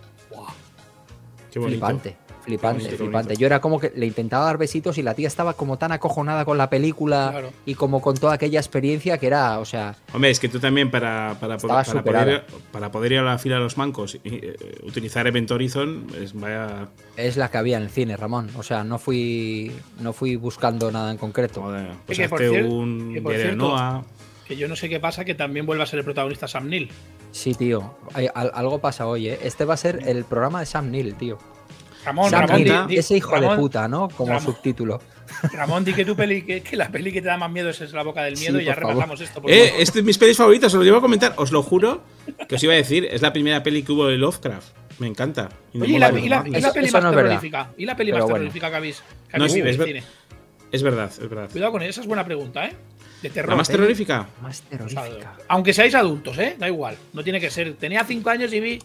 [1.51, 1.77] Qué bonito.
[1.87, 3.37] flipante, flipante, bonito, qué flipante.
[3.37, 6.47] Yo era como que le intentaba dar besitos y la tía estaba como tan acojonada
[6.47, 7.51] con la película Claro.
[7.67, 10.91] y como con toda aquella experiencia que era, o sea, Hombre, es que tú también
[10.91, 14.57] para, para, para poder, para poder ir a la fila de los mancos y eh,
[14.85, 16.89] utilizar Event Horizon, es vaya.
[17.19, 18.49] es la que había en el cine, Ramón.
[18.57, 21.61] O sea, no fui, no fui buscando nada en concreto.
[21.61, 24.05] Joder, pues que por hazte un que por Diario de Noah.
[24.47, 26.91] Que yo no sé qué pasa, que también vuelve a ser el protagonista Sam Neill.
[27.31, 27.97] Sí, tío.
[28.15, 29.39] Hay- al- algo pasa hoy, ¿eh?
[29.43, 31.39] Este va a ser el programa de Sam Neill, tío.
[32.05, 34.09] Ramón, Sam Ramón, Neill, di- di- ese hijo de puta, ¿no?
[34.09, 34.45] Como Ramón.
[34.55, 35.01] subtítulo.
[35.55, 37.93] Ramón, di que tu peli, que, que la peli que te da más miedo es
[37.93, 39.41] la boca del miedo Sí, y ya repasamos esto.
[39.41, 42.03] por Eh, este es mis pelis favoritas, os lo llevo a comentar, os lo juro
[42.49, 44.77] que os iba a decir, es la primera peli que hubo de Lovecraft.
[44.99, 45.49] Me encanta.
[45.75, 46.49] Oye, ¿y la, Innombrable y la- Magma.
[46.49, 47.31] y la Eso- peli eso más no es verdad.
[47.31, 47.71] terrorífica?
[47.79, 48.35] ¿Y la peli Pero más bueno.
[48.37, 50.13] terrorífica que habéis, que No, habéis sí, visto es en ver- el cine?
[50.73, 51.51] Es verdad, es verdad.
[51.51, 52.75] Cuidado con eso, esa es buena pregunta, ¿eh?
[53.23, 53.51] De terror.
[53.51, 53.73] ¿La más ¿eh?
[53.73, 54.27] terrorífica?
[54.43, 55.37] Más O sea, terrorífica.
[55.49, 56.57] aunque seáis adultos, ¿eh?
[56.59, 56.97] Da igual.
[57.13, 57.75] No tiene que ser.
[57.75, 58.79] Tenía cinco años y vi.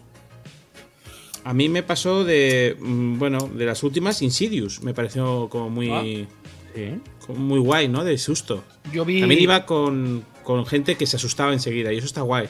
[1.43, 2.75] A mí me pasó de.
[2.79, 4.81] mm, Bueno, de las últimas, Insidious.
[4.83, 6.27] Me pareció como muy.
[6.75, 6.99] Sí.
[7.25, 8.03] como muy guay, ¿no?
[8.03, 8.63] De susto.
[8.93, 9.19] Yo vi.
[9.21, 12.47] También iba con, con gente que se asustaba enseguida y eso está guay.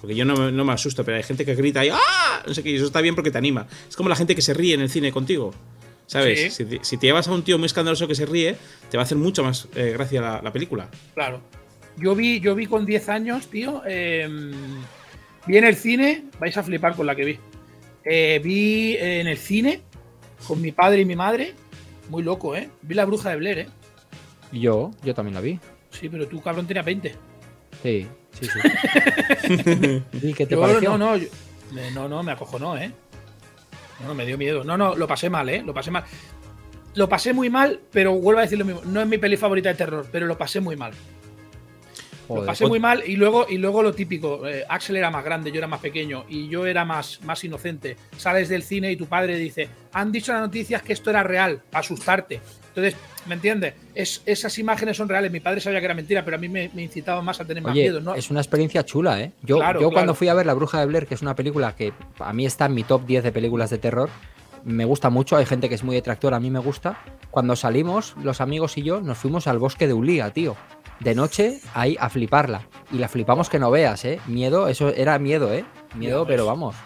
[0.00, 2.42] Porque yo no, me- no me asusto, pero hay gente que grita y ¡ah!
[2.46, 3.66] No sé qué, y eso está bien porque te anima.
[3.88, 5.54] Es como la gente que se ríe en el cine contigo.
[6.06, 6.40] ¿Sabes?
[6.40, 6.50] Sí.
[6.50, 8.56] Si, te, si te llevas a un tío muy escandaloso que se ríe,
[8.90, 10.88] te va a hacer mucho más eh, gracia la, la película.
[11.14, 11.40] Claro.
[11.96, 13.82] Yo vi, yo vi con 10 años, tío.
[13.86, 14.28] eh,
[15.46, 16.24] vi en el cine.
[16.38, 17.38] Vais a flipar con la que vi.
[18.04, 19.80] Eh, vi en el cine
[20.46, 21.54] con mi padre y mi madre.
[22.10, 22.68] Muy loco, ¿eh?
[22.82, 23.66] Vi la bruja de Blair, ¿eh?
[24.52, 25.58] Yo, yo también la vi.
[25.90, 27.14] Sí, pero tú, cabrón, tenías 20.
[27.82, 28.06] Sí,
[28.38, 30.02] sí, sí.
[30.22, 30.90] ¿Y qué te Yo, pareció?
[30.90, 31.28] no, no, yo-
[31.72, 32.92] me- no, no, me acojonó, ¿eh?
[34.00, 34.64] No, no, me dio miedo.
[34.64, 35.62] No, no, lo pasé mal, ¿eh?
[35.64, 36.04] Lo pasé mal.
[36.94, 38.82] Lo pasé muy mal, pero vuelvo a decir lo mismo.
[38.84, 40.92] No es mi peli favorita de terror, pero lo pasé muy mal.
[42.28, 44.46] Lo pasé muy mal y luego, y luego lo típico.
[44.48, 47.96] eh, Axel era más grande, yo era más pequeño y yo era más, más inocente.
[48.16, 51.22] Sales del cine y tu padre dice, han dicho en las noticias que esto era
[51.22, 52.40] real, para asustarte.
[52.76, 52.96] Entonces,
[53.26, 53.74] ¿me entiendes?
[53.94, 55.30] Es, esas imágenes son reales.
[55.30, 57.62] Mi padre sabía que era mentira, pero a mí me, me incitaba más a tener
[57.62, 58.00] más Oye, miedo.
[58.00, 58.14] ¿no?
[58.16, 59.32] es una experiencia chula, ¿eh?
[59.42, 59.92] Yo, Claro, yo claro.
[59.92, 62.46] cuando fui a ver La Bruja de Blair, que es una película que a mí
[62.46, 64.10] está en mi top 10 de películas de terror,
[64.64, 66.98] me gusta mucho, hay gente que es muy detractora, a mí me gusta.
[67.30, 70.56] Cuando salimos, los amigos y yo nos fuimos al bosque de Ulía, tío.
[71.00, 72.62] De noche, ahí a fliparla.
[72.90, 74.20] Y la flipamos que no veas, ¿eh?
[74.26, 75.64] Miedo, eso era miedo, ¿eh?
[75.94, 76.76] Miedo, pero vamos.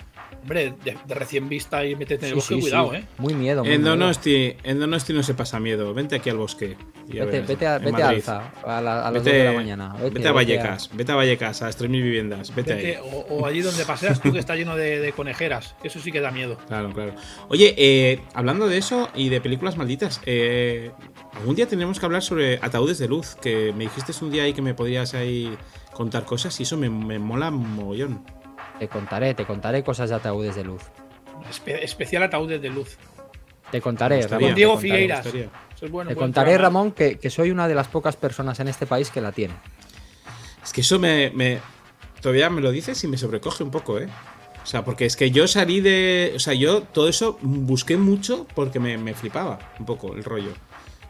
[0.48, 2.96] Hombre, de, de recién vista y meterte en el Sí, bosque, sí, cuidado, sí.
[2.96, 3.04] ¿eh?
[3.18, 3.96] Muy miedo, muy En miedo.
[3.96, 5.92] Donosti, en Donosti no se pasa miedo.
[5.92, 6.76] Vente aquí al bosque.
[7.06, 8.08] Vete, vete, a, vete a.
[8.08, 9.94] Alza, a, la- a las Vete, 2 de la mañana.
[10.12, 12.54] vete a Vallecas, vete a Vallecas, a las 3.000 viviendas.
[12.54, 13.02] Vete, Vete- ahí.
[13.12, 15.74] o, o allí donde paseas tú que está lleno de, de conejeras.
[15.82, 16.58] Eso sí que da miedo.
[16.66, 17.14] Claro, claro.
[17.48, 20.90] Oye, eh, hablando de eso y de películas malditas, eh,
[21.34, 24.52] algún día tenemos que hablar sobre ataúdes de luz, que me dijiste un día ahí
[24.52, 25.56] que me podrías ahí
[25.92, 28.22] contar cosas y eso me, me mola mogollón.
[28.78, 30.82] Te contaré, te contaré cosas de ataúdes de luz.
[31.50, 32.96] Espe- especial ataúdes de luz.
[33.70, 34.26] Te contaré.
[34.26, 34.48] Ramón.
[34.48, 34.80] Con Diego te.
[34.82, 35.26] Figueiras.
[35.26, 36.08] es bueno.
[36.10, 36.62] Te contaré, programa.
[36.80, 39.54] Ramón, que, que soy una de las pocas personas en este país que la tiene.
[40.62, 41.58] Es que eso me, me-
[42.20, 44.08] Todavía me lo dices y me sobrecoge un poco, ¿eh?
[44.62, 46.32] O sea, porque es que yo salí de.
[46.34, 50.50] O sea, yo todo eso busqué mucho porque me, me flipaba un poco el rollo.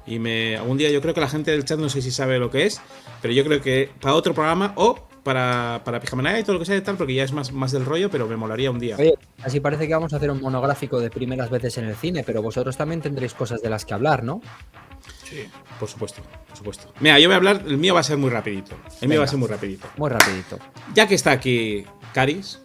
[0.06, 0.56] Y me.
[0.58, 2.66] Algún día yo creo que la gente del chat no sé si sabe lo que
[2.66, 2.80] es,
[3.22, 6.64] pero yo creo que para otro programa o para, para Pijamana y todo lo que
[6.64, 8.96] sea y tal, porque ya es más, más del rollo, pero me molaría un día.
[8.98, 9.12] Oye,
[9.42, 12.40] así parece que vamos a hacer un monográfico de primeras veces en el cine, pero
[12.40, 14.40] vosotros también tendréis cosas de las que hablar, ¿no?
[15.24, 15.44] Sí.
[15.78, 16.94] Por supuesto, por supuesto.
[17.00, 17.62] Mira, yo voy a hablar.
[17.66, 18.74] El mío va a ser muy rapidito.
[19.02, 19.86] El mío va a ser muy rapidito.
[19.98, 20.58] Muy rapidito.
[20.94, 22.60] Ya que está aquí Caris,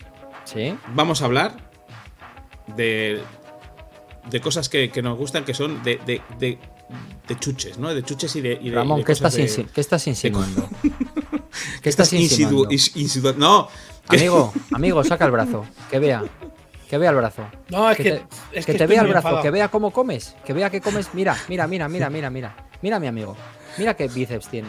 [0.45, 0.73] ¿Sí?
[0.95, 1.57] vamos a hablar
[2.77, 3.21] de,
[4.29, 6.57] de cosas que, que nos gustan, que son de, de, de-
[7.27, 7.93] de chuches, ¿no?
[7.93, 8.57] De chuches y de.
[8.61, 10.69] y de- Ramón, ¿qué cosas estás, ¿qué estás insinuando?
[11.83, 12.69] ¿Qué estás estás insinuando?
[12.69, 13.67] insidu- ins- insidu- No,
[14.07, 15.65] Amigo, amigo, saca el brazo.
[15.91, 16.23] Que vea.
[16.89, 17.43] Que vea el brazo.
[17.69, 19.43] No, es Que que, te, es que que te vea el brazo, enfadado.
[19.43, 20.35] que vea cómo comes.
[20.45, 21.13] Que vea que comes.
[21.13, 22.55] Mira, mira, mira, mira, mira, mira.
[22.81, 23.35] Mira, mi amigo.
[23.77, 24.67] Mira qué bíceps tiene.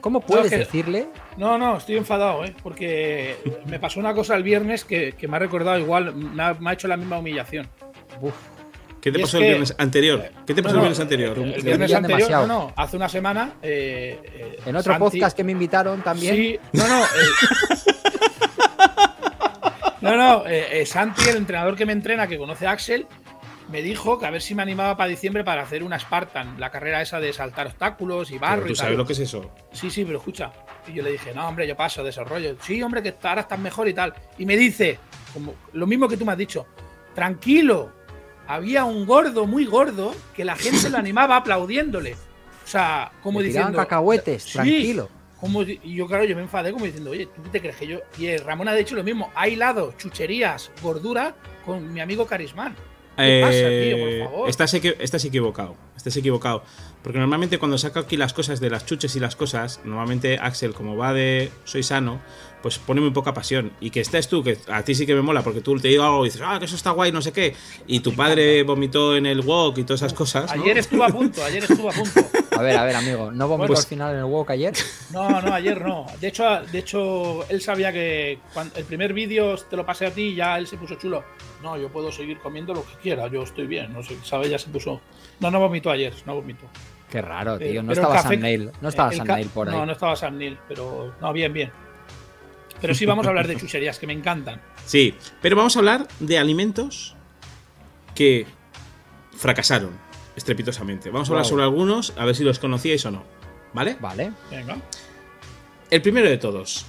[0.00, 1.08] ¿Cómo puedes que- decirle?
[1.36, 2.54] No, no, estoy enfadado, ¿eh?
[2.62, 3.36] Porque
[3.66, 6.70] me pasó una cosa el viernes que, que me ha recordado igual, me ha, me
[6.70, 7.68] ha hecho la misma humillación.
[8.20, 8.34] Uf,
[9.02, 10.30] ¿Qué te Y pasó el viernes anterior?
[10.46, 11.38] ¿Qué te pasó No, el viernes anterior?
[11.38, 13.54] El, Te viernes anterior, no, no, hace una semana.
[13.60, 16.34] eh, eh, en otro Santi- podcast que me invitaron también.
[16.36, 17.02] Sí, no, no.
[17.02, 17.04] eh,
[20.00, 23.06] no, no, eh, eh, Santi, el entrenador que me entrena, que conoce a Axel,
[23.70, 26.70] me dijo que a ver si me animaba para diciembre para hacer una Spartan, la
[26.70, 28.84] carrera esa de saltar obstáculos y barro Pero ¿Tú y tal.
[28.84, 29.50] sabes lo que es eso?
[29.72, 30.52] Sí, sí, pero escucha.
[30.86, 32.56] Y yo le dije, no, hombre, yo paso, desarrollo.
[32.62, 34.12] Sí, hombre, que ahora estás mejor y tal.
[34.38, 34.98] Y me dice,
[35.32, 36.66] como, lo mismo que tú me has dicho,
[37.14, 37.92] tranquilo,
[38.54, 42.14] había un gordo, muy gordo, que la gente lo animaba aplaudiéndole.
[42.64, 43.76] O sea, como Le diciendo.
[43.76, 45.08] cacahuetes, Sí, tranquilo.
[45.40, 47.86] como, y yo, claro, yo me enfadé como diciendo, oye, ¿tú qué te crees que
[47.88, 47.98] yo?
[48.18, 51.34] Y eh, Ramón ha dicho lo mismo, ha hilado chucherías, gordura
[51.66, 52.76] con mi amigo Carismán.
[53.16, 54.48] ¿Qué pasa, tío, por Eh, favor?
[54.48, 55.76] Estás, equi- estás equivocado.
[55.96, 56.64] Estás equivocado.
[57.02, 60.72] Porque normalmente cuando saco aquí las cosas de las chuches y las cosas, normalmente Axel,
[60.72, 62.20] como va de soy sano,
[62.62, 63.72] pues pone muy poca pasión.
[63.80, 66.04] Y que estés tú, que a ti sí que me mola, porque tú te digo
[66.04, 67.54] algo y dices, ah, que eso está guay, no sé qué.
[67.86, 70.54] Y tu padre vomitó en el wok y todas esas cosas.
[70.56, 70.62] ¿no?
[70.62, 72.20] Ayer estuvo a punto, ayer estuvo a punto.
[72.56, 74.74] A ver, a ver, amigo, ¿no vomitó al final en el que ayer?
[75.12, 76.06] No, no, ayer no.
[76.20, 80.10] De hecho, de hecho él sabía que cuando el primer vídeo te lo pasé a
[80.10, 81.24] ti y ya él se puso chulo.
[81.62, 83.92] No, yo puedo seguir comiendo lo que quiera, yo estoy bien.
[83.92, 84.50] No sé, ¿sabes?
[84.50, 85.00] Ya se puso.
[85.40, 86.66] No, no vomitó ayer, no vomitó.
[87.10, 87.82] Qué raro, tío.
[87.82, 88.70] No pero el estaba café- Sam Neil.
[88.80, 89.74] No estaba el Sam Neil por ahí.
[89.76, 91.14] No, no estaba Sam Neill, pero.
[91.20, 91.70] No, bien, bien.
[92.82, 94.60] Pero sí vamos a hablar de chucherías que me encantan.
[94.84, 97.14] Sí, pero vamos a hablar de alimentos
[98.14, 98.44] que
[99.36, 99.90] fracasaron
[100.36, 101.10] estrepitosamente.
[101.10, 101.50] Vamos a hablar Wow.
[101.50, 103.22] sobre algunos, a ver si los conocíais o no.
[103.72, 103.96] ¿Vale?
[104.00, 104.32] Vale.
[104.50, 104.76] Venga.
[105.90, 106.84] El primero de todos.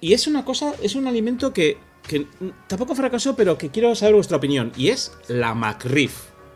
[0.00, 2.26] Y es una cosa, es un alimento que, que
[2.66, 4.72] tampoco fracasó, pero que quiero saber vuestra opinión.
[4.76, 6.10] Y es la McRib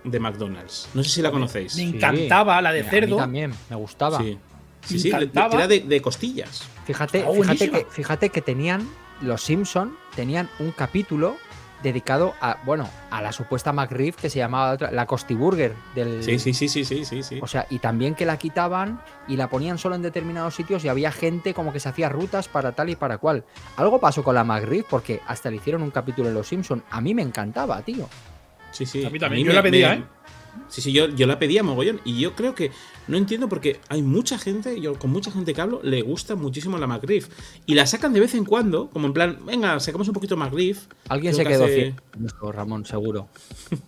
[0.04, 0.88] de McDonald's.
[0.94, 1.74] No sé si la conocéis.
[1.76, 1.88] Me Sí.
[1.96, 3.16] encantaba la de A mí cerdo.
[3.16, 4.18] también, me gustaba.
[4.18, 4.38] Sí,
[4.84, 6.62] sí, Me sí, era de, de costillas.
[6.92, 8.88] Fíjate, Ah, fíjate, que, fíjate que tenían,
[9.20, 11.36] los Simpson tenían un capítulo
[11.82, 16.22] dedicado a, bueno, a la supuesta McRib que se llamaba otra- la Costiburger del...
[16.22, 17.38] Sí, sí, sí, sí, sí, sí, sí.
[17.40, 20.88] O sea, y también que la quitaban y la ponían solo en determinados sitios y
[20.88, 23.44] había gente como que se hacía rutas para tal y para cual.
[23.76, 26.84] Algo pasó con la McRib porque hasta le hicieron un capítulo en Los Simpson.
[26.90, 28.08] A mí me encantaba, tío.
[28.72, 29.02] Sí, sí.
[29.04, 29.40] A mí también.
[29.42, 30.04] mí Yo me- la pedía, me- ¿eh?
[30.68, 32.00] Sí, sí, yo, yo la pedía mogollón.
[32.04, 32.72] Y yo creo que
[33.10, 36.78] no entiendo porque hay mucha gente, yo con mucha gente que hablo, le gusta muchísimo
[36.78, 37.26] la McRib.
[37.66, 40.76] Y la sacan de vez en cuando, como en plan, venga, sacamos un poquito McRib.
[41.08, 41.96] Alguien Creo se que quedó hace- ciego.
[42.26, 43.28] Esto, Ramón, seguro.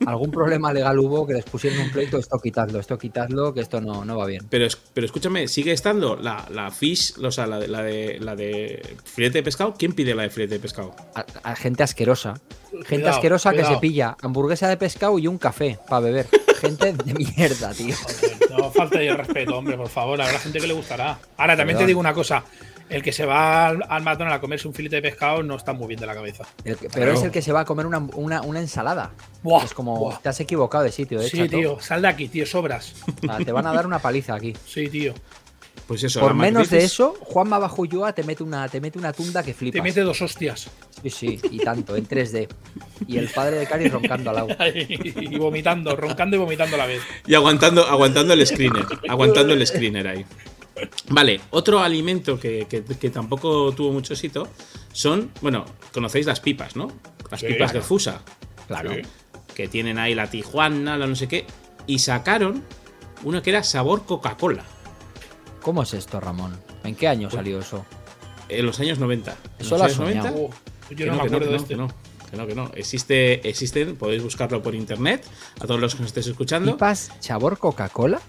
[0.06, 3.80] Algún problema legal hubo que les pusieron un pleito, esto quitadlo, esto quitadlo, que esto
[3.80, 4.46] no, no va bien.
[4.48, 8.34] Pero, pero escúchame, sigue estando la, la fish, o sea, la de, la, de, la
[8.36, 9.74] de filete de pescado.
[9.78, 10.94] ¿Quién pide la de filete de pescado?
[11.14, 12.40] A, a gente asquerosa.
[12.70, 16.26] Gente Cuidado, asquerosa que se pilla hamburguesa de pescado y un café para beber.
[16.58, 17.94] Gente de mierda, tío.
[17.94, 20.20] Joder, No falta de respeto, hombre, por favor.
[20.20, 21.18] Habrá gente que le gustará.
[21.36, 22.44] Ahora, también te digo una cosa.
[22.88, 25.72] El que se va al, al McDonald's a comerse un filete de pescado no está
[25.72, 26.44] muy bien de la cabeza.
[26.62, 27.12] El que- pero Claro.
[27.14, 29.12] es el que se va a comer una, una- una ensalada.
[29.42, 30.18] Buah, es como, buah.
[30.18, 31.56] te has equivocado de sitio, de Sí, chato.
[31.56, 31.80] tío.
[31.80, 32.44] Sal de aquí, tío.
[32.44, 32.92] Sobras.
[33.22, 34.54] Sea, te van a dar una paliza aquí.
[34.66, 35.14] Sí, tío.
[35.86, 39.12] Pues eso, Por menos de es- eso, Juanma Bajulloa te mete una, te mete una
[39.12, 39.74] tunda que flipas.
[39.78, 40.68] Te mete dos hostias.
[41.02, 42.48] Sí, sí, y tanto, en 3D.
[43.08, 44.56] Y el padre de Cari roncando al agua.
[44.74, 47.02] y vomitando, roncando y vomitando a la vez.
[47.26, 48.86] Y aguantando, aguantando el screener.
[49.08, 50.24] aguantando el screener ahí.
[51.08, 54.48] Vale, otro alimento que, que- que tampoco tuvo mucho éxito
[54.92, 56.88] son, bueno, conocéis las pipas, ¿no?
[57.30, 57.80] Las Sí, pipas de.
[57.82, 58.22] Fusa.
[58.68, 58.94] Claro.
[58.94, 59.02] Sí.
[59.54, 61.44] Que tienen ahí la Tijuana, la no sé qué.
[61.86, 62.62] Y sacaron
[63.24, 64.64] una que era sabor Coca-Cola.
[65.62, 66.56] ¿Cómo es esto, Ramón?
[66.84, 67.84] ¿En qué año salió eso?
[68.48, 69.30] En los años 90.
[69.58, 69.98] En Eso lo has.
[69.98, 70.50] Oh,
[70.90, 71.68] yo Que no, me que acuerdo que de no, este.
[71.68, 71.88] que no,
[72.30, 72.70] que no, que no.
[72.74, 75.24] Existe, existen, podéis buscarlo por internet,
[75.60, 76.72] a todos los que nos estéis escuchando.
[76.72, 78.20] ¿Pipas sabor Coca-Cola?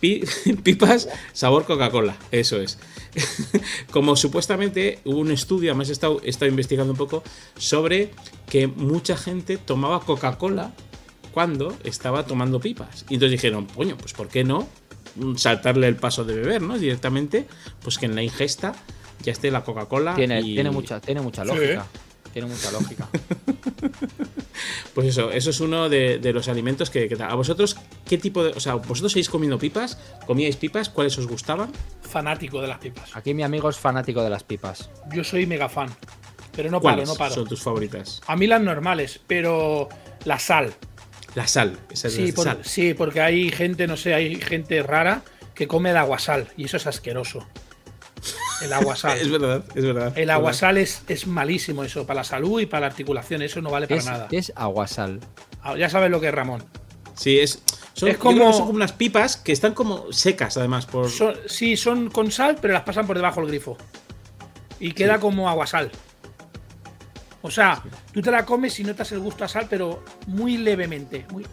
[0.00, 0.24] Pi-
[0.64, 2.78] pipas sabor Coca-Cola, eso es.
[3.90, 7.22] Como supuestamente hubo un estudio, además he estado, he estado investigando un poco,
[7.56, 8.10] sobre
[8.48, 10.72] que mucha gente tomaba Coca-Cola
[11.32, 13.04] cuando estaba tomando pipas.
[13.08, 14.66] Y entonces dijeron, coño, pues ¿por qué no
[15.36, 16.78] saltarle el paso de beber, ¿no?
[16.78, 17.46] Directamente,
[17.82, 18.74] pues que en la ingesta
[19.22, 20.14] ya esté la Coca-Cola.
[20.14, 21.48] Tiene, y- tiene, mucha, tiene mucha Sí.
[21.48, 21.86] lógica.
[22.32, 23.08] Tiene mucha lógica.
[24.94, 27.22] Pues eso, eso es uno de, de los alimentos que, que.
[27.22, 28.50] ¿A vosotros qué tipo de...
[28.50, 29.98] O sea, vosotros seguís comiendo pipas?
[30.26, 30.90] ¿Comíais pipas?
[30.90, 31.70] ¿Cuáles os gustaban?
[32.02, 33.16] Fanático de las pipas.
[33.16, 34.90] Aquí mi amigo es fanático de las pipas.
[35.14, 35.88] Yo soy mega fan.
[36.54, 37.34] Pero no paro, ¿Cuáles no paro.
[37.34, 38.20] son tus favoritas?
[38.26, 39.88] A mí las normales, pero
[40.24, 40.74] la sal.
[41.34, 42.58] La sal, esa es Sí, la por- sal.
[42.62, 45.22] sí, porque hay gente, no sé, hay gente rara
[45.54, 47.46] que come el aguasal y eso es asqueroso.
[48.62, 49.16] El aguasal.
[49.20, 50.12] Es verdad, es verdad.
[50.18, 53.70] El aguasal es, es malísimo eso, para la salud y para la articulación, eso no
[53.70, 54.28] vale ¿Qué para es, nada.
[54.28, 55.20] qué es aguasal?
[55.62, 56.64] Ah, Ya sabes lo que es Ramón.
[57.14, 57.62] Sí, es.
[57.94, 60.86] Son, Es como- son como unas pipas que están como secas, además.
[60.86, 61.10] Por...
[61.10, 63.76] Son- sí, son con sal, pero las pasan por debajo del grifo.
[64.78, 65.90] Y queda como aguasal.
[67.42, 67.82] O sea,
[68.12, 71.26] tú te la comes y notas el gusto a sal, pero muy levemente.
[71.32, 71.44] muy-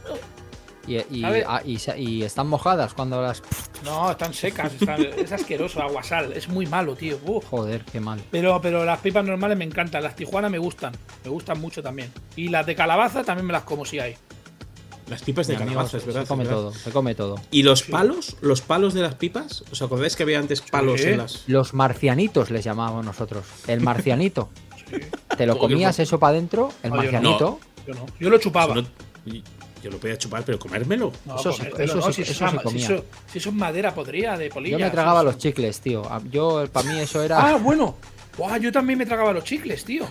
[0.85, 1.45] Y, y- A ver.
[1.47, 3.41] ah, y están mojadas cuando las.
[3.83, 4.73] No, están secas.
[4.73, 6.31] están- es asqueroso, aguasal.
[6.33, 7.19] Es muy malo, tío.
[7.25, 7.45] Uf.
[7.49, 8.21] Joder, qué mal.
[8.31, 10.01] Pero, pero las pipas normales me encantan.
[10.03, 10.93] Las tijuanas me gustan.
[11.25, 12.11] Me gustan mucho también.
[12.37, 14.15] Y las de calabaza también me las como si hay.
[15.09, 16.21] Las pipas de Mi calabaza, se, es verdad.
[16.23, 16.57] se come verdad.
[16.59, 17.35] todo, se come todo.
[17.51, 18.35] ¿Y los palos?
[18.41, 19.63] ¿Los palos de las pipas?
[19.71, 21.09] ¿Os acordáis que había antes palos Sí.
[21.09, 21.43] en las.?
[21.47, 23.45] Los marcianitos les llamábamos nosotros.
[23.67, 24.49] El marcianito.
[25.37, 27.11] Te lo comías eso para adentro, el No, yo no.
[27.11, 27.59] marcianito.
[27.85, 28.05] Yo no.
[28.19, 28.75] Yo lo chupaba.
[29.83, 31.11] Yo lo podía chupar, pero comérmelo.
[31.25, 31.53] No, Eso
[32.11, 34.77] si eso es madera podrida de polilla.
[34.77, 36.01] Yo me tragaba los chicles, tío.
[36.09, 37.39] Ah, Yo, para mí eso era.
[37.53, 37.95] Ah, bueno.
[38.37, 40.05] Buah, yo también me tragaba los chicles, tío.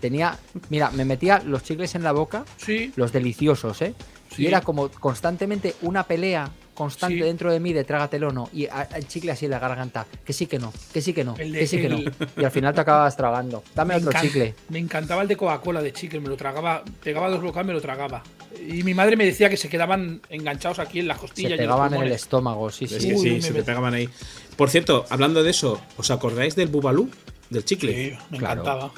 [0.00, 0.38] Tenía.
[0.68, 2.92] Mira, me metía los chicles en la boca, Sí.
[2.96, 3.94] los deliciosos, ¿eh?
[4.34, 4.42] Sí.
[4.42, 7.22] Y era como constantemente una pelea constante Sí.
[7.22, 8.48] dentro de mí de trágatelo o no.
[8.52, 8.64] Y
[8.94, 10.06] el chicle así en la garganta.
[10.24, 11.96] Que sí, que no, que sí, que no, El de- que sí, que no.
[11.96, 13.64] el- Y al final te acabas tragando.
[13.74, 14.54] Dame Me otro encan- chicle.
[14.68, 17.80] Me encantaba el de Coca-Cola de chicle, me lo tragaba, pegaba dos bocados, me lo
[17.80, 18.22] tragaba.
[18.68, 21.50] Y mi madre me decía que se quedaban enganchados aquí en las costillas.
[21.50, 23.08] Se y en los pegaban en el estómago, sí, Es sí.
[23.08, 24.08] que Uy, sí, me se te met- pegaban ahí.
[24.56, 27.10] Por cierto, hablando de eso, ¿os acordáis del bubalú?
[27.50, 27.92] Del chicle.
[28.12, 28.62] Sí, me Claro.
[28.62, 28.92] encantaba.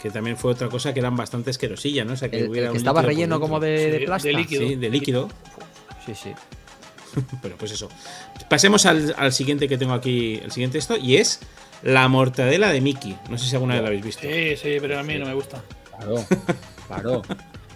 [0.00, 2.14] Que también fue otra cosa que eran bastante asquerosilla, ¿no?
[2.14, 4.06] O sea, que El- el hubiera que un estaba relleno como de, de Sí, de
[4.06, 4.28] plasta.
[4.30, 4.68] líquido.
[4.68, 5.28] Sí, de líquido.
[6.06, 6.30] Sí, sí.
[7.42, 7.88] Pero pues eso.
[8.48, 11.40] Pasemos al, al siguiente que tengo aquí, el siguiente esto, y es
[11.82, 13.18] la mortadela de Mickey.
[13.28, 14.22] No sé si alguna vez la habéis visto.
[14.22, 15.62] Sí, sí, pero a mí no me gusta.
[15.96, 16.24] Claro,
[16.86, 17.22] claro.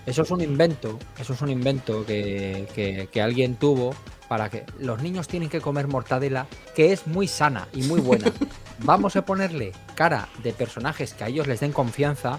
[0.07, 3.95] Eso es un invento, eso es un invento que, que- que alguien tuvo
[4.29, 8.33] para que los niños tienen que comer mortadela, que es muy sana y muy buena.
[8.81, 12.39] Vamos a ponerle cara de personajes que a ellos les den confianza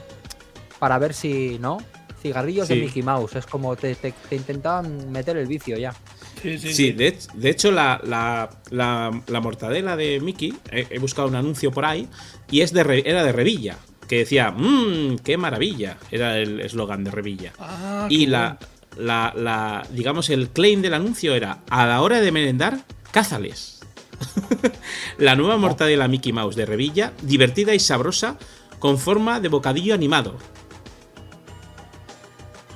[0.80, 1.78] para ver si, ¿no?
[2.22, 2.76] Cigarrillos de.
[2.76, 5.94] Mickey Mouse, es como te, te- te intentaban meter el vicio ya.
[6.42, 6.74] Sí, sí.
[6.74, 11.28] Sí, de, hech- de hecho, la, la- la- la mortadela de Mickey, he, he buscado
[11.28, 12.08] un anuncio por ahí,
[12.52, 13.78] y es de Re- era de Revilla,
[14.08, 17.54] que decía, mmm, qué maravilla, era el eslogan de Revilla.
[17.60, 18.58] Ah, y la,
[18.98, 22.80] la, la- digamos, el claim del anuncio era, a la hora de merendar,
[23.12, 23.80] cázales.
[25.18, 28.38] la nueva mortadela Mickey Mouse de Revilla, divertida y sabrosa,
[28.80, 30.38] con forma de bocadillo animado.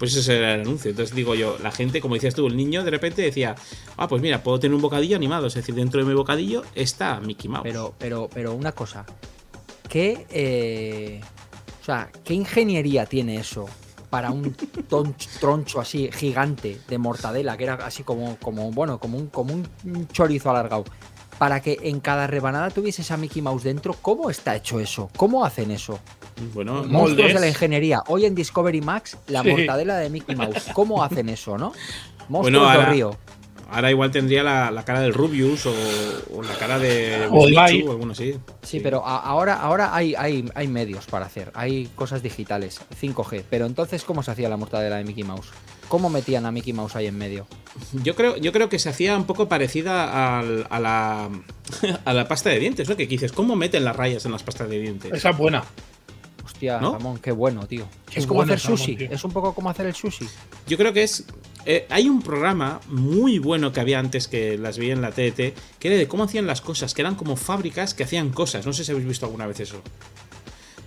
[0.00, 0.90] Pues ese era el anuncio.
[0.90, 3.54] Entonces digo yo, la gente, como decías tú, el niño de repente decía,
[3.98, 5.48] ah, pues mira, puedo tener un bocadillo animado.
[5.48, 7.64] Es decir, dentro de mi bocadillo está Mickey Mouse.
[7.64, 9.04] Pero, pero, pero una cosa.
[9.90, 11.20] ¿Qué, eh,
[11.82, 13.66] o sea, ¿qué ingeniería tiene eso
[14.08, 14.56] para un
[15.38, 20.08] troncho así gigante de mortadela, que era así como, como bueno, como un, como un
[20.08, 20.84] chorizo alargado?
[21.36, 25.10] Para que en cada rebanada tuvieses a Mickey Mouse dentro, ¿cómo está hecho eso?
[25.18, 26.00] ¿Cómo hacen eso?
[26.54, 26.92] Bueno, Moldes.
[26.92, 28.02] Monstruos de la ingeniería.
[28.08, 29.50] Hoy en Discovery Max, la Sí.
[29.50, 30.68] mortadela de Mickey Mouse.
[30.72, 31.72] ¿Cómo hacen eso, no?
[32.28, 33.16] Monstruos Bueno, del río.
[33.70, 35.74] ahora igual tendría la, la cara del Rubius o,
[36.34, 37.46] o la cara de O o
[37.90, 38.36] alguno así.
[38.62, 43.44] Sí, pero a- ahora, ahora hay, hay, hay medios para hacer, hay cosas digitales, 5G.
[43.50, 45.48] Pero entonces, ¿cómo se hacía la mortadela de Mickey Mouse?
[45.88, 47.48] ¿Cómo metían a Mickey Mouse ahí en medio?
[48.04, 51.28] Yo creo, yo creo que se hacía un poco parecida al- a, la,
[52.04, 52.96] a la pasta de dientes, ¿no?
[52.96, 55.12] Que dices, ¿cómo meten las rayas en las pastas de dientes?
[55.12, 55.64] Esa es buena.
[56.60, 56.92] Hostia, ¿No?
[56.92, 57.86] Ramón, qué bueno, tío.
[58.14, 60.26] Es como bueno hacer Ramón, sushi, es un poco como hacer el sushi.
[60.66, 61.24] Yo creo que es.
[61.64, 65.54] eh, hay un programa muy bueno que había antes que las vi en la TET,
[65.78, 68.66] que era de cómo hacían las cosas, que eran como fábricas que hacían cosas.
[68.66, 69.80] No sé si habéis visto alguna vez eso.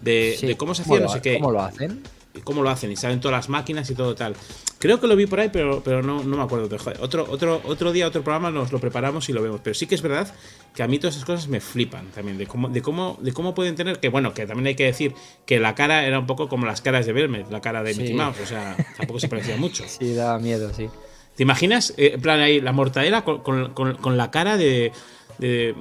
[0.02, 1.40] De, Sí, de cómo se hacía no sé qué.
[1.40, 2.04] ¿Cómo lo hacen?
[2.36, 4.36] y cómo lo hacen y saben todas las máquinas y todo tal.
[4.84, 6.68] Creo que lo vi por ahí, pero, pero no, no me acuerdo.
[6.78, 9.62] Joder, otro, otro, otro día, otro programa nos lo preparamos y lo vemos.
[9.64, 10.28] Pero sí que es verdad
[10.76, 12.38] que a mí todas esas cosas me flipan también.
[12.38, 14.02] De cómo, de cómo, de cómo pueden tener.
[14.02, 15.14] Que bueno, que también hay que decir
[15.46, 18.02] que la cara era un poco como las caras de Belmet, la cara de Sí.
[18.02, 18.42] Mickey Mouse.
[18.44, 19.86] O sea, tampoco se parecía mucho.
[19.88, 20.90] Sí, da miedo, sí.
[21.38, 21.94] ¿Te imaginas?
[21.96, 24.92] eh, en plan ahí, la mortadela con, con- con- con la cara de.
[25.38, 25.74] De,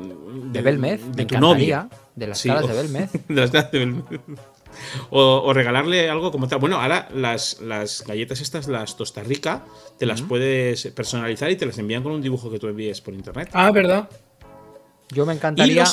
[0.52, 1.88] De Belmez, de tu novia.
[2.14, 3.10] De las Sí, caras de Belmez.
[3.28, 4.04] de las caras de Belmez.
[5.10, 6.58] O, o regalarle algo como tal.
[6.58, 9.64] Bueno, ahora las, las galletas estas, las Tosta Rica,
[9.98, 13.14] te las puedes personalizar y te las envían con un dibujo que tú envíes por
[13.14, 13.50] internet.
[13.52, 14.08] Ah, ¿verdad?
[15.10, 15.84] Yo me encantaría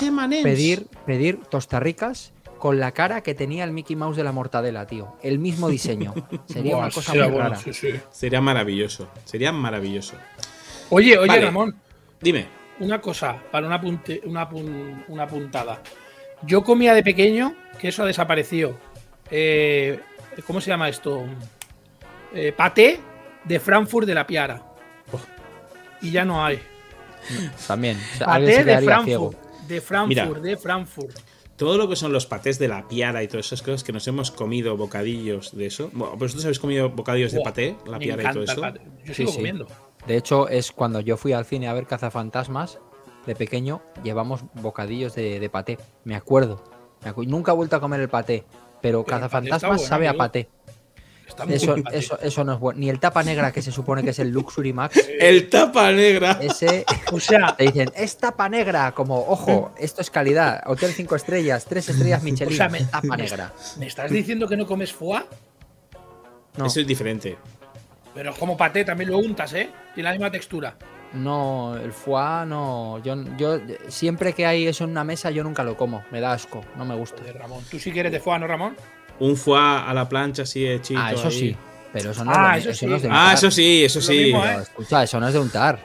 [0.43, 5.15] pedir, pedir tostarricas con la cara que tenía el Mickey Mouse de la mortadela, tío.
[5.21, 6.13] El mismo diseño.
[6.45, 7.55] Sería Buah, una cosa muy bueno, rara.
[7.55, 7.89] sí, sí.
[8.11, 9.09] Sería maravilloso.
[9.25, 10.15] Sería maravilloso.
[10.89, 11.45] Oye, oye, Vale.
[11.45, 11.75] Ramón,
[12.21, 12.47] Dime.
[12.79, 15.81] una cosa, para una, punte- una, pun- una puntada.
[16.43, 18.77] Yo comía de pequeño, que eso ha desaparecido.
[19.31, 19.99] Eh,
[20.45, 21.23] ¿Cómo se llama esto?
[22.33, 22.99] Eh, paté
[23.45, 24.61] de Frankfurt de la Piara.
[25.11, 25.19] Oh.
[26.01, 26.59] Y ya no hay.
[27.67, 27.97] También.
[27.97, 29.31] O sea, alguien Paté de ciego.
[29.31, 29.67] Frankfurt.
[29.67, 31.19] De Frankfurt, de Frankfurt.
[31.57, 34.07] Todo lo que son los patés de la piara y todas esas cosas que nos
[34.07, 35.89] hemos comido bocadillos de eso.
[35.91, 38.61] Bueno, ¿Vosotros habéis comido bocadillos de paté, la me piara y todo eso?
[38.61, 38.73] Yo
[39.07, 39.37] Sí, sigo sí.
[39.37, 39.67] comiendo.
[40.07, 42.79] De hecho, es cuando yo fui al cine a ver Cazafantasmas,
[43.25, 45.77] de pequeño, llevamos bocadillos de, de paté.
[46.05, 46.63] Me acuerdo.
[47.25, 48.43] Nunca he vuelto a comer el paté,
[48.81, 50.49] pero Cazafantasmas bueno, sabe a paté.
[51.47, 52.79] Eso, eso, eso no es bueno.
[52.79, 56.39] Ni el tapa negra, que se supone que es el Luxury Max, El tapa negra.
[56.41, 61.15] ese O sea, te dicen, es tapa negra, como, ojo, esto es calidad, hotel 5
[61.15, 63.53] estrellas, 3 estrellas Michelin, O sea, me- tapa negra.
[63.77, 65.21] ¿me estás diciendo que no comes foie?
[66.57, 67.37] No, Eso es diferente.
[68.13, 69.69] Pero como paté también lo untas, ¿eh?
[69.93, 70.75] Tiene la misma textura.
[71.13, 72.99] No, el foie no.
[73.03, 76.33] Yo, yo siempre que hay eso en una mesa, yo nunca lo como, me da
[76.33, 77.17] asco, no me gusta.
[77.21, 77.63] Joder, Ramón.
[77.69, 78.75] Tú sí que eres de foie, ¿no, Ramón?
[79.19, 80.99] Un foie a la plancha así hechito.
[81.03, 81.33] Ah, eso ahí.
[81.39, 81.57] sí,
[81.91, 83.07] pero eso no, Ah, es, de, eso eso no es sí.
[83.07, 83.33] de Ah, untar.
[83.35, 84.17] eso sí, eso sí.
[84.25, 84.63] mismo, Pero, ¿eh?
[84.63, 85.79] escucha, eso no es de untar.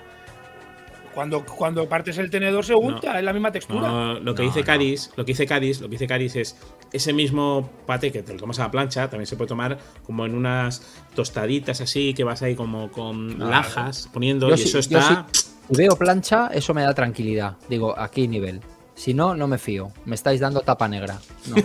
[1.15, 3.89] Cuando, cuando partes el tenedor se unta, es la misma textura.
[3.89, 4.67] No, lo que No, dice no.
[4.67, 6.57] Caris, lo que dice Caris, lo que dice Caris es
[6.93, 10.27] ese mismo paté que te lo comes a la plancha, también se puede tomar como
[10.27, 10.83] en unas
[11.15, 13.51] tostaditas así, que vas ahí como con Claro.
[13.51, 15.27] lajas poniendo Yo y sí- eso yo está.
[15.33, 15.45] Si
[15.77, 17.57] veo plancha, eso me da tranquilidad.
[17.69, 18.61] Digo, aquí nivel.
[18.97, 19.93] Si no, no me fío.
[20.05, 21.19] Me estáis dando tapa negra.
[21.47, 21.57] No.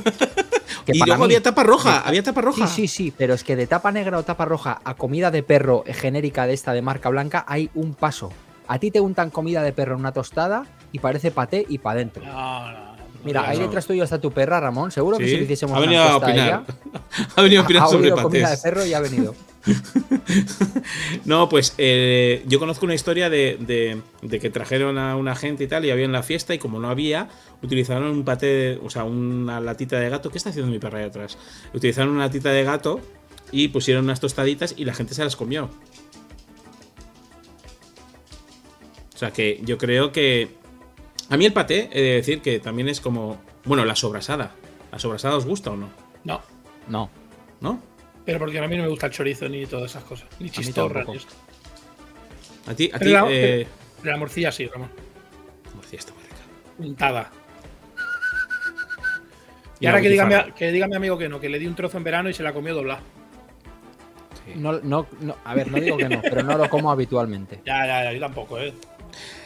[0.85, 2.65] Que y luego mí- había tapa roja, había tapa roja.
[2.65, 5.43] Sí, sí, sí, pero es que de tapa negra o tapa roja a comida de
[5.43, 8.31] perro genérica de esta de marca blanca hay un paso.
[8.69, 11.77] A ti te untan comida de perro en una tostada y parece paté y.
[11.79, 12.89] No, no, no.
[13.25, 14.91] Mira, ahí detrás tuyo está tu perra, Ramón.
[14.91, 16.47] Seguro que si le hiciésemos ha una venido a encuesta opinar.
[16.47, 16.63] ella,
[17.35, 19.35] ha venido a opinar ha sobre comida de perro y ha venido.
[21.25, 25.63] No, pues eh, yo conozco una historia de, de- de que trajeron a una gente
[25.63, 27.27] y tal, y había en la fiesta, y como no había,
[27.61, 30.29] utilizaron un paté, o sea, una latita de gato.
[30.29, 31.37] ¿Qué está haciendo mi perra ahí atrás?
[31.73, 33.01] Utilizaron una latita de gato
[33.51, 35.69] y pusieron unas tostaditas y la gente se las comió.
[39.19, 40.47] O sea que yo creo que.
[41.29, 43.37] A mí el paté, he de decir que también es como.
[43.65, 44.51] Bueno, la sobrasada.
[44.93, 45.89] ¿La sobrasada os gusta o no?
[46.23, 46.41] No,
[46.87, 47.09] No.
[47.59, 47.81] ¿No?
[48.23, 50.29] pero porque a mí no me gusta el chorizo ni todas esas cosas.
[50.39, 51.03] Ni chistorra.
[51.03, 51.11] tampoco.
[51.11, 51.33] ni esto.
[52.67, 53.09] A ti, a ti.
[53.09, 53.67] la- eh,
[54.03, 54.89] la morcilla sí, Ramón.
[55.75, 56.35] Murcia está muy rica.
[56.77, 57.29] Untada.
[59.81, 61.59] Y Y ahora la que diga, mi, que diga mi amigo que no, que le
[61.59, 63.01] di un trozo en verano y se la comió doblada.
[64.55, 67.61] No, no, no, a ver, no digo que no, pero no lo como habitualmente.
[67.65, 68.73] Ya, ya, ya, yo tampoco, ¿eh?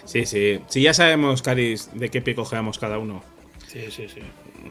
[0.06, 0.60] Sí, sí.
[0.68, 3.24] Sí, ya sabemos, Caris, de qué pie cojeamos cada uno.
[3.68, 4.22] Sí, sí, sí.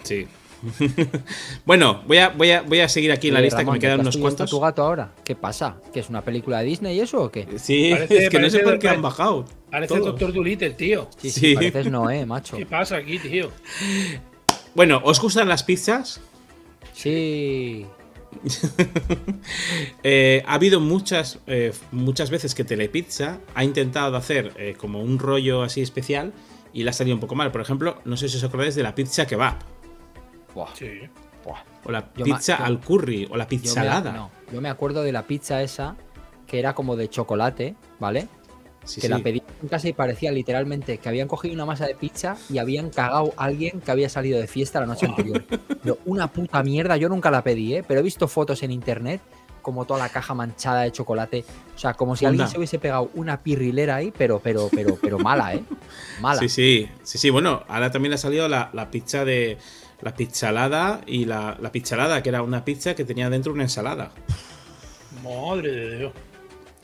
[0.03, 0.27] Sí.
[1.65, 3.79] bueno, voy a, voy, a, voy a seguir aquí en la Oye, lista Ramón, que
[3.79, 4.51] me quedan ¿detrás unos cuantos.
[4.51, 5.13] tu gato ahora?
[5.25, 5.77] ¿Qué pasa?
[5.93, 7.49] ¿Que es una película de Disney y eso o qué?
[7.57, 9.45] Sí, Parece- es que no sé por qué han bajado.
[9.71, 10.03] Parece el.
[10.05, 11.09] Doctor Dolittle, tío.
[11.19, 11.55] Sí, sí, Sí.
[11.57, 12.57] pareces Noé, macho.
[12.57, 13.51] ¿Qué pasa aquí, tío?
[14.75, 16.21] Bueno, ¿os gustan las pizzas?
[16.93, 17.85] Sí.
[20.05, 25.19] Eh, ha habido muchas, eh, muchas veces que Telepizza ha intentado hacer eh, como un
[25.19, 26.33] rollo así especial
[26.73, 27.53] y le ha salido un poco mal.
[27.53, 29.59] Por ejemplo, no sé si os acordáis de la pizza kebab.
[30.55, 30.89] Buah, Sí.
[31.45, 31.63] buah.
[31.85, 33.29] O la Yo pizza yo- al curry.
[33.31, 34.13] O la Yo pizza me, salada.
[34.13, 35.97] no, yo me acuerdo de la pizza esa
[36.47, 38.29] que era como de chocolate, ¿vale?
[38.85, 39.13] Sí, que sí.
[39.13, 42.59] la pedí en casa y parecía literalmente que habían cogido una masa de pizza y
[42.59, 45.45] habían cagado a alguien que había salido de fiesta la noche anterior.
[45.83, 47.85] Pero una puta mierda, yo nunca la pedí, ¿eh?
[47.87, 49.21] Pero he visto fotos en internet
[49.63, 51.45] como toda la caja manchada de chocolate.
[51.75, 55.19] O sea, como si alguien se hubiese pegado una pirrilera ahí, pero, pero, pero, pero
[55.19, 55.63] mala, ¿eh?
[56.21, 56.41] Mala.
[56.41, 57.31] Sí, sí, sí, sí.
[57.31, 59.59] Bueno, ahora también le ha salido la, la pizza de.
[60.01, 64.11] La pizzalada y la, la pizzalada, que era una pizza que tenía dentro una ensalada.
[65.23, 66.13] Madre de Dios.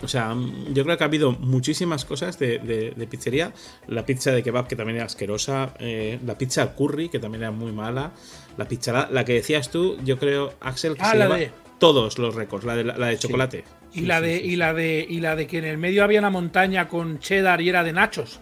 [0.00, 3.52] O sea, mm, yo creo que ha habido muchísimas cosas de, de- de pizzería.
[3.88, 5.74] La pizza de kebab, que también era asquerosa.
[5.80, 8.12] eh, la pizza al curry, que también era muy mala.
[8.56, 11.50] La pizza, la que decías tú, yo creo, Axel, que Ah, se la lleva de-
[11.78, 12.64] todos los récords.
[12.64, 13.64] La de, la de chocolate.
[13.92, 16.30] Y la de, y la de, y la de que en el medio había una
[16.30, 18.40] montaña con cheddar y era de nachos.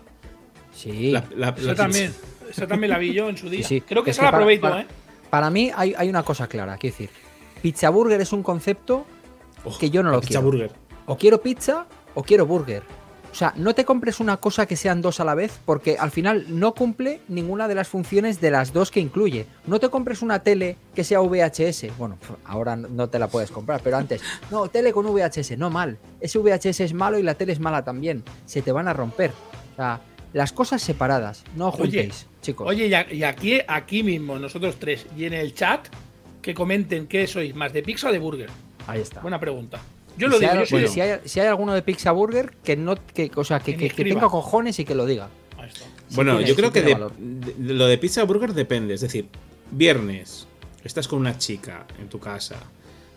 [0.75, 1.11] Sí.
[1.13, 2.15] La- la- Esa la- también.
[2.51, 3.63] Esa también la vi yo en su día.
[3.67, 3.81] Sí, sí.
[3.81, 4.87] Creo que Es esa la para- probé todo, para- ¿eh?
[5.31, 7.11] Para mí hay, hay una cosa clara, quiero decir.
[7.63, 9.07] Pizza burger es un concepto
[9.65, 10.45] Oh, que yo no lo la pizza quiero.
[10.45, 10.71] burger.
[11.07, 12.83] O quiero pizza o quiero burger.
[13.37, 16.11] O sea, no te compres una cosa que sean dos a la vez porque al
[16.11, 19.45] final no cumple ninguna de las funciones de las dos que incluye.
[19.67, 21.99] No te compres una tele que sea VHS.
[21.99, 24.23] Bueno, ahora no te la puedes comprar, pero antes.
[24.51, 25.99] No, tele con VHS, no mal.
[26.19, 28.25] Ese VHS es malo y la tele es mala también.
[28.47, 29.33] Se te van a romper.
[29.75, 30.01] O sea,
[30.33, 31.45] las cosas separadas.
[31.57, 32.67] No Oye, juntéis, chicos.
[32.67, 35.89] Oye, y aquí, aquí mismo, nosotros tres, y en el chat,
[36.41, 38.49] que comenten qué sois, más de pizza o de burger.
[38.87, 39.21] Ahí está.
[39.21, 39.79] Buena pregunta.
[40.19, 42.77] Yo lo si digo, hay, yo si, hay, si hay alguno de Pizza Burger que
[42.77, 45.29] no que, o sea, que, tenga cojones y que lo diga.
[45.59, 45.85] Ahí está.
[46.09, 46.95] Sí Bueno, tiene- yo creo que de-
[47.59, 48.95] de lo de pizza burger depende.
[48.95, 49.29] Es decir,
[49.71, 50.47] viernes,
[50.85, 52.57] estás con una chica en tu casa,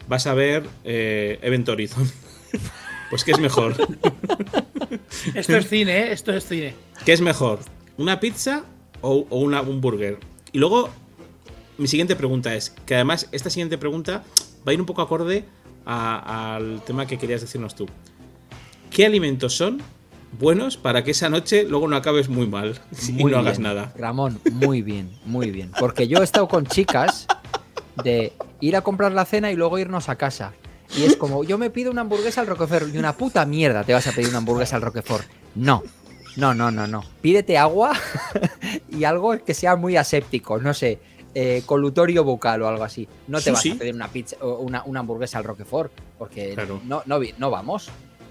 [0.08, 2.10] vas a ver eh, Event Horizon.
[3.10, 3.76] pues, ¿qué es mejor?
[5.36, 6.12] Esto es cine, ¿eh?
[6.12, 6.74] Esto es cine.
[7.06, 7.60] ¿Qué es mejor?
[7.98, 8.64] ¿Una pizza
[9.02, 10.18] o, o una- un burger?
[10.52, 10.90] Y luego,
[11.78, 14.24] mi siguiente pregunta es, que además esta siguiente pregunta
[14.68, 15.46] va a ir un poco acorde
[15.92, 17.88] a- al tema que querías decirnos tú.
[18.92, 19.82] ¿qué alimentos son
[20.40, 23.94] buenos para que esa noche luego no acabes muy mal y no hagas nada?
[23.98, 25.72] Ramón, muy bien, muy bien.
[25.80, 27.28] Porque yo he estado con chicas
[28.04, 30.54] de ir a comprar la cena y luego irnos a casa.
[30.98, 33.94] Y es como, yo me pido una hamburguesa al Roquefort y una puta mierda te
[33.94, 35.26] vas a pedir una hamburguesa al Roquefort.
[35.56, 35.84] No,
[36.36, 37.04] no, no, no, no.
[37.22, 37.94] Pídete agua
[38.90, 41.00] y algo que sea muy aséptico, no sé,
[41.36, 43.08] eh, colutorio bucal o algo así.
[43.28, 43.76] No te vas Sushi.
[43.76, 46.82] a pedir una pizza o una, una hamburguesa al Roquefort porque Claro.
[46.86, 47.90] no, no, no vamos.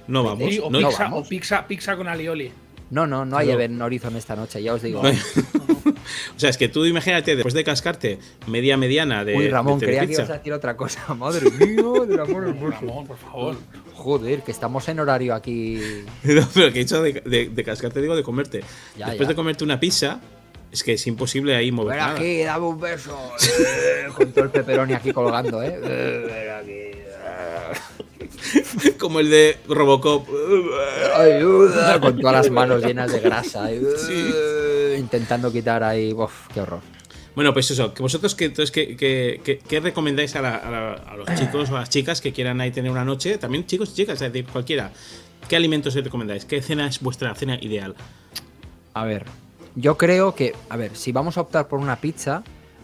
[0.09, 0.49] No vamos.
[0.51, 1.27] Sí, o, no- no pizza, vamos.
[1.27, 2.51] o pizza, pizza con alioli.
[2.91, 3.61] No, no, no hay Claro.
[3.61, 5.03] Even Horizon esta noche, ya os digo.
[5.03, 5.11] No
[6.37, 9.37] o sea, es que tú imagínate, después de cascarte media mediana de.
[9.37, 11.15] Uy, Ramón, de creía que ibas a decir otra cosa.
[11.15, 12.79] Madre mía, del amor hermoso.
[12.81, 13.57] Ramón, por favor.
[13.95, 15.79] Joder, que estamos en horario aquí.
[16.25, 18.63] No, pero que he dicho de, de- de cascarte, digo de comerte.
[18.97, 19.33] Ya, Después ya.
[19.33, 20.21] de comerte una pizza,
[20.73, 22.17] es que es imposible ahí mover Ven nada.
[22.19, 23.17] aquí, dame un beso.
[23.41, 25.79] Eh, Con todo el pepperoni aquí colgando, ¿eh?
[25.83, 26.99] Eh, Ven aquí.
[28.99, 30.27] Como el de Robocop.
[31.17, 32.01] Ayuda.
[32.01, 33.71] Con todas las manos llenas de grasa.
[33.73, 34.99] eh, Sí.
[34.99, 36.13] Intentando quitar ahí.
[36.13, 36.81] Uf, qué horror.
[37.35, 40.71] Bueno, pues eso, que vosotros, que, entonces, ¿qué, qué, qué- qué recomendáis a, la- a
[40.71, 43.39] la- a los chicos o a las chicas que quieran ahí tener una noche?
[43.39, 44.91] También chicos y chicas, es decir, cualquiera.
[45.49, 46.45] ¿Qué alimentos os recomendáis?
[46.45, 47.95] ¿Qué cena es vuestra cena ideal?
[48.95, 49.25] A ver,
[49.81, 52.43] yo creo que, a ver, si vamos a optar por una pizza,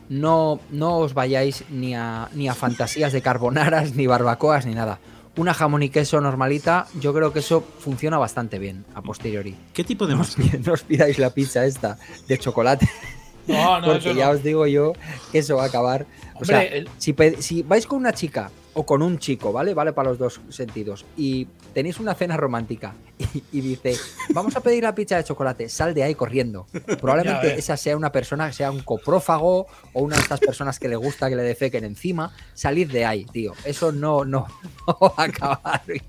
[0.08, 4.98] no, no os vayáis ni a, ni a fantasías de carbonaras, ni barbacoas, ni nada.
[5.36, 9.56] Una jamón y queso normalita, yo creo que eso funciona bastante bien a posteriori.
[9.72, 10.40] ¿Qué tipo de masa?
[10.64, 12.88] no os pidáis la pizza esta de chocolate,
[13.46, 14.30] No, no, porque ya no.
[14.32, 14.92] os digo yo
[15.32, 16.06] que eso va a acabar.
[16.40, 19.74] O sea, el- si, pe- si vais con una chica o con un chico, ¿vale?
[19.74, 21.04] Vale para los dos sentidos.
[21.16, 23.96] Y tenéis una cena romántica y, y dice,
[24.30, 26.66] vamos a pedir la pizza de chocolate, sal de ahí corriendo.
[27.00, 30.96] Probablemente esa sea una persona, sea un coprófago o una de estas personas que le
[30.96, 32.32] gusta que le defequen encima.
[32.54, 33.52] Salid de ahí, tío.
[33.64, 34.46] Eso no, no,
[34.86, 36.04] no va a acabar bien.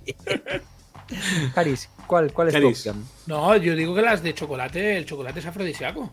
[1.54, 2.78] Caris, ¿cuál, cuál es tu Caris.
[2.78, 3.06] opción?
[3.28, 6.12] No, yo digo que las de chocolate, el chocolate es afrodisíaco.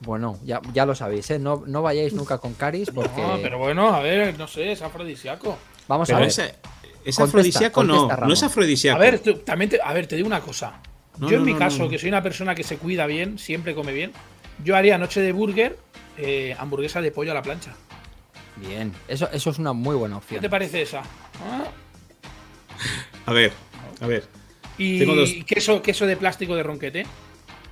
[0.00, 1.38] Bueno, ya, ya lo sabéis, ¿eh?
[1.38, 3.20] No, no vayáis nunca con Caris porque...
[3.20, 5.58] No, pero bueno, a ver, no sé, es afrodisíaco.
[5.88, 6.28] Vamos a Pero ver.
[6.28, 6.52] esa-
[7.04, 7.84] ¿Es Contesta, afrodisíaco?
[7.84, 8.50] No, contesta, no es Ramón.
[8.50, 8.96] afrodisíaco.
[8.96, 10.80] A ver, tú- también te, a ver, te digo una cosa.
[11.18, 11.90] No, yo no, en mi no, caso, no, no.
[11.90, 14.12] que soy una persona que se cuida bien, siempre come bien,
[14.64, 15.78] yo haría noche de burger,
[16.18, 17.72] eh, hamburguesa de pollo a la plancha.
[18.56, 20.40] Bien, eso, eso es una muy buena ¿Qué opción.
[20.42, 21.00] te parece esa?
[21.00, 21.64] ¿Ah?
[23.26, 23.52] A ver,
[24.00, 24.24] a ver.
[24.78, 25.30] Y dos.
[25.46, 27.06] queso, queso de plástico de ronquete.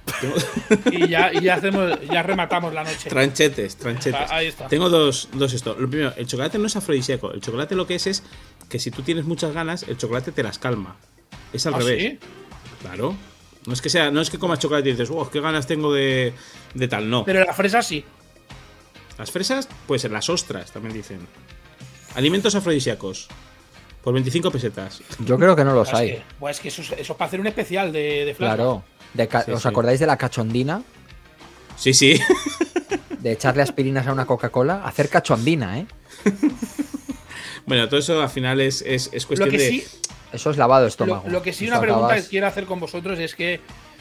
[0.91, 3.09] Y ya, y ya hacemos, ya rematamos la noche.
[3.11, 4.21] Tranchetes, tranchetes.
[4.31, 4.67] Ah, ahí está.
[4.67, 5.75] Tengo dos, dos esto.
[5.79, 7.33] Lo primero, el chocolate no es afrodisíaco.
[7.33, 8.23] El chocolate lo que es es
[8.69, 10.97] que si tú tienes muchas ganas, el chocolate te las calma.
[11.53, 12.03] Es al ¿Ah, revés.
[12.03, 12.19] sí?
[12.83, 13.15] Claro.
[13.67, 15.93] No es que sea, no es que comas chocolate y dices, oh, qué ganas tengo
[15.93, 16.33] de,
[16.75, 17.09] de tal.
[17.11, 17.25] No.
[17.25, 18.05] Pero la fresa sí.
[19.19, 21.19] Las fresas, pues en las ostras, también dicen.
[22.15, 23.29] Alimentos afrodisíacos.
[24.03, 25.03] Por 25 pesetas.
[25.25, 26.09] Yo creo que no los Es hay.
[26.13, 28.35] que, pues es que eso, es- eso es para hacer un especial de, de.
[28.35, 28.85] Claro.
[29.13, 29.69] De ca- Sí, ¿Os sí.
[29.69, 30.83] acordáis de la cachondina?
[31.77, 32.19] Sí, sí.
[33.19, 34.83] De echarle aspirinas a una Coca-Cola.
[34.85, 35.87] Hacer cachondina, ¿eh?
[37.69, 39.69] bueno, todo eso al final es, es, es Lo cuestión que de.
[39.69, 39.85] sí,
[40.33, 41.29] Eso es lavado lo, estómago.
[41.29, 43.61] lo que sí Eso una pregunta acabas- que quiero hacer con vosotros es que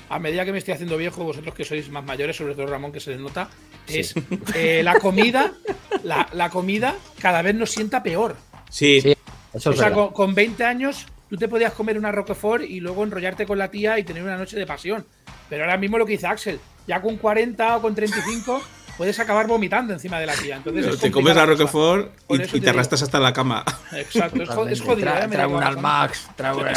[0.09, 2.91] a medida que me estoy haciendo viejo, vosotros que sois más mayores, sobre todo Ramón,
[2.93, 3.49] que se les nota,
[3.88, 4.13] es
[4.55, 5.51] eh, la comida,
[6.03, 8.38] la, la comida cada vez nos sienta peor.
[8.70, 9.13] Sí, Sí,
[9.53, 12.80] eso O es sea, con, con 20 años tú te podías comer una Roquefort y
[12.80, 15.05] luego enrollarte con la tía y tener una noche de pasión.
[15.49, 18.61] Pero ahora mismo lo que dice Axel, ya con 40 o con 35
[18.97, 20.57] puedes acabar vomitando encima de la tía.
[20.57, 21.45] Entonces es te comes la.
[21.45, 23.63] Roquefort y, te arrastras hasta la cama.
[23.93, 25.07] Exacto, es, es jodido.
[25.07, 25.63] Tra- eh, trae un.
[25.63, 26.67] Almax, trae un-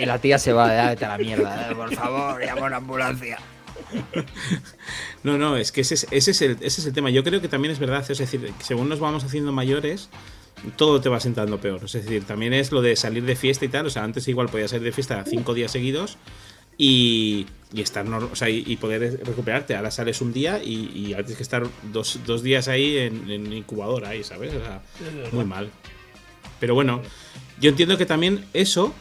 [0.00, 2.64] y la tía se va, ya, vete a la mierda, eh, por favor, llama a
[2.64, 3.38] una ambulancia.
[5.22, 7.10] No, no, es que ese es, ese es el, ese es el tema.
[7.10, 10.08] Yo creo que también es verdad, es decir, que según nos vamos haciendo mayores,
[10.76, 11.82] todo te va sentando peor.
[11.84, 13.86] Es decir, también es lo de salir de fiesta y tal.
[13.86, 16.16] O sea, antes igual podías salir de fiesta cinco días seguidos
[16.78, 19.74] y, y estar o sea, y, y poder recuperarte.
[19.76, 23.30] Ahora sales un día y, y ahora tienes que estar dos, dos días ahí en,
[23.30, 24.54] en incubadora ahí, ¿sabes?
[24.54, 24.82] O sea,
[25.32, 25.70] muy mal.
[26.60, 27.02] Pero bueno,
[27.60, 28.94] yo entiendo que también eso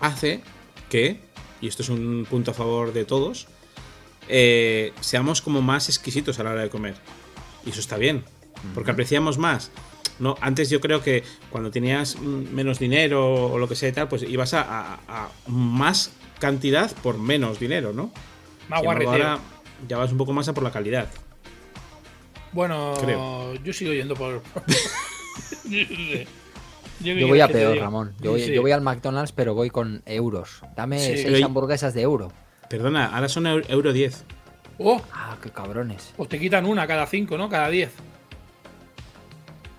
[0.00, 0.42] hace
[0.90, 1.20] que,
[1.60, 3.46] y esto es un punto a favor de todos,
[4.28, 6.94] eh, seamos como más exquisitos a la hora de comer.
[7.64, 8.24] Y eso está bien,
[8.74, 9.70] porque apreciamos más.
[10.18, 14.08] No, antes yo creo que cuando tenías menos dinero o lo que sea y tal,
[14.08, 18.10] pues ibas a, a- a más cantidad por menos dinero, ¿no?
[18.68, 19.38] Más embargo, ahora
[19.88, 21.08] ya vas un poco más a por la calidad.
[22.52, 23.54] Bueno, creo.
[23.56, 24.42] yo sigo yendo por.
[27.00, 27.76] yo, voy a peor.
[27.78, 28.14] Ramón.
[28.20, 28.52] Yo voy, Sí.
[28.52, 30.60] yo voy al McDonald's, pero voy con euros.
[30.76, 31.22] Dame Sí.
[31.22, 32.32] seis hamburguesas de euro.
[32.68, 34.24] Perdona, ahora son eu- euro 10.
[34.78, 36.12] Oh, Ah, qué cabrones.
[36.16, 37.48] pues te quitan una cada cinco, ¿no?
[37.48, 37.90] Cada diez.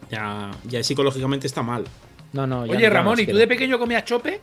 [0.09, 1.85] Ya, ya psicológicamente está mal.
[2.33, 4.41] No, no, ya Oye, no Ramón, ¿y tú de pequeño comías chope?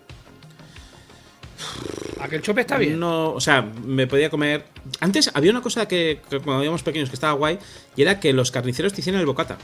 [2.21, 2.99] Aquel chope está bien.
[2.99, 4.65] No, o sea, me podía comer.
[5.01, 7.59] Antes había una cosa que, que cuando éramos pequeños que estaba guay
[7.97, 9.59] y era que los carniceros te hicieran el bocata.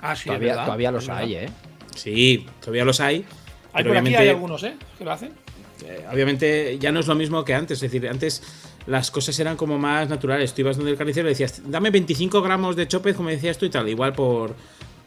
[0.00, 1.22] Ah, sí, es todavía, verdad, todavía es los verdad.
[1.22, 1.48] hay, ¿eh?
[1.94, 3.16] Sí, todavía los hay.
[3.16, 3.24] Hay
[3.82, 4.74] pero por aquí obviamente, hay algunos, ¿eh?
[4.98, 5.32] Que lo hacen.
[5.84, 7.78] eh, obviamente ya no es lo mismo que antes.
[7.82, 8.42] Es decir, antes
[8.86, 10.52] las cosas eran como más naturales.
[10.54, 13.64] Tú ibas donde el carnicero y decías, dame 25 gramos de chopez, como decías tú
[13.66, 13.88] y tal.
[13.88, 14.54] Igual por,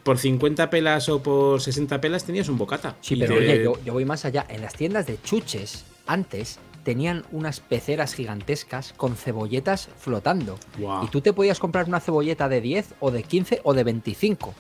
[0.07, 2.95] por 50 pelas o por 60 pelas tenías un bocata.
[3.01, 4.45] Sí, pero te- oye, yo, yo voy más allá.
[4.49, 10.57] En las tiendas de chuches, antes tenían unas peceras gigantescas con cebolletas flotando.
[11.03, 14.53] Y tú te podías comprar una cebolleta de 10 o de 15 o de 25.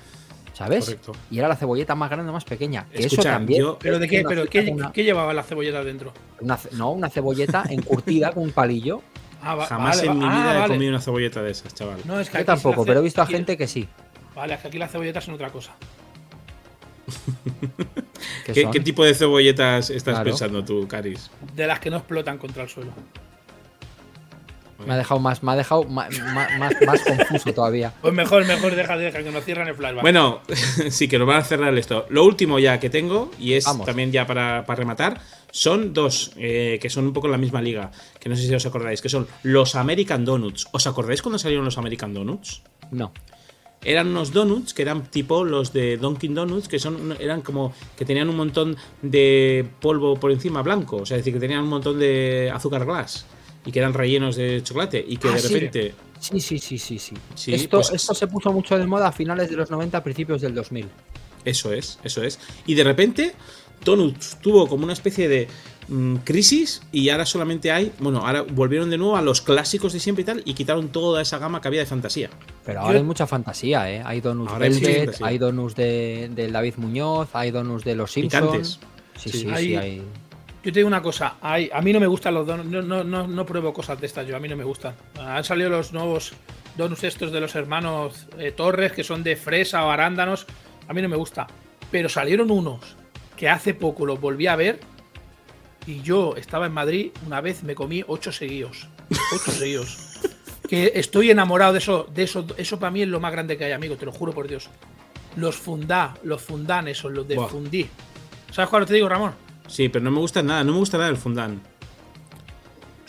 [0.53, 0.85] ¿Sabes?
[0.85, 1.11] Correcto.
[1.29, 2.85] Y era la cebolleta más grande o más pequeña.
[2.91, 3.61] Que eso también.
[3.61, 4.23] yo- ¿Pero de qué?
[4.27, 6.11] ¿Pero qué, una- qué llevaba la cebolleta dentro?
[6.41, 9.01] una ce- no, una cebolleta encurtida con un palillo.
[9.41, 10.73] Ah, va- Jamás vale, en mi va- vida ah, he vale.
[10.73, 11.99] comido una cebolleta de esas, chaval.
[12.05, 13.87] No, es que Yo tampoco, pero he visto a gente que sí.
[14.37, 15.75] Vale, es que aquí las cebolletas son otra cosa.
[18.45, 20.29] ¿Qué, tipo de cebolletas estás Claro.
[20.29, 21.31] pensando tú, Caris?
[21.55, 22.91] De las que no explotan contra el suelo.
[24.85, 26.09] Me ha dejado más, me ha dejado más,
[26.85, 27.91] más confuso todavía.
[27.99, 30.03] Pues mejor, mejor, deja, deja, que nos cierran el flashback.
[30.03, 30.41] Bueno,
[30.91, 32.05] sí, que nos van a cerrar esto.
[32.09, 33.87] Lo último ya que tengo, y es Vamos.
[33.87, 35.19] también ya para, para rematar,
[35.49, 38.53] son dos eh, que son un poco en la misma liga, que no sé si
[38.53, 40.67] os acordáis, que son los American Donuts.
[40.73, 42.61] ¿Os acordáis cuando salieron los American Donuts?
[42.91, 43.11] No.
[43.87, 48.03] Eran unos donuts que eran tipo los de Dunkin' Donuts, que son eran como que
[48.03, 51.69] tenían un montón de polvo por encima blanco, o sea, es decir, que tenían un
[51.69, 53.25] montón de azúcar glass
[53.65, 56.99] y que eran rellenos de chocolate y que Ah, de repente Sí, sí, sí, sí,
[56.99, 57.15] sí.
[57.35, 60.41] Sí, esto, pues- esto se puso mucho de moda a finales de los 90, principios
[60.41, 60.87] del 2000.
[61.45, 62.39] Eso es, eso es.
[62.65, 63.33] Y de repente,
[63.85, 65.47] Donuts tuvo como una especie de
[65.87, 67.91] mm, crisis y ahora solamente hay.
[67.99, 71.21] Bueno, ahora volvieron de nuevo a los clásicos de siempre y tal y quitaron toda
[71.21, 72.29] esa gama que había de fantasía.
[72.65, 74.01] Pero ahora Yo- hay mucha fantasía, ¿eh?
[74.05, 78.11] Hay donuts Ahora mucha Velvet, hay donuts de, de David Muñoz, hay donuts de los.
[78.11, 78.79] Simpsons.
[79.15, 79.39] Sí, Sí.
[79.39, 79.97] sí, sí, hay.
[80.63, 83.03] Yo te digo una cosa, hay- a mí no me gustan los donuts, no, no,
[83.03, 84.95] no, no pruebo cosas de estas yo, a mí no me gustan.
[85.17, 86.33] Han salido los nuevos
[86.75, 90.45] donuts estos de los hermanos eh, Torres, que son de fresa o arándanos,
[90.87, 91.47] a mí no me gusta.
[91.89, 92.81] Pero salieron unos
[93.37, 94.79] que hace poco los volví a ver
[95.87, 98.87] y yo estaba en Madrid, una vez me comí ocho seguidos.
[99.33, 99.97] Ocho seguidos.
[100.67, 103.63] Que estoy enamorado de eso, de eso, eso para mí es lo más grande que
[103.65, 104.69] hay, amigo, te lo juro por Dios.
[105.37, 107.47] Los fundá, los fundán esos, los de Buah.
[107.47, 107.87] fundí.
[108.51, 109.33] ¿Sabes cuál te digo, Ramón?
[109.67, 111.63] Sí, pero no me gusta nada, no me gusta nada el fondant.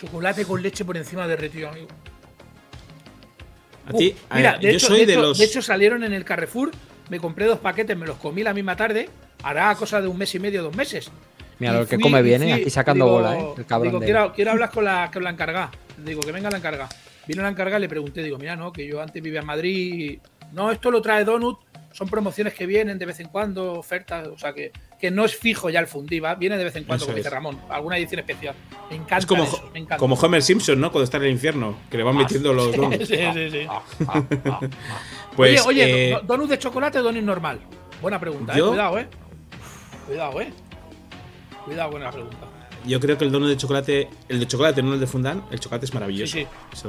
[0.01, 1.89] Chocolate con leche por encima derretido, amigo.
[3.87, 5.39] A ti, Uh, mira, de, yo hecho, soy de de, hecho- los.
[5.39, 6.71] de hecho salieron en el Carrefour,
[7.09, 9.09] me compré dos paquetes, me los comí la misma tarde,
[9.43, 11.11] hará cosa de un mes y medio, dos meses.
[11.59, 13.47] Mira, lo que fui- come viene, fui- aquí sacando digo- bola, ¿eh?
[13.59, 15.71] El cabrón digo, de- quiero, quiero hablar con la, con la encargada.
[15.99, 16.89] Digo, que venga la encargada.
[17.27, 20.11] Vino la encargada y le pregunté, digo, mira, no, que yo antes vivía en Madrid.
[20.13, 20.21] y-
[20.55, 21.59] No, esto lo trae Donut,
[21.93, 25.37] son promociones que vienen de vez en cuando, ofertas, o sea que, que no es
[25.37, 26.35] fijo ya el fundí, ¿va?
[26.37, 28.55] viene de vez en cuando, como dice Ramón, alguna edición especial.
[28.89, 29.97] Me encanta Es como, eso, me encanta.
[29.99, 30.91] como Homer Simpson, ¿no?
[30.91, 33.09] Cuando está en el infierno, que le van metiendo los donuts.
[33.09, 33.67] Sí, sí, sí.
[35.37, 37.61] Pues, oye, oye, eh, do- ¿donut de chocolate o donut normal?
[38.01, 38.69] Buena pregunta, yo- eh.
[38.71, 39.09] Cuidado, eh.
[40.07, 40.53] Cuidado, eh.
[41.69, 42.37] Cuidado con la pregunta.
[42.87, 45.61] yo creo que el donut de chocolate, el de chocolate, no el de fondant, el
[45.61, 46.33] chocolate es maravilloso.
[46.33, 46.87] Sí, sí.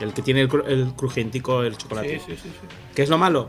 [0.00, 2.18] El que tiene el, cru- el crujentico, el chocolate.
[2.20, 2.66] Sí, sí, sí, sí.
[2.94, 3.48] ¿Qué es lo malo?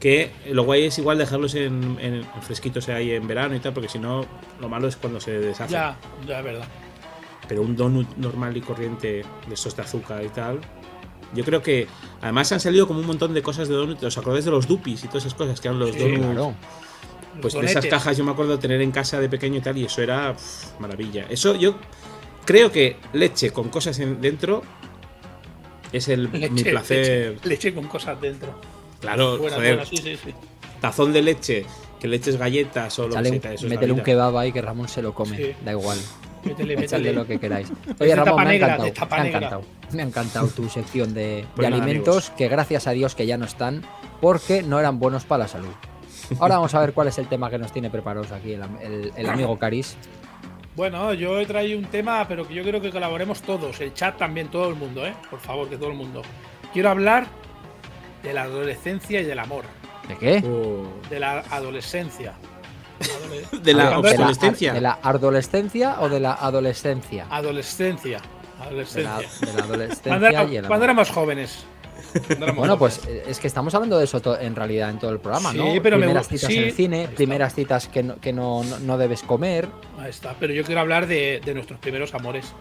[0.00, 3.72] Que lo guay es igual dejarlos en, en- en fresquitos ahí en verano y tal,
[3.72, 4.24] porque si no,
[4.60, 5.72] lo malo es cuando se deshacen.
[5.72, 5.96] Ya,
[6.26, 6.66] ya es verdad.
[7.48, 10.60] Pero un donut normal y corriente de esos de azúcar y tal.
[11.34, 11.86] Yo creo que
[12.20, 14.02] además han salido como un montón de cosas de donut.
[14.02, 16.20] ¿Os acordáis de los dupis y todas esas cosas que eran los Sí, donuts?
[16.20, 16.54] Claro.
[17.40, 19.76] Pues de esas cajas yo me acuerdo de tener en casa de pequeño y tal,
[19.78, 20.34] y eso era
[20.78, 21.26] maravilla.
[21.28, 21.76] Eso yo
[22.44, 24.62] creo que leche con cosas en- dentro
[25.92, 27.32] es el, mi placer.
[27.36, 28.60] Leche, leche con cosas dentro.
[29.00, 30.34] Claro, Buena, joder, buena, sí, sí, sí.
[30.80, 31.64] tazón de leche,
[32.00, 35.02] que le eches galletas o lo que sea, métele un kebab ahí que Ramón se
[35.02, 35.36] lo come.
[35.36, 35.52] Sí.
[35.64, 35.98] Da igual.
[36.44, 37.68] Métele, lo que queráis.
[38.00, 39.62] Oye, Ramón, me ha negra, tapa me ha encantado.
[39.92, 42.32] Me ha encantado tu sección de, Pues de nada, alimentos amigos.
[42.36, 43.82] que gracias a Dios que ya no están
[44.20, 45.70] porque no eran buenos para la salud.
[46.40, 49.12] Ahora vamos a ver cuál es el tema que nos tiene preparados aquí el, el-
[49.16, 49.96] el amigo Caris.
[50.76, 54.16] Bueno, yo he traído un tema, pero que yo quiero que colaboremos todos, el chat
[54.16, 55.14] también, todo el mundo, ¿eh?
[55.28, 56.22] Por favor, que todo el mundo.
[56.72, 57.26] Quiero hablar
[58.22, 59.64] de la adolescencia y del amor.
[60.06, 60.42] ¿De qué?
[60.46, 60.86] Oh.
[61.10, 62.34] De la adolescencia.
[63.00, 64.72] Adole- De la Cuando- ¿De la, obsolescencia.
[64.72, 67.26] ¿De la adolescencia o de la adolescencia?
[67.30, 68.18] Adolescencia.
[68.18, 69.02] De la, Adolescencia.
[69.02, 69.12] de
[69.46, 70.84] la Cuando, adolescencia era- y el cuando amor.
[70.84, 71.64] éramos jóvenes.
[72.56, 75.52] Bueno, pues eh, es que estamos hablando de eso en realidad en todo el programa,
[75.52, 75.82] Sí, ¿no?
[75.82, 78.78] pero me primeras citas sí, en el cine, primeras citas que no, que no, no-
[78.78, 79.68] no debes comer.
[79.98, 80.34] Ahí está.
[80.40, 82.54] Pero yo quiero hablar de, de nuestros primeros amores.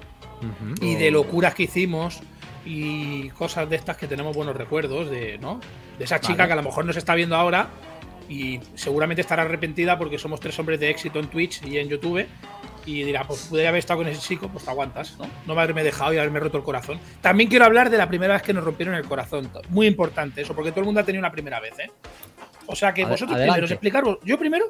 [0.81, 2.19] Y de locuras que hicimos.
[2.65, 5.09] Y cosas de estas que tenemos buenos recuerdos.
[5.09, 5.59] De, ¿no?
[5.97, 6.47] De esa chica Vale.
[6.49, 7.69] que a lo mejor nos está viendo ahora.
[8.29, 12.25] Y seguramente estará arrepentida porque somos tres hombres de éxito en Twitch y en YouTube.
[12.87, 15.25] Y dirá, pues podría haber estado con ese chico, pues te aguantas, ¿no?
[15.45, 16.99] No me haberme dejado y haberme roto el corazón.
[17.21, 19.51] También quiero hablar de la primera vez que nos rompieron el corazón.
[19.69, 21.91] Muy importante eso, porque todo el mundo ha tenido una primera vez, ¿eh?
[22.65, 23.53] O sea que Ade- vosotros adelante.
[23.53, 24.17] primeros, explicaros.
[24.23, 24.65] ¿Yo primero?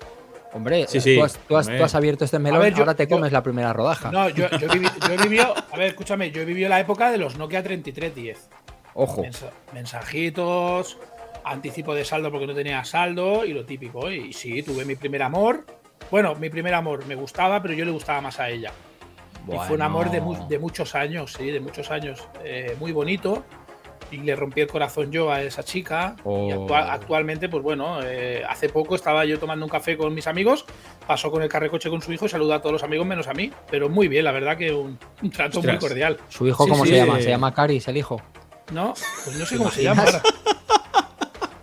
[0.54, 1.78] Hombre, Sí, sí, tú, has, tú has- hombre.
[1.80, 4.12] tú has abierto este melón, ver, yo- ahora te yo- comes la primera rodaja.
[4.12, 4.68] No, yo, yo, yo
[5.14, 5.54] he vivido.
[5.72, 8.50] A ver, escúchame, yo he vivido la época de los Nokia 3310.
[8.94, 9.22] Ojo.
[9.22, 10.98] Mensa- mensajitos,
[11.44, 14.12] anticipo de saldo porque no tenía saldo y lo típico.
[14.12, 15.66] Y sí, tuve mi primer amor.
[16.12, 18.72] Bueno, mi primer amor me gustaba, pero yo le gustaba más a ella.
[19.48, 22.28] Y fue un amor de, mu- de muchos años, sí, de muchos años.
[22.44, 23.44] eh, muy bonito.
[24.10, 26.16] Y le rompí el corazón yo a esa chica.
[26.20, 26.66] Y Oh.
[26.68, 30.66] actua- actualmente, pues bueno, eh, hace poco estaba yo tomando un café con mis amigos.
[31.06, 33.34] Pasó con el carrecoche con su hijo y saludó a todos los amigos menos a
[33.34, 33.52] mí.
[33.70, 36.18] Pero muy bien, la verdad que un, un trato muy cordial.
[36.30, 37.20] ¿Su hijo Sí, cómo sí, se llama?
[37.22, 38.22] ¿Se llama Caris, el hijo?
[38.72, 38.94] ¿No?
[39.26, 40.22] Pues no sé ¿Te cómo se llama ahora.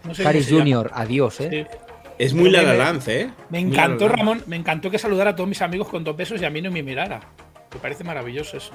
[0.04, 0.58] No sé Caris llama.
[0.60, 1.66] Junior, adiós, ¿eh?
[1.70, 1.78] Sí.
[2.18, 3.30] Es muy la lance, ¿eh?
[3.50, 4.08] Me encantó.
[4.08, 6.62] Ramón, me encantó que saludara a todos mis amigos con dos besos y a mí
[6.62, 7.20] no me mirara.
[7.72, 8.72] Me parece maravilloso eso.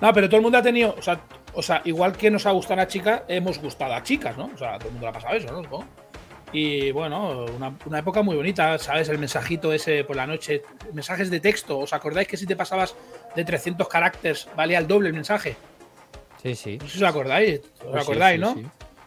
[0.00, 1.20] No, pero todo el mundo ha tenido, o sea,
[1.54, 4.50] o sea, igual que nos ha gustado a chicas, hemos gustado a chicas, ¿no?
[4.54, 5.84] O sea, todo el mundo le ha pasado eso, ¿no?
[6.52, 9.08] Y bueno, una, una época muy bonita, ¿sabes?
[9.08, 11.78] El mensajito ese por la noche, mensajes de texto.
[11.78, 12.94] ¿Os acordáis que si te pasabas
[13.34, 15.56] de 300 caracteres valía el doble el mensaje?
[16.42, 16.78] Sí, sí.
[16.78, 18.54] No sé si os acordáis, os Pues sí, acordáis, sí, ¿no?
[18.54, 18.66] sí.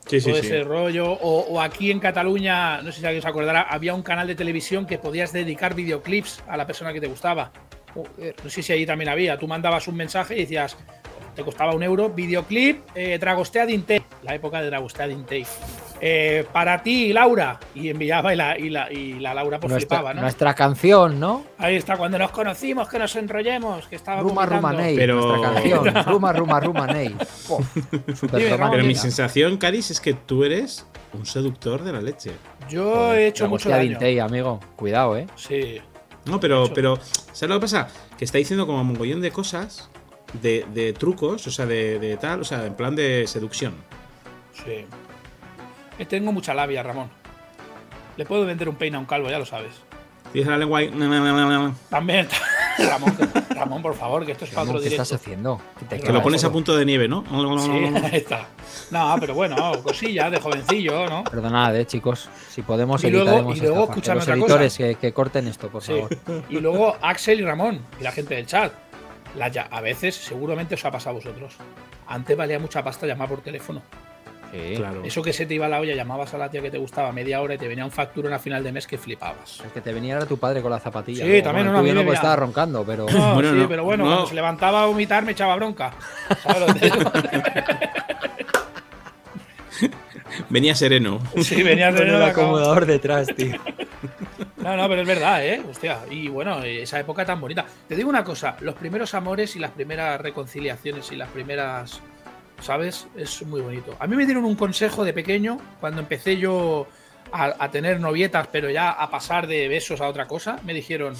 [0.09, 0.47] Sí, todo sí.
[0.47, 1.11] ese rollo.
[1.11, 4.35] O, o aquí en Cataluña, no sé si alguien se acordará, había un canal de
[4.35, 7.51] televisión que podías dedicar videoclips a la persona que te gustaba.
[7.93, 8.35] Joder.
[8.43, 9.37] No sé si ahí también había.
[9.37, 10.77] Tú mandabas un mensaje y decías,
[11.39, 15.45] te costaba un euro, videoclip, eh, Dragostea Dintei, la época de Dragostea Dintei.
[16.01, 17.57] Eh, para ti, Laura.
[17.73, 20.21] Y enviaba y la, y la, y la Laura pues nuestra, flipaba, ¿no?
[20.23, 21.45] nuestra canción, ¿no?
[21.57, 24.45] Ahí está, cuando nos conocimos, que nos enrollemos, que estaba Ruma.
[24.45, 26.05] Ruma Ney, Pero- nuestra canción.
[26.07, 27.15] Ruma Ruma Ruma Ney.
[27.51, 27.61] Oh,
[28.31, 32.31] Pero mi sensación, Caris, es que tú eres un seductor de la leche.
[32.69, 33.91] Yo Joder, he hecho mucho daño.
[33.91, 34.59] Dintei, amigo.
[34.75, 35.25] Cuidado, ¿eh?
[35.37, 35.81] Sí.
[36.25, 36.99] No, pero, pero,
[37.31, 37.87] ¿sabes lo que pasa?
[38.17, 39.89] Que está diciendo como un mogollón de cosas,
[40.33, 43.73] de, de trucos, o sea, de, de tal, o sea, en plan de seducción.
[44.53, 44.85] Sí.
[45.97, 47.09] Eh, Tengo mucha labia, Ramón.
[48.17, 49.71] Le puedo vender un peine a un calvo, ya lo sabes.
[50.33, 50.91] Tienes la lengua ahí.
[51.89, 52.27] También.
[52.77, 53.17] Ramón,
[53.49, 55.03] Ramón, por favor, que esto es para otro ¿Qué directo.
[55.03, 55.59] estás haciendo?
[55.79, 57.23] ¿Qué te Que Que lo pones a punto de nieve, ¿no?
[57.59, 57.71] Sí,
[58.05, 58.47] ahí está.
[58.91, 61.23] No, pero bueno, cosillas de jovencillo, ¿no?
[61.25, 62.29] Perdonad, eh, chicos.
[62.49, 65.81] Si podemos, Y luego- y luego, escúchame Los otra editores que, que corten esto, por
[65.83, 65.93] Sí.
[65.93, 66.09] favor.
[66.49, 68.71] Y luego Axel y Ramón y la gente del chat.
[69.35, 71.55] La ya- a veces, seguramente os ha pasado a vosotros.
[72.07, 73.81] Antes valía mucha pasta llamar por teléfono.
[74.51, 74.73] Sí.
[74.77, 75.03] Claro.
[75.03, 77.39] Eso que se te iba la olla, llamabas a la tía que te gustaba media
[77.39, 79.59] hora y te venía un facturón a final de mes que flipabas.
[79.63, 81.23] El que te venía era tu padre con la zapatilla.
[81.23, 83.05] Sí, también bueno, a no pues estaba roncando, pero.
[83.11, 84.09] No, Bueno, sí, no, pero bueno, no.
[84.09, 85.93] cuando se levantaba a vomitar me echaba bronca.
[90.49, 91.19] Venía sereno.
[91.41, 93.55] Sí, venía con el acomodador detrás, tío.
[94.69, 95.63] No, no, pero es verdad, ¿eh?
[95.67, 97.65] Hostia, y bueno, esa época tan bonita.
[97.87, 102.01] Te digo una cosa, los primeros amores y las primeras reconciliaciones y las primeras,
[102.61, 103.07] ¿sabes?
[103.15, 103.97] Es muy bonito.
[103.99, 106.85] A mí me dieron un consejo de pequeño, cuando empecé yo
[107.31, 111.15] a, tener novietas, pero ya a pasar de besos a otra cosa, me dijeron,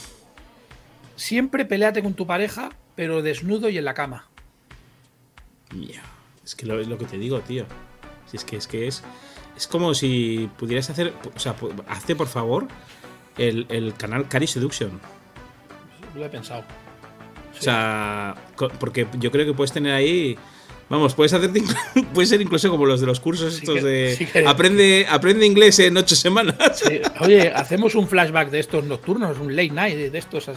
[1.16, 4.28] siempre peleate con tu pareja, pero desnudo y en la cama.
[5.74, 6.04] Ya,
[6.46, 7.66] Es que lo, es lo que te digo, tío.
[8.28, 9.04] Si es que es que es.
[9.58, 11.14] Es como si pudieras hacer.
[11.36, 11.56] O sea,
[11.88, 12.68] hazte por favor
[13.40, 15.00] el, el canal Cari Seduction.
[16.16, 16.64] Lo he pensado.
[17.58, 18.36] O sea,
[18.80, 20.38] porque yo creo que puedes tener ahí.
[20.88, 21.62] Vamos, puedes hacerte.
[22.16, 24.16] Puede ser incluso como los de los cursos Sí estos que- de.
[24.18, 26.56] sí que- aprende, aprende inglés en ocho semanas.
[26.74, 30.50] Sí, Oye, hacemos un flashback de estos nocturnos, un late night de estos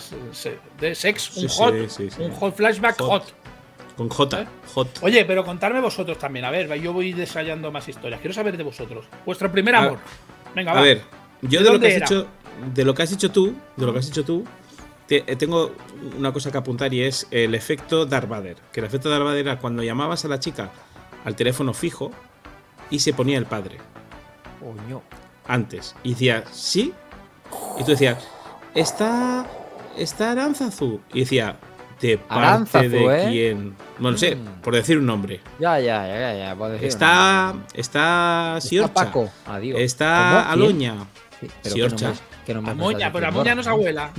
[0.80, 1.74] de sex, un hot,
[2.18, 3.08] un hot flashback Hot.
[3.24, 3.34] hot.
[3.96, 4.46] Con J.
[4.74, 4.88] Hot.
[5.02, 8.18] Oye, pero contarme vosotros también, a ver, yo voy desayando más historias.
[8.22, 9.04] Quiero saber de vosotros.
[9.26, 9.98] Vuestro primer A- amor.
[10.54, 10.80] Venga, A va.
[10.80, 11.02] ver,
[11.42, 12.06] yo ¿De de, lo que has era?
[12.06, 12.26] dicho.
[12.74, 13.54] De lo que has dicho tú.
[13.76, 14.44] De lo que has dicho tú.
[15.08, 15.72] te- eh, tengo
[16.16, 18.56] una cosa que apuntar y es el efecto Darth Vader.
[18.72, 20.70] Que el efecto Darth Vader era cuando llamabas a la chica
[21.24, 22.12] al teléfono fijo
[22.90, 23.78] y se ponía el padre
[24.60, 25.02] Coño.
[25.46, 25.94] antes.
[26.02, 26.92] Y decía, sí.
[27.78, 28.18] Y tú decías,
[28.74, 29.46] está.
[29.98, 31.00] Está Aranzazu.
[31.12, 31.58] Y decía,
[32.00, 33.28] ¿de parte Aránzazu, de ¿eh?
[33.30, 33.76] quién?
[33.98, 34.62] Bueno, no sé, Mm.
[34.62, 35.40] por decir un nombre.
[35.60, 37.54] Ya, ya, ya, ya, decir Está.
[37.74, 38.94] Está Está Siorcha.
[38.94, 39.30] Paco.
[39.46, 39.78] Adiós.
[39.78, 40.50] Está.
[40.50, 40.94] Aloña.
[41.48, 41.96] Sí, pero Siorcha.
[41.96, 44.10] ¿qué nombres- qué nombres me Amoña, pero Amoña no es abuela.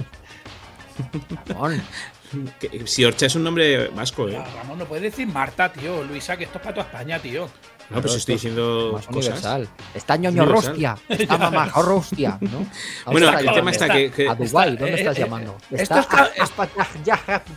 [1.48, 1.82] Ramón,
[2.60, 2.84] Que-
[3.28, 4.32] es un nombre vasco, ¿eh?
[4.34, 6.04] Ya, Ramón, no puedes decir Marta, tío.
[6.04, 7.44] Luisa, que esto es para toda España, tío.
[7.90, 9.18] No, pues Claro, estoy esto es diciendo Más cosas.
[9.26, 9.70] universal.
[9.94, 10.70] Está ñoño Universal.
[10.72, 10.98] rostia.
[11.10, 12.66] Está mamá rostia, ¿no?
[13.06, 14.10] ¿A Bueno, el tema está que.
[14.12, 15.58] que- A Dubái, está- ¿dónde eh, estás eh, llamando?
[15.70, 16.08] esto Está es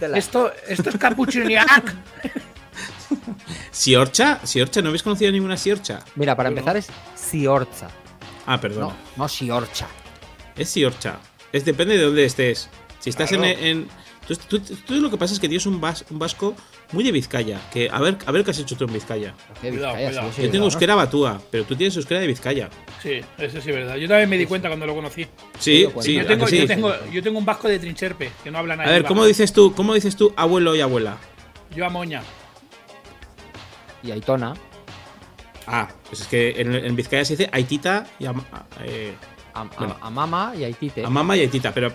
[0.00, 1.94] de la- Esto, esto es capuchiniac.
[3.70, 6.00] Siorcha, Siorcha, ¿no habéis conocido ninguna Siorcha?
[6.16, 6.58] Mira, para Yo no.
[6.60, 7.88] empezar es Siorcha.
[8.46, 8.88] Ah, perdón.
[8.88, 9.88] No, no Siorcha.
[10.56, 11.18] Es Siorcha.
[11.52, 12.68] Es depende de dónde estés.
[13.00, 13.44] Si estás Claro.
[13.44, 13.88] en, en-
[14.28, 16.56] Entonces, tú, tú lo que pasa es que tienes un, vas- un vasco
[16.90, 17.60] muy de Vizcaya.
[17.72, 19.34] Que a ver, a ver qué has hecho tú en Vizcaya.
[19.62, 20.32] Qué Cuidado, Vizcaya, cuidado.
[20.34, 22.68] sí, Yo tengo euskera batúa, pero tú tienes euskera de Vizcaya.
[23.00, 23.94] Sí, eso sí es verdad.
[23.96, 25.26] Yo también me di cuenta cuando lo conocí.
[25.60, 26.58] Sí, Yo sí, yo, ¿a que tengo, sí?
[26.58, 28.88] yo, tengo, yo tengo un vasco de Trincherpe, que no habla nada.
[28.88, 31.18] A ver, ¿cómo dices tú, cómo dices tú abuelo y abuela?
[31.76, 32.22] Yo a Moña.
[34.02, 34.54] Y Aitona.
[35.66, 38.26] Ah, pues es que en, en Vizcaya se dice Aitita y
[38.84, 39.14] eh,
[39.54, 39.96] A, a- Bueno.
[40.00, 41.04] a Mama y Aitite.
[41.04, 41.92] a mamá y Aitita, pero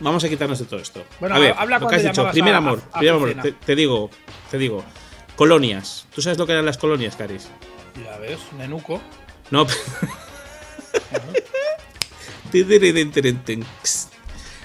[0.00, 1.04] vamos a quitarnos de todo esto.
[1.20, 3.34] Bueno, a ver, habla lo que has dicho, primer a- amor, a- a primer amor,
[3.42, 4.10] te, te digo,
[4.50, 4.82] te digo,
[5.36, 6.06] colonias.
[6.14, 7.48] ¿Tú sabes lo que eran las colonias, Caris?
[8.04, 9.00] Ya ves, Nenuco.
[9.50, 9.66] No.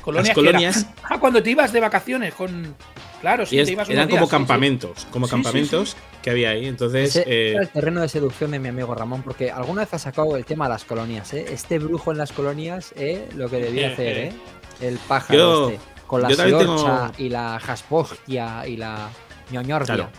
[0.02, 0.28] Colonias.
[0.28, 2.76] Las colonias- Ah, cuando te ibas de vacaciones con.
[3.22, 4.32] Claro, sí, Y es- te ibas unos eran como días, sí, sí.
[4.32, 6.66] campamentos, como Sí, sí, campamentos que había ahí.
[6.68, 9.94] Entonces, Ese eh, era el terreno de seducción de mi amigo Ramón, porque alguna vez
[9.94, 11.46] ha sacado el tema de las colonias, ¿eh?
[11.52, 13.28] Este brujo en las colonias, ¿eh?
[13.36, 14.28] Lo que debía Eh, hacer, eh.
[14.28, 14.88] ¿eh?
[14.88, 15.82] El pájaro Yo- este.
[16.08, 19.10] Con la tengo- siorcha y la jaspostia y la
[19.52, 19.96] ñoñordia.
[19.96, 20.10] Claro.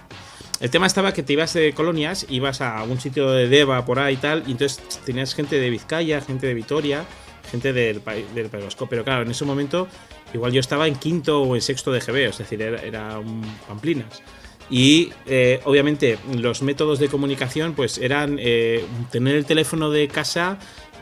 [0.61, 3.99] El tema estaba que te ibas de colonias, ibas a algún sitio de Deva por
[3.99, 7.05] ahí y tal, y entonces tenías gente de Vizcaya, gente de Vitoria,
[7.51, 8.87] gente del, país del País Vasco.
[8.89, 9.89] Pero claro, en ese momento,
[10.35, 13.43] igual yo estaba en quinto o en sexto de GB, es decir, era, era un
[13.67, 14.23] pamplinas.
[14.71, 20.59] Y eh, obviamente los métodos de comunicación pues eran eh, tener el teléfono de casa,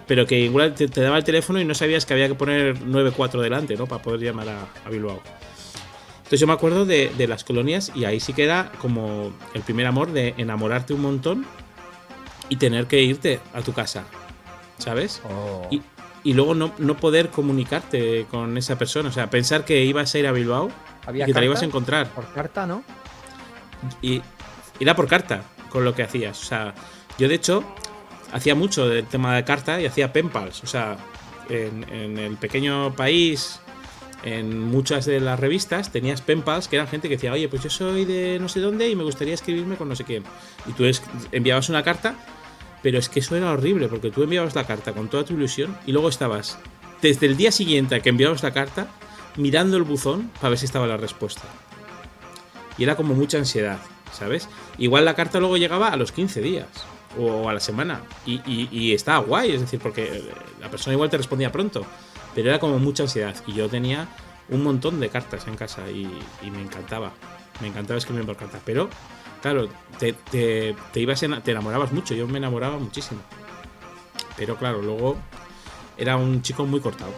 [0.07, 2.81] pero que igual te, te daba el teléfono y no sabías que había que poner
[2.81, 3.87] 94 delante, ¿no?
[3.87, 5.21] Para poder llamar a, a Bilbao.
[6.29, 9.63] Entonces yo me acuerdo de, de las colonias y ahí sí que era como el
[9.63, 11.47] primer amor de enamorarte un montón
[12.49, 14.05] y tener que irte a tu casa,
[14.79, 15.21] ¿sabes?
[15.29, 15.67] Oh.
[15.71, 15.83] Y,
[16.25, 20.19] y luego no, no poder comunicarte con esa persona, o sea, pensar que ibas a
[20.19, 20.71] ir a Bilbao
[21.13, 22.09] y que te la ibas a encontrar.
[22.09, 22.83] por carta, ¿no?
[24.03, 24.21] Y
[24.81, 26.41] era por carta con lo que hacías.
[26.43, 26.75] O sea,
[27.19, 27.65] yo de hecho
[28.33, 30.63] hacía mucho del tema de carta y hacía penpals.
[30.65, 30.97] O sea,
[31.49, 33.61] en, en el pequeño país,
[34.25, 37.71] en muchas de las revistas, tenías penpals que eran gente que decía, oye, pues yo
[37.71, 40.25] soy de no sé dónde y me gustaría escribirme con no sé quién.
[40.67, 42.15] Y tú es- enviabas una carta,
[42.83, 45.77] pero es que eso era horrible, porque tú enviabas la carta con toda tu ilusión
[45.87, 46.59] y luego estabas
[47.03, 48.89] desde el día siguiente a que enviabas la carta
[49.37, 51.43] mirando el buzón para ver si estaba la respuesta
[52.79, 53.79] y era como mucha ansiedad,
[54.13, 54.49] ¿sabes?
[54.79, 56.69] Igual la carta luego llegaba a los 15 días
[57.19, 60.25] o a la semana y, estaba guay, es decir, porque eh,
[60.61, 61.85] la persona igual te respondía pronto,
[62.35, 64.09] pero era como mucha ansiedad y yo tenía
[64.49, 66.09] un montón de cartas en casa y,
[66.43, 67.13] y me encantaba,
[67.61, 68.89] me encantaba escribir por cartas, pero
[69.43, 73.21] claro, te, te- te ibas en- te enamorabas mucho, yo me enamoraba muchísimo,
[74.37, 75.17] pero claro, luego
[75.97, 77.13] era un chico muy cortado,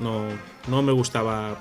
[0.00, 0.24] no,
[0.68, 1.56] no me gustaba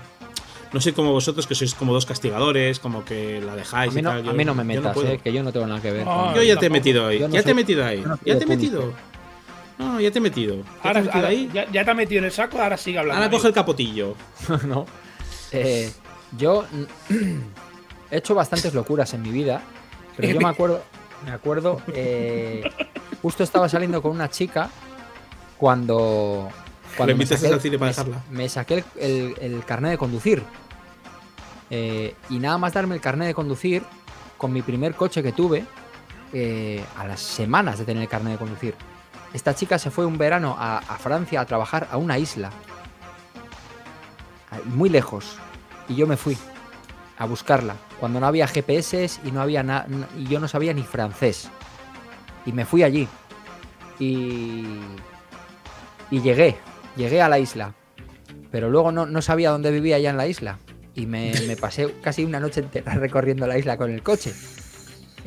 [0.74, 4.00] no soy como vosotros que sois como dos castigadores, como que la A dejáis mí
[4.00, 4.28] y no, tal.
[4.28, 4.98] a mí no me metas.
[4.98, 5.22] ¿eh?
[5.24, 6.06] Que yo no tengo nada que ver.
[6.06, 7.20] No, con- Yo ya te he metido ahí.
[7.30, 8.04] Ya te he metido ahí.
[8.26, 8.92] ya te he metido.
[9.78, 10.56] No, ya te he metido.
[10.58, 11.50] Ya te he Ahora, metido ahora- ahí.
[11.54, 13.24] ya, ya te ha metido en el saco, ahora sigue hablando.
[13.24, 14.16] Ahora coge el capotillo.
[14.68, 14.86] no.
[15.54, 15.94] Eh,
[16.38, 16.66] yo
[18.12, 19.62] he hecho bastantes locuras en mi vida,
[20.16, 20.82] pero yo me acuerdo,
[21.26, 22.64] me acuerdo, eh,
[23.22, 24.70] justo estaba saliendo con una chica
[25.58, 26.50] cuando,
[26.98, 28.24] cuando me saqué, al cine para dejarla.
[28.32, 30.44] me saqué el, el- el carnet de conducir.
[31.72, 33.84] Eh, y nada más darme el carnet de conducir,
[34.38, 35.66] con mi primer coche que tuve,
[36.34, 38.76] eh, a las semanas de tener el carnet de conducir,
[39.34, 42.52] esta chica se fue un verano a, a Francia a trabajar a una isla.
[44.66, 45.38] Muy lejos.
[45.90, 46.38] Y yo me fui
[47.18, 47.76] a buscarla.
[48.00, 49.88] Cuando no había GPS y no había nada.
[50.18, 51.50] Y yo no sabía ni francés.
[52.46, 53.08] Y me fui allí.
[54.00, 54.66] Y.
[56.12, 56.58] Y llegué.
[56.96, 57.74] Llegué a la isla.
[58.52, 60.60] Pero luego no, no sabía dónde vivía ya en la isla.
[60.94, 64.34] Y me, me pasé casi una noche entera recorriendo la isla con el coche.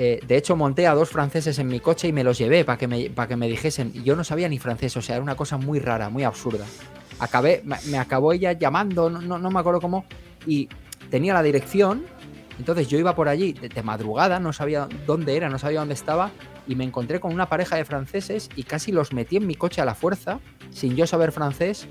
[0.00, 2.78] Eh, de hecho, monté a dos franceses en mi coche y me los llevé para
[2.78, 3.92] que me, para que me dijesen.
[4.04, 6.64] Yo no sabía ni francés, o sea, era una cosa muy rara, muy absurda.
[7.18, 10.04] Acabé, me, me acabó ella llamando, no, no, no me acuerdo cómo,
[10.46, 10.68] y
[11.10, 12.06] tenía la dirección.
[12.58, 15.94] Entonces yo iba por allí de, de madrugada, no sabía dónde era, no sabía dónde
[15.94, 16.30] estaba,
[16.66, 19.80] y me encontré con una pareja de franceses y casi los metí en mi coche
[19.80, 20.40] a la fuerza,
[20.70, 21.86] sin yo saber francés,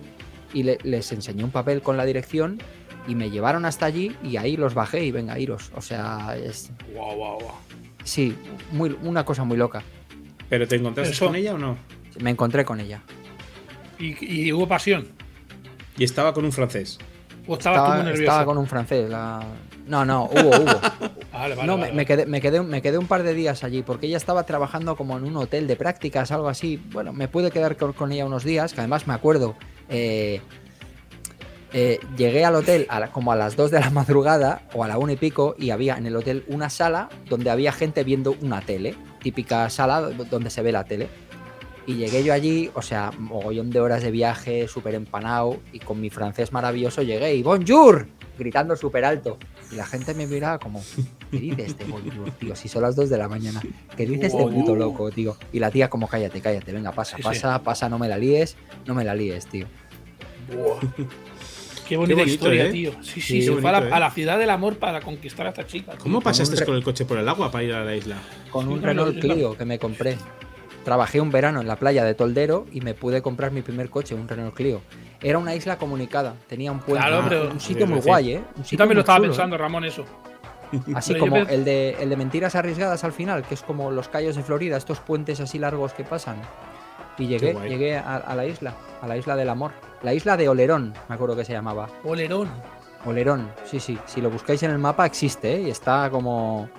[0.54, 2.60] y le- les enseñé un papel con la dirección
[3.08, 5.72] y me llevaron hasta allí y ahí los bajé y venga, iros.
[5.76, 7.56] O sea, es, Guau, guau, guau.
[8.04, 8.36] sí,
[8.72, 9.82] muy, una cosa muy loca.
[10.50, 11.78] ¿Pero te encontraste Eso- con ella o no?
[12.20, 13.02] Me encontré con ella.
[14.00, 14.16] ¿Y,
[14.48, 15.08] y hubo pasión?
[15.98, 16.98] Y estaba con un francés.
[17.48, 18.24] ¿O tú Estaba, muy nervioso?
[18.24, 19.10] estaba con un francés.
[19.10, 19.44] la-
[19.88, 20.66] No, no, hubo, hubo.
[21.32, 23.84] Vale, vale, no, vale, me, quedé, me, quedé, me quedé un par de días allí
[23.84, 26.78] porque ella estaba trabajando como en un hotel de prácticas, algo así.
[26.92, 29.54] Bueno, me pude quedar con, con ella unos días, que además me acuerdo.
[29.88, 30.42] eh,
[31.74, 34.88] eh, llegué al hotel a la- como a las 2 de la madrugada o a
[34.88, 38.36] la 1 y pico y había en el hotel una sala donde había gente viendo
[38.42, 41.08] una tele, típica sala do- donde se ve la tele.
[41.86, 46.02] Y llegué yo allí, o sea, mogollón de horas de viaje, súper empanado y con
[46.02, 48.08] mi francés maravilloso llegué y bonjour,
[48.40, 49.38] gritando súper alto.
[49.72, 50.82] Y la gente me miraba como,
[51.32, 52.56] ¿qué dice este boludo, tío?
[52.56, 53.62] Si son las 2 de la mañana.
[53.96, 55.36] ¿Qué dice este puto loco, tío?
[55.52, 57.28] Y la tía como, cállate, cállate, venga, pasa, Sí, sí.
[57.28, 59.68] pasa, pasa, no me la líes, no me la líes, tío.
[60.54, 60.80] Buah.
[61.88, 62.72] Qué bonita bonito, historia, ¿eh?
[62.72, 62.92] tío.
[63.02, 63.98] Sí, sí, Sí, se qué fue a la, bonito, ¿eh?
[63.98, 65.94] a la ciudad del amor para conquistar a esta chica.
[65.94, 66.02] tío.
[66.02, 68.18] ¿Cómo pasaste re- con el coche por el agua para ir a la isla?
[68.52, 69.20] Con Sí, un Renault.
[69.20, 70.18] Clio que me compré.
[70.88, 74.16] Trabajé un verano en la playa de Toldero y me pude comprar mi primer coche,
[74.16, 74.80] un Renault Clio.
[75.22, 78.08] Era una isla comunicada, tenía un puente, Claro, pero- un sitio Sí, muy sí.
[78.08, 78.44] guay, ¿eh?
[78.56, 79.32] Un Yo también lo estaba chulo, ¿eh?
[79.32, 80.06] pensando, Ramón, eso.
[80.96, 84.08] Así Pero como el de, el de mentiras arriesgadas al final, que es como los
[84.08, 86.38] callos de Florida, estos puentes así largos que pasan.
[87.18, 89.72] Y llegué, llegué a, a la isla, a la isla del amor.
[90.04, 91.90] La isla de Olerón, me acuerdo que se llamaba.
[92.06, 92.48] Olerón.
[93.06, 93.98] Olerón, sí, sí.
[94.06, 95.62] Si lo buscáis en el mapa existe, ¿eh?
[95.64, 96.70] Y está como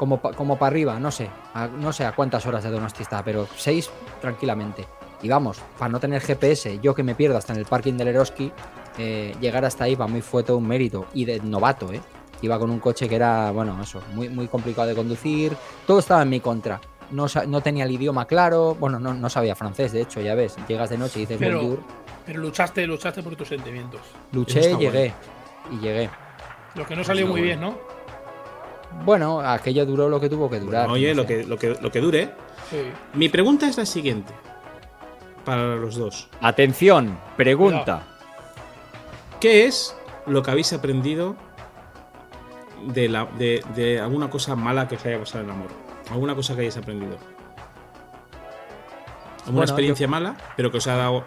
[0.00, 3.02] como pa- como para arriba, no sé, a- no sé a cuántas horas de Donosti
[3.02, 4.86] está, pero seis tranquilamente.
[5.20, 8.08] Y vamos, para no tener GPS, yo que me pierdo hasta en el parking del
[8.08, 8.50] Eroski,
[8.96, 12.00] eh, llegar hasta ahí para mí fue todo un mérito y de novato, ¿eh?
[12.40, 15.54] Iba con un coche que era, bueno, eso, muy, muy complicado de conducir,
[15.86, 16.80] todo estaba en mi contra.
[17.10, 20.56] No, no tenía el idioma claro, bueno, no, no sabía francés, de hecho, ya ves,
[20.66, 21.80] llegas de noche y dices Pero- bonjour,
[22.24, 24.00] Pero luchaste, luchaste por tus sentimientos.
[24.32, 25.12] luché, llegué
[25.70, 26.08] y llegué.
[26.74, 27.44] Lo que no salió muy bueno.
[27.44, 27.99] bien, ¿no?
[29.04, 30.88] Bueno, aquello duró lo que tuvo que durar.
[30.90, 32.30] Oye, no lo que, lo, que, lo que dure.
[32.70, 32.82] Sí.
[33.14, 34.32] Mi pregunta es la siguiente.
[35.44, 36.28] Para los dos.
[36.40, 38.02] Atención, pregunta.
[39.40, 39.96] ¿Qué es
[40.26, 41.34] lo que habéis aprendido
[42.86, 45.70] de, la, de, de alguna cosa mala que os haya pasado en el amor?
[46.10, 47.16] ¿Alguna cosa que hayáis aprendido?
[49.40, 51.24] ¿Alguna Bueno, experiencia mala, pero que os ha dado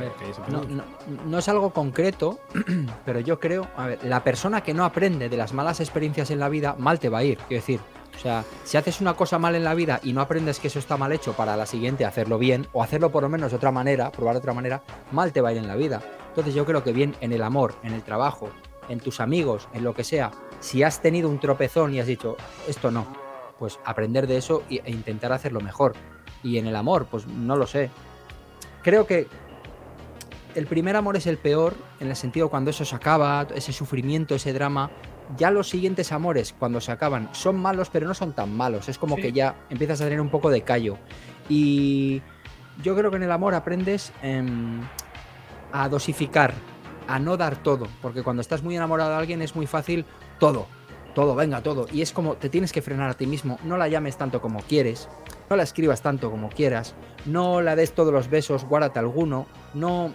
[0.00, 0.12] ver,
[0.52, 0.84] no, no-
[1.26, 2.38] no es algo concreto,
[3.04, 6.38] pero yo creo, a ver, la persona que no aprende de las malas experiencias en
[6.40, 7.38] la vida, mal te va a ir.
[7.48, 7.80] Quiero decir,
[8.14, 10.78] o sea, si haces una cosa mal en la vida y no aprendes que eso
[10.78, 13.70] está mal hecho para la siguiente hacerlo bien, o hacerlo por lo menos de otra
[13.70, 14.82] manera, probar de otra manera,
[15.12, 16.00] mal te va a ir en la vida.
[16.28, 18.50] Entonces yo creo que bien en el amor, en el trabajo,
[18.88, 22.36] en tus amigos, en lo que sea, si has tenido un tropezón y has dicho,
[22.68, 23.06] esto no,
[23.58, 25.94] pues aprender de eso e intentar hacerlo mejor.
[26.42, 27.90] Y en el amor, pues no lo sé.
[28.82, 29.26] Creo que
[30.54, 34.34] el primer amor es el peor en el sentido cuando eso se acaba, ese sufrimiento,
[34.34, 34.90] ese drama.
[35.36, 38.88] Ya los siguientes amores, cuando se acaban, son malos, pero no son tan malos.
[38.88, 39.22] Es como Sí.
[39.22, 40.98] que ya empiezas a tener un poco de callo.
[41.48, 42.20] Y
[42.82, 44.80] yo creo que en el amor aprendes em,
[45.72, 46.52] a dosificar,
[47.06, 47.86] a no dar todo.
[48.02, 50.04] Porque cuando estás muy enamorado de alguien es muy fácil
[50.38, 50.66] todo.
[51.14, 51.86] Todo, venga, todo.
[51.92, 53.58] Y es como te tienes que frenar a ti mismo.
[53.64, 55.08] No la llames tanto como quieres.
[55.48, 56.94] No la escribas tanto como quieras.
[57.26, 59.46] No la des todos los besos, guárdate alguno.
[59.74, 60.12] No.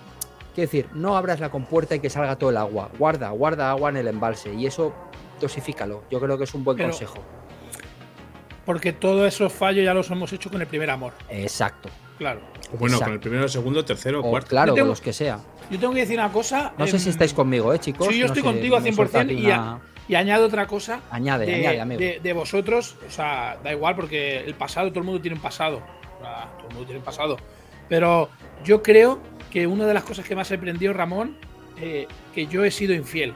[0.55, 2.89] Quiero decir, no abras la compuerta y que salga todo el agua.
[2.97, 4.53] Guarda, guarda agua en el embalse.
[4.53, 4.93] Y eso
[5.41, 6.03] dosifícalo.
[6.09, 7.17] Yo creo que es un buen Pero- consejo.
[8.65, 11.13] Porque todos esos fallos ya los hemos hecho con el primer amor.
[11.29, 11.89] Exacto.
[12.17, 12.39] Claro.
[12.79, 13.03] Bueno, exacto.
[13.05, 14.47] con el primero, el segundo, tercero, O, cuarto.
[14.49, 15.39] claro, tengo- con los que sea.
[15.69, 16.73] Yo tengo que decir una cosa.
[16.77, 18.07] No sé em, si estáis conmigo, ¿eh, chicos?
[18.07, 20.45] sí, yo No estoy sé, contigo a me 100% suelta aquí y una- Y añado
[20.45, 21.01] otra cosa.
[21.11, 21.99] Añade, de, añade, amigo.
[21.99, 25.41] de- de vosotros, o sea, da igual porque el pasado, todo el mundo tiene un
[25.41, 25.81] pasado.
[26.57, 27.37] Todo el mundo tiene un pasado.
[27.89, 28.29] Pero
[28.63, 29.19] yo creo
[29.55, 31.37] que una de las cosas que más he aprendido, Ramón,
[31.79, 33.33] eh, que yo he sido infiel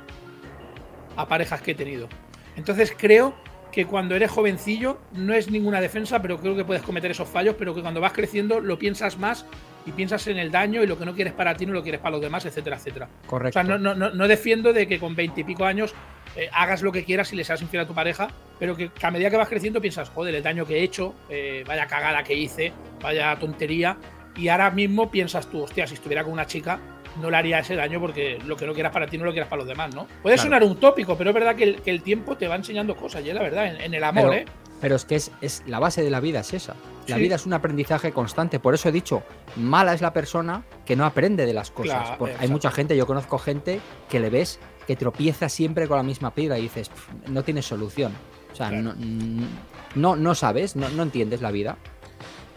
[1.16, 2.10] a parejas que he tenido.
[2.58, 3.34] Entonces creo
[3.72, 7.56] que cuando eres jovencillo no es ninguna defensa, pero creo que puedes cometer esos fallos,
[7.58, 9.46] pero que cuando vas creciendo lo piensas más
[9.86, 12.02] y piensas en el daño y lo que no quieres para ti no lo quieres
[12.02, 13.08] para los demás, etcétera, etcétera.
[13.26, 13.54] O Correcto.
[13.54, 15.96] sea, no, no, no, no defiendo de que con veintipico años
[16.36, 18.28] eh, hagas lo que quieras y le seas infiel a tu pareja,
[18.60, 21.16] pero que, que a medida que vas creciendo piensas, joder, el daño que he hecho,
[21.30, 23.96] eh, vaya cagada que hice, vaya tontería,
[24.36, 26.80] y ahora mismo piensas tú, hostia, si estuviera con una chica
[27.22, 29.50] no le haría ese daño porque lo que no quieras para ti no lo quieras
[29.50, 30.06] para los demás, ¿no?
[30.22, 30.48] Puede Claro.
[30.48, 33.26] sonar un tópico, pero es verdad que el, que el tiempo te va enseñando cosas,
[33.26, 34.46] y es la verdad, en, en el amor, Pero- ¿eh?
[34.80, 36.74] Pero es que es, es la base de la vida, es esa.
[37.08, 37.22] La Sí.
[37.24, 38.62] vida es un aprendizaje constante.
[38.62, 39.24] Por eso he dicho,
[39.58, 42.00] mala es la persona que no aprende de las cosas.
[42.02, 44.58] Claro, Porque hay mucha gente, yo conozco gente que le ves
[44.88, 48.14] que tropieza siempre con la misma piedra y dices, "Pf, no tiene solución.
[48.54, 48.94] O sea, Claro.
[48.96, 49.48] no,
[49.96, 51.76] no, no sabes, no, no entiendes la vida.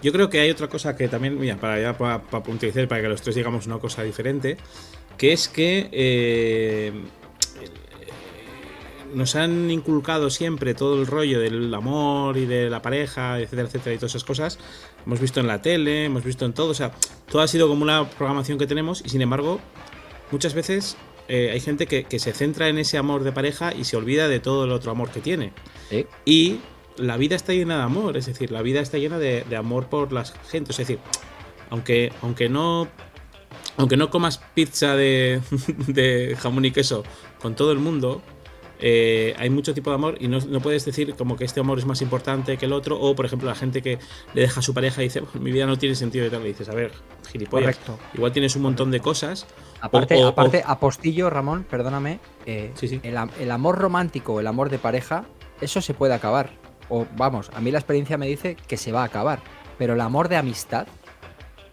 [0.03, 3.03] Yo creo que hay otra cosa que también, mira, para ya para, para puntualizar, para
[3.03, 4.57] que los tres digamos una cosa diferente,
[5.16, 6.93] que es que eh,
[9.15, 13.95] nos han inculcado siempre todo el rollo del amor y de la pareja, etcétera, etcétera,
[13.95, 14.59] y todas esas cosas.
[15.07, 16.93] Hemos visto en la tele, hemos visto en todo, o sea,
[17.31, 19.61] todo ha sido como una programación que tenemos y sin embargo,
[20.31, 20.97] muchas veces
[21.29, 24.29] eh, hay gente que, que se centra en ese amor de pareja y se olvida
[24.29, 25.53] de todo el otro amor que tiene.
[26.24, 26.61] Y
[26.97, 29.86] la vida está llena de amor, es decir, la vida está llena de, de amor
[29.86, 30.73] por las gente.
[30.73, 30.98] Es decir,
[31.70, 32.89] aunque, aunque no.
[33.78, 35.40] Aunque no comas pizza de,
[35.86, 37.05] de jamón y queso
[37.40, 38.20] con todo el mundo,
[38.81, 41.78] eh, hay mucho tipo de amor y no, no, puedes decir como que este amor
[41.78, 43.01] es más importante que el otro.
[43.01, 43.98] O, por ejemplo, la gente que
[44.35, 46.43] le deja a su pareja y dice, mi vida no tiene sentido y tal.
[46.43, 46.93] Le dices, a ver,
[47.31, 47.77] gilipollas.
[47.77, 47.98] Correcto.
[48.14, 49.47] Igual tienes un montón de cosas.
[49.81, 52.20] Aparte, o- o- aparte apostillo, Ramón, perdóname.
[52.44, 53.01] eh, Sí, sí.
[53.02, 55.24] El, am- el amor romántico, el amor de pareja,
[55.62, 56.51] eso se puede acabar.
[56.94, 59.40] O vamos, a mí la experiencia me dice que se va a acabar.
[59.78, 60.86] Pero el amor de amistad,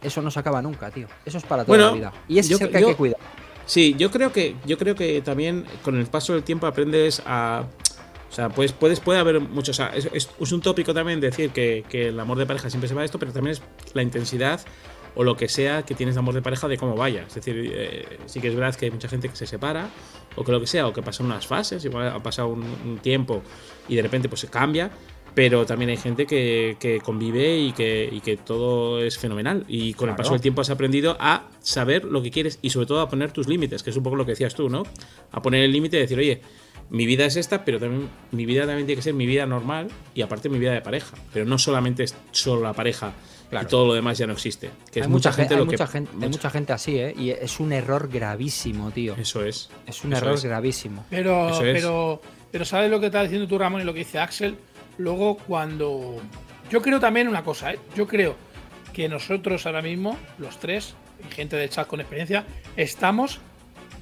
[0.02, 1.08] eso no se acaba nunca, tío.
[1.26, 2.14] Eso es para toda Bueno, la vida.
[2.30, 3.20] Y ese yo- es el que yo- hay que cuidar.
[3.66, 7.66] Sí, yo creo que yo creo que también con el paso del tiempo aprendes a
[8.30, 9.78] o sea, pues puedes, puede haber muchos.
[9.78, 12.70] O sea, es, es- es un tópico también decir que, que el amor de pareja
[12.70, 13.62] siempre se va a esto, pero también es
[13.94, 14.62] la intensidad
[15.20, 17.26] o lo que sea que tienes de amor de pareja de cómo vaya.
[17.28, 19.90] Es decir, eh, sí que es verdad que hay mucha gente que se separa,
[20.38, 23.00] o que lo que sea, o que pasan unas fases, igual ha pasado un, un
[23.00, 23.44] tiempo
[23.90, 24.90] y de repente pues se cambia.
[25.36, 29.66] Pero también hay gente que, que convive y que, y que todo es fenomenal.
[29.68, 32.88] Y con el paso del tiempo has aprendido a saber lo que quieres y sobre
[32.88, 34.84] todo a poner tus límites, que es un poco lo que decías tú, ¿no?
[35.34, 36.42] A poner el límite y decir, oye,
[36.90, 39.90] mi vida es esta, pero también mi vida también tiene que ser mi vida normal
[40.16, 41.18] y aparte mi vida de pareja.
[41.34, 43.14] Pero no solamente es solo la pareja
[43.50, 43.66] Claro.
[43.68, 44.70] y todo lo demás ya no existe.
[44.92, 45.72] Que es hay mucha, mucha, gente hay lo que.
[45.72, 47.14] mucha gente, hay mucha- mucha gente así, ¿eh?
[47.18, 49.16] Y es un error gravísimo, tío.
[49.16, 49.70] Eso es.
[49.88, 50.46] Es un eso error es.
[50.46, 51.06] gravísimo.
[51.10, 51.74] Pero, Eso es.
[51.74, 52.22] pero,
[52.52, 54.56] pero ¿sabes lo que está diciendo tú, Ramón, y lo que dice Axel?
[55.00, 56.18] Luego, cuando.
[56.70, 57.80] Yo creo también una cosa, ¿eh?
[57.96, 58.36] Yo creo
[58.94, 60.94] que nosotros ahora mismo, los tres,
[61.28, 62.46] y gente del chat con experiencia,
[62.76, 63.40] estamos.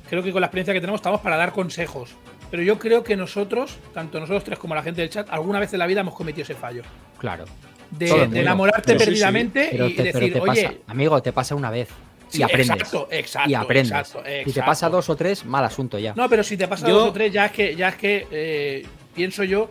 [0.09, 2.11] Creo que con la experiencia que tenemos, estamos para dar consejos.
[2.49, 5.71] Pero yo creo que nosotros, tanto nosotros tres como la gente del chat, alguna vez
[5.73, 6.81] en la vida hemos cometido ese fallo.
[7.17, 7.43] Claro.
[7.91, 8.35] De, mundo.
[8.37, 9.09] enamorarte Pero sí, sí.
[9.11, 10.81] perdidamente Pero y te, pero decir, te pasa, oye.
[10.87, 11.87] amigo, te pasa una vez.
[12.27, 12.69] sí, y aprendes.
[12.69, 13.49] Exacto, exacto.
[13.49, 13.91] y aprendes.
[13.91, 16.13] exacto, Si te pasa dos o tres, mal asunto ya.
[16.15, 18.27] No, pero si te pasa Yo- dos o tres, ya es que, ya es que
[18.31, 18.85] eh,
[19.15, 19.69] pienso yo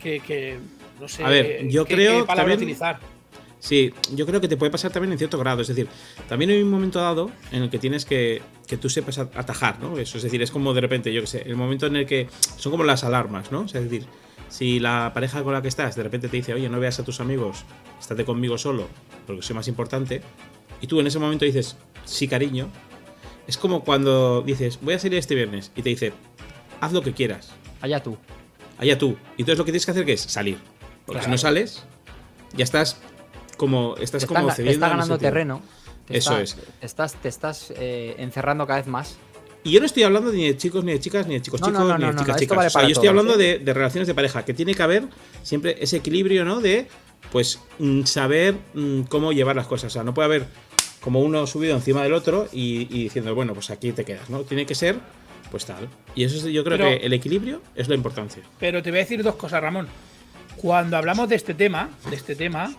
[0.00, 0.58] que, que,
[1.00, 1.22] no sé.
[1.24, 2.98] A ver, yo qué- creo qué palabra también- utilizar.
[3.60, 5.62] Sí, yo creo que te puede pasar también en cierto grado.
[5.62, 5.86] Es decir,
[6.28, 9.98] también hay un momento dado en el que tienes que que tú sepas atajar, ¿no?
[9.98, 12.26] Eso es decir, es como de repente, yo que sé, el momento en el que
[12.56, 13.60] son como las alarmas, ¿no?
[13.60, 14.08] O sea, es decir,
[14.52, 17.04] si la pareja con la que estás de repente te dice, oye, no veas a
[17.04, 17.64] tus amigos,
[17.98, 18.86] estate conmigo solo,
[19.26, 20.20] porque soy más importante,
[20.82, 22.68] y tú en ese momento dices, sí, cariño,
[23.46, 26.12] es como cuando dices, voy a salir este viernes, y te dice,
[26.82, 27.50] haz lo que quieras,
[27.80, 28.18] Allá tú.
[28.78, 29.16] allá tú.
[29.38, 30.58] Y entonces lo que tienes que hacer que es salir.
[31.06, 31.82] Porque si no sales,
[32.54, 32.96] ya estás
[33.56, 35.60] como, estás Te como está, te cediendo está ganando terreno.
[36.06, 36.68] Te Eso está- es.
[36.80, 39.16] Estás, te estás eh, encerrando cada vez más.
[39.64, 41.68] Y yo no estoy hablando ni de chicos, ni de chicas, ni de chicos No,
[41.68, 42.56] chicos, no, ni de chicas chicas.
[42.56, 44.82] vale o sea, para yo estoy hablando de, de relaciones de pareja, que tiene que
[44.82, 45.04] haber
[45.42, 46.60] siempre ese equilibrio, ¿no?
[46.60, 46.88] De,
[47.30, 49.92] pues, mm, saber mm, cómo llevar las cosas.
[49.92, 50.46] O sea, no puede haber
[51.00, 54.40] como uno subido encima del otro y, y diciendo, bueno, pues aquí te quedas, ¿no?
[54.42, 54.96] Tiene que ser,
[55.50, 55.88] pues tal.
[56.16, 58.42] Y eso es, yo creo Pero- que el equilibrio es la importancia.
[58.58, 59.86] Pero te voy a decir dos cosas, Ramón.
[60.56, 62.72] Cuando hablamos de este tema, de este tema,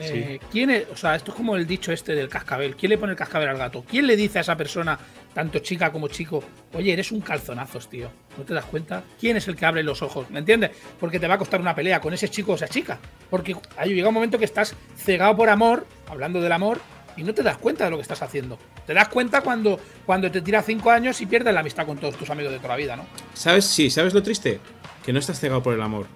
[0.00, 2.76] eh, ¿quién es, o sea, esto es como el dicho este del cascabel.
[2.76, 3.84] ¿Quién le pone el cascabel al gato?
[3.88, 4.98] ¿Quién le dice a esa persona,
[5.34, 6.42] tanto chica como chico,
[6.74, 8.10] oye, eres un calzonazos, tío?
[8.36, 9.02] ¿No te das cuenta?
[9.18, 10.30] ¿Quién es el que abre los ojos?
[10.30, 10.70] ¿Me entiendes?
[10.98, 12.98] Porque te va a costar una pelea con ese chico o esa chica.
[13.30, 16.80] Porque hay llega un momento que estás cegado por amor, hablando del amor,
[17.16, 18.58] y no te das cuenta de lo que estás haciendo.
[18.86, 22.16] Te das cuenta cuando, cuando te tiras cinco años y pierdes la amistad con todos
[22.16, 23.06] tus amigos de toda la vida, ¿no?
[23.34, 23.64] ¿Sabes?
[23.64, 24.60] Sí, ¿sabes lo triste?
[25.04, 26.06] Que no estás cegado por el amor.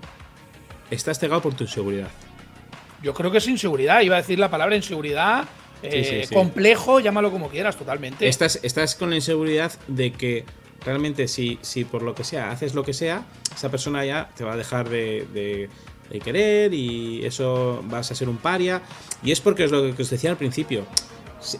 [0.90, 2.08] Estás cegado por tu inseguridad.
[3.02, 5.44] Yo creo que es inseguridad, iba a decir la palabra inseguridad,
[5.82, 6.34] eh, sí, sí.
[6.34, 8.28] complejo, llámalo como quieras, totalmente.
[8.28, 10.44] Estás, estás con la inseguridad de que
[10.84, 13.24] realmente si, si por lo que sea haces lo que sea,
[13.54, 15.68] esa persona ya te va a dejar de, de-
[16.10, 18.82] de querer y eso vas a ser un paria.
[19.22, 20.84] Y es porque es lo que os decía al principio.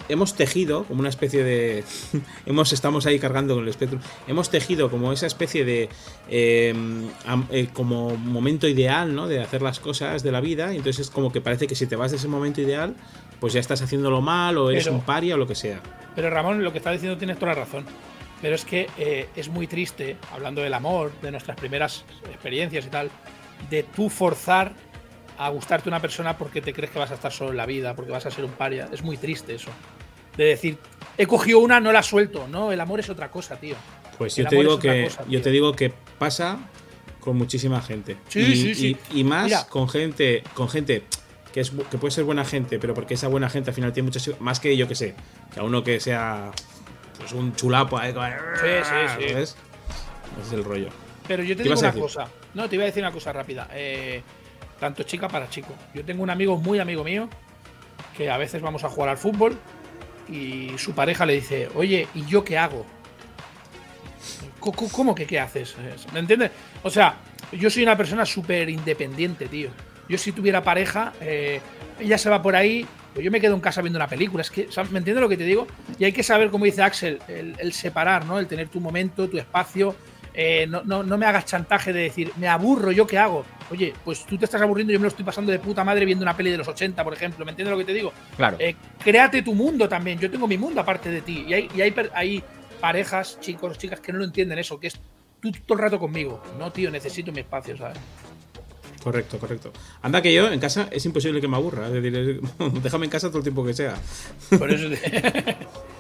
[0.09, 1.85] Hemos tejido como una especie de.
[2.47, 3.99] hemos Estamos ahí cargando con el espectro.
[4.27, 5.89] Hemos tejido como esa especie de.
[6.29, 6.75] eh,
[7.27, 9.29] am- eh, como momento ideal, ¿no?
[9.29, 10.73] De hacer las cosas de la vida.
[10.73, 12.95] Y entonces es como que parece que si te vas de ese momento ideal,
[13.41, 15.81] pues ya estás haciéndolo mal o eres Pero- un paria o lo que sea.
[16.15, 17.85] Pero Ramón, lo que estás diciendo tienes toda la razón.
[18.41, 22.89] Pero es que eh, es muy triste, hablando del amor, de nuestras primeras experiencias y
[22.89, 23.11] tal,
[23.71, 24.73] de tú forzar
[25.47, 27.94] a gustarte una persona porque te crees que vas a estar solo en la vida,
[27.94, 28.89] porque vas a ser un paria.
[28.93, 29.70] Es muy triste eso.
[30.36, 30.78] De decir,
[31.19, 32.47] he cogido una, no la suelto.
[32.48, 33.77] No, el amor es otra cosa, tío.
[34.19, 36.59] Pues El yo te digo que cosa, yo te digo que pasa
[37.20, 38.16] con muchísima gente.
[38.28, 38.97] Sí, y, sí, sí.
[39.12, 39.66] y- y más Mira.
[39.69, 41.05] con gente, con gente
[41.52, 44.06] que es que puede ser buena gente, pero porque esa buena gente al final tiene
[44.06, 45.14] muchas más que yo que sé,
[45.52, 46.51] que a uno que sea
[47.19, 48.85] pues un chulapo, como- sí, sí.
[48.85, 49.20] ¿sabes?
[49.28, 49.43] Ese
[50.47, 50.89] es el rollo.
[51.28, 52.27] Pero yo te ¿Qué digo una cosa.
[52.55, 53.69] No, te iba a decir una cosa rápida.
[53.73, 54.23] Eh,
[54.83, 55.73] tanto chica para chico.
[55.95, 57.29] Yo tengo un amigo muy amigo mío
[58.17, 59.57] que a veces vamos a jugar al fútbol
[60.29, 62.85] y su pareja le dice, oye, ¿y yo qué hago?
[64.59, 65.77] ¿Cómo que qué haces?
[66.13, 66.51] ¿Me entiendes?
[66.83, 67.15] O sea,
[67.53, 69.71] yo soy una persona súper independiente, tío.
[70.09, 71.61] Yo si tuviera pareja, eh,
[72.01, 72.85] ella se va por ahí,
[73.15, 74.41] pues yo me quedo en casa viendo una película.
[74.41, 74.69] Es que.
[74.91, 75.69] ¿me entiendes lo que te digo?
[75.97, 78.41] Y hay que saber, como dice Axel, el, el separar, ¿no?
[78.41, 79.95] El tener tu momento, tu espacio,
[80.35, 83.45] eh, no, no, no me hagas chantaje de decir, me aburro, ¿yo qué hago?
[83.73, 86.23] Oye, pues tú te estás aburriendo, yo me lo estoy pasando de puta madre viendo
[86.23, 87.43] una peli de los 80, por ejemplo.
[87.47, 88.12] ¿Me entiendes lo que te digo?
[88.36, 88.59] Claro.
[88.61, 90.19] Eh, créate tu mundo también.
[90.19, 91.47] Yo tengo mi mundo aparte de ti.
[91.49, 92.44] Y hay, y hay, hay
[92.82, 95.01] parejas, chicos, chicas que no lo entienden eso, que es
[95.40, 96.43] tú todo el rato conmigo.
[96.59, 97.97] No, tío, necesito mi espacio, ¿sabes?
[99.03, 99.73] Correcto, correcto.
[100.03, 101.86] Anda que yo en casa es imposible que me aburra.
[101.89, 102.40] Es decir, es-
[102.82, 103.94] déjame en casa todo el tiempo que sea.
[104.59, 104.86] Por eso.
[104.86, 104.99] Oye,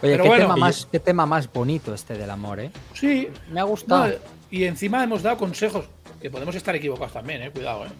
[0.02, 0.44] Pero qué, bueno.
[0.44, 2.70] tema Y- más, qué tema más bonito este del amor, ¿eh?
[2.94, 3.28] sí.
[3.50, 4.08] Me ha gustado.
[4.08, 4.14] No,
[4.50, 5.86] y encima hemos dado consejos.
[6.22, 7.50] Que podemos estar equivocados también, eh.
[7.50, 7.90] Cuidado, eh.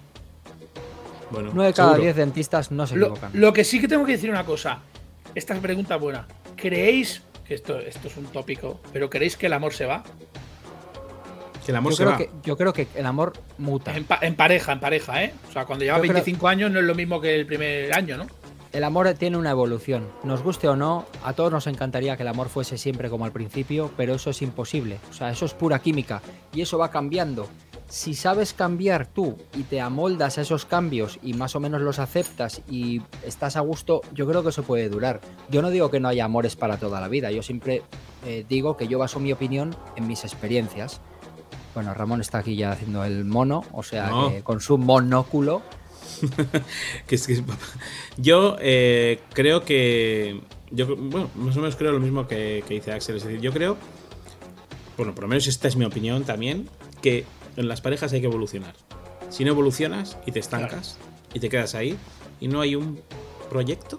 [1.31, 2.03] Bueno, 9 de cada seguro.
[2.05, 3.31] 10 dentistas no se Lo, equivocan.
[3.35, 4.79] lo que sí que tengo que decir una cosa.
[5.35, 6.27] Esta pregunta es buena.
[6.57, 10.05] ¿Creéis que esto, esto es un tópico, pero creéis que el amor se va?
[11.65, 12.19] Que el amor yo, se creo va.
[12.19, 13.97] que, yo creo que el amor muta.
[13.97, 15.33] En, pa- en pareja, en pareja, ¿eh?
[15.49, 17.93] O sea, cuando llevas Yo creo- 25 años no es lo mismo que el primer
[17.95, 18.27] año, ¿no?
[18.73, 20.09] El amor tiene una evolución.
[20.25, 23.33] Nos guste o no, a todos nos encantaría que el amor fuese siempre como al
[23.33, 24.99] principio, pero eso es imposible.
[25.11, 26.23] O sea, eso es pura química
[26.55, 27.49] y eso va cambiando.
[27.93, 31.99] Si sabes cambiar tú y te amoldas a esos cambios y más o menos los
[31.99, 35.21] aceptas y estás a gusto, yo creo que eso puede durar.
[35.51, 37.83] Yo no digo que no haya amores para toda la vida, yo siempre
[38.25, 41.03] eh, digo que yo baso mi opinión en mis experiencias.
[41.75, 44.31] Bueno, Ramón está aquí ya haciendo el mono, o sea, No.
[44.31, 45.61] que con su monóculo.
[47.07, 47.43] Que es- que es-
[48.17, 50.41] yo eh, creo que.
[50.71, 53.17] Yo, bueno, más o menos creo lo mismo que, que dice Axel.
[53.17, 53.77] Es decir, yo creo.
[54.97, 56.69] Bueno, por lo menos esta es mi opinión también.
[57.03, 57.25] Que
[57.57, 58.75] en las parejas hay que evolucionar.
[59.31, 60.99] Si no evolucionas y te estancas
[61.33, 61.97] y te quedas ahí
[62.41, 63.01] y no hay un
[63.49, 63.99] proyecto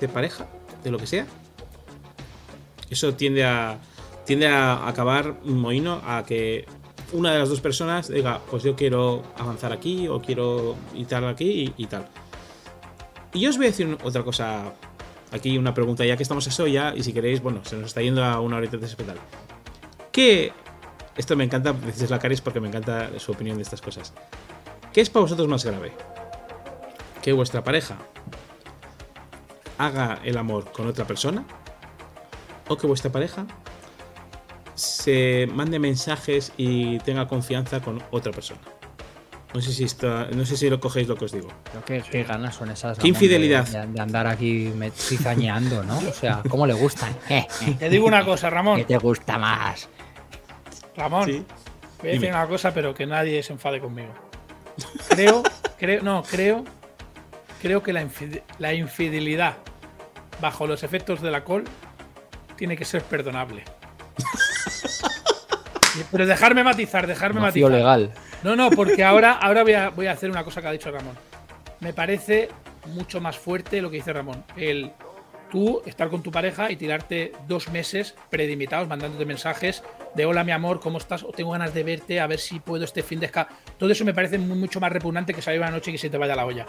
[0.00, 0.48] de pareja,
[0.82, 1.26] de lo que sea,
[2.90, 3.78] eso tiende a.
[4.26, 6.64] Tiende a acabar un mohino a que
[7.12, 11.26] una de las dos personas diga, pues yo quiero avanzar aquí o quiero y tal
[11.26, 12.06] aquí y, y tal.
[13.32, 14.72] Y yo os voy a decir otra cosa,
[15.32, 17.86] aquí una pregunta ya que estamos a eso ya y si queréis, bueno, se nos
[17.86, 19.16] está yendo a una horita de hospital.
[20.12, 20.52] ¿Qué?
[21.20, 24.14] Esto me encanta, dices la Caris porque me encanta su opinión de estas cosas.
[24.90, 25.92] ¿Qué es para vosotros más grave?
[27.20, 27.98] ¿Que vuestra pareja
[29.76, 31.44] haga el amor con otra persona?
[32.68, 33.44] ¿O que vuestra pareja
[34.74, 38.62] se mande mensajes y tenga confianza con otra persona?
[39.52, 41.48] No sé si está, no sé si lo cogéis lo que os digo.
[41.84, 42.96] Qué, qué ganas son esas.
[42.98, 43.66] Qué infidelidad.
[43.68, 45.98] De, de andar aquí cizañeando, ¿no?
[45.98, 47.14] O sea, ¿cómo le gustan?
[47.28, 48.84] Eh, eh, Te digo una cosa, ¿Qué Ramón.
[48.84, 49.86] te gusta más?
[51.00, 51.44] Ramón, Sí.
[52.00, 54.12] voy a decir una cosa, pero que nadie se enfade conmigo.
[55.08, 55.42] Creo,
[55.78, 56.64] creo, no, creo,
[57.60, 59.56] creo que la, infide- la infidelidad
[60.40, 61.64] bajo los efectos del alcohol
[62.56, 63.64] tiene que ser perdonable.
[66.12, 67.70] Pero dejarme matizar, dejarme matizar.
[67.70, 68.12] legal.
[68.42, 70.90] No, no, porque ahora, ahora voy, a, voy a hacer una cosa que ha dicho
[70.90, 71.16] Ramón.
[71.80, 72.48] Me parece
[72.86, 74.44] mucho más fuerte lo que dice Ramón.
[74.56, 74.92] El
[75.50, 79.82] tú estar con tu pareja y tirarte dos meses predimitados mandándote mensajes
[80.14, 81.22] de hola mi amor, ¿cómo estás?
[81.22, 83.48] O tengo ganas de verte, a ver si puedo este fin de esca.
[83.78, 86.18] Todo eso me parece mucho más repugnante que salir una noche y que se te
[86.18, 86.66] vaya la olla.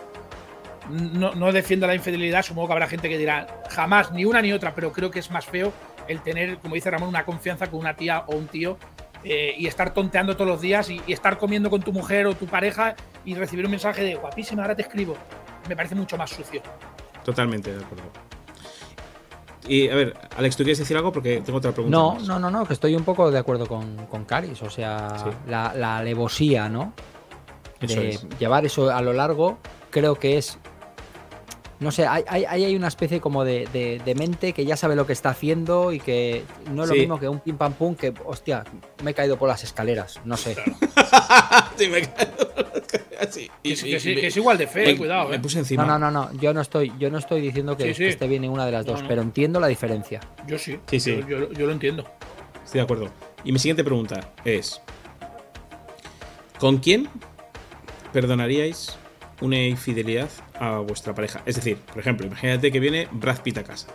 [0.90, 4.52] No, no defiendo la infidelidad, supongo que habrá gente que dirá jamás, ni una ni
[4.52, 5.72] otra, pero creo que es más feo
[6.08, 8.78] el tener, como dice Ramón, una confianza con una tía o un tío
[9.24, 12.36] eh, y estar tonteando todos los días y, y estar comiendo con tu mujer o
[12.36, 15.16] tu pareja y recibir un mensaje de guapísima, ahora te escribo.
[15.70, 16.62] Me parece mucho más sucio.
[17.24, 18.31] Totalmente de acuerdo.
[19.68, 21.12] Y a ver, Alex, ¿tú quieres decir algo?
[21.12, 21.98] Porque tengo otra pregunta.
[21.98, 22.24] No, más.
[22.28, 24.62] no, no, no, que estoy un poco de acuerdo con, con Caris.
[24.64, 25.30] O sea, Sí.
[25.48, 26.94] la, la alevosía, ¿no?
[27.80, 28.28] Eso de es.
[28.40, 29.58] llevar eso a lo largo,
[29.90, 30.58] creo que es.
[31.80, 34.96] No sé, hay, hay, hay una especie como de, de- de mente que ya sabe
[34.96, 37.96] lo que está haciendo y que no es lo mismo que un pim pam pum
[37.96, 38.64] que, hostia,
[39.04, 40.20] me he caído por las escaleras.
[40.26, 40.56] No sé.
[41.78, 42.32] Sí, me caigo.
[43.32, 44.98] Sí, y- Que es, y- que es- y me- que es igual de feo, me-
[44.98, 45.30] cuidado.
[45.30, 45.40] Me eh.
[45.40, 45.86] puse encima.
[45.86, 46.40] No, no, no, no.
[46.40, 48.04] Yo no estoy, yo no estoy diciendo que, Sí, sí.
[48.04, 49.08] que esté bien ninguna de las No, dos, no.
[49.08, 50.20] pero entiendo la diferencia.
[50.48, 50.80] Yo sí.
[50.88, 51.18] Sí, sí.
[51.28, 52.10] Yo, yo- yo lo entiendo.
[52.64, 53.10] Estoy de acuerdo.
[53.44, 54.82] Y mi siguiente pregunta es:
[56.60, 57.10] ¿Con quién
[58.14, 58.96] perdonaríais
[59.42, 60.30] una infidelidad
[60.60, 61.42] a vuestra pareja?
[61.46, 63.88] Es decir, por ejemplo, imagínate que viene Brad Pitt a casa.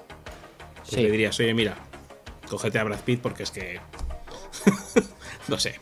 [0.78, 1.02] Pues Sí.
[1.02, 1.76] le dirías, oye, mira,
[2.48, 3.80] cógete a Brad Pitt porque es que.
[5.48, 5.78] no sé.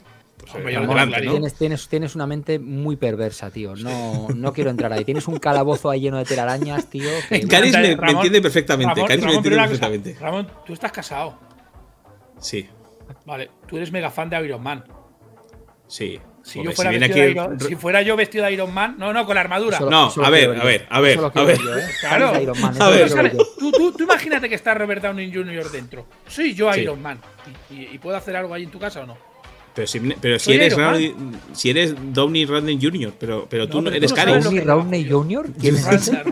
[0.54, 0.74] Hombre,
[1.18, 1.20] eh.
[1.30, 3.74] Tienes, tienes, tienes una mente muy perversa, tío.
[3.76, 5.04] No, no quiero entrar ahí.
[5.04, 7.08] Tienes un calabozo ahí lleno de telarañas, tío.
[7.28, 8.94] que- Caris me, entiende perfectamente.
[8.94, 10.16] Ramón, Caris me entiende perfectamente.
[10.20, 11.38] Ramón, tú estás casado.
[12.38, 12.68] Sí,
[13.26, 14.84] Vale, tú eres mega fan de Iron Man.
[15.86, 16.20] sí.
[16.42, 18.52] Si, Hombre, yo fuera si viene vestido de aquí- Iron, si fuera yo vestido de
[18.52, 19.78] Iron Man, no, no, con la armadura.
[19.78, 21.58] Eso No, eso a ver, quiero a ver, a ver, lo a ver.
[21.58, 21.86] yo, ¿eh?
[22.00, 22.54] Claro.
[22.60, 23.10] Man, A ver.
[23.58, 25.70] Tú, tú- tú imagínate que está Robert Downey Jr.
[25.70, 26.04] dentro.
[26.28, 26.80] Soy yo Sí.
[26.82, 27.18] Iron Man.
[27.70, 29.16] ¿Y, y- y puedo hacer algo ahí en tu casa o no?
[29.74, 30.74] Pero si, pero si Soy eres
[31.52, 35.10] si eres Downey Rodney Jr., pero, pero tú No, pero eres tú no Downey Rowney
[35.10, 35.50] Jr.
[35.60, 36.22] ¿Quién es ese?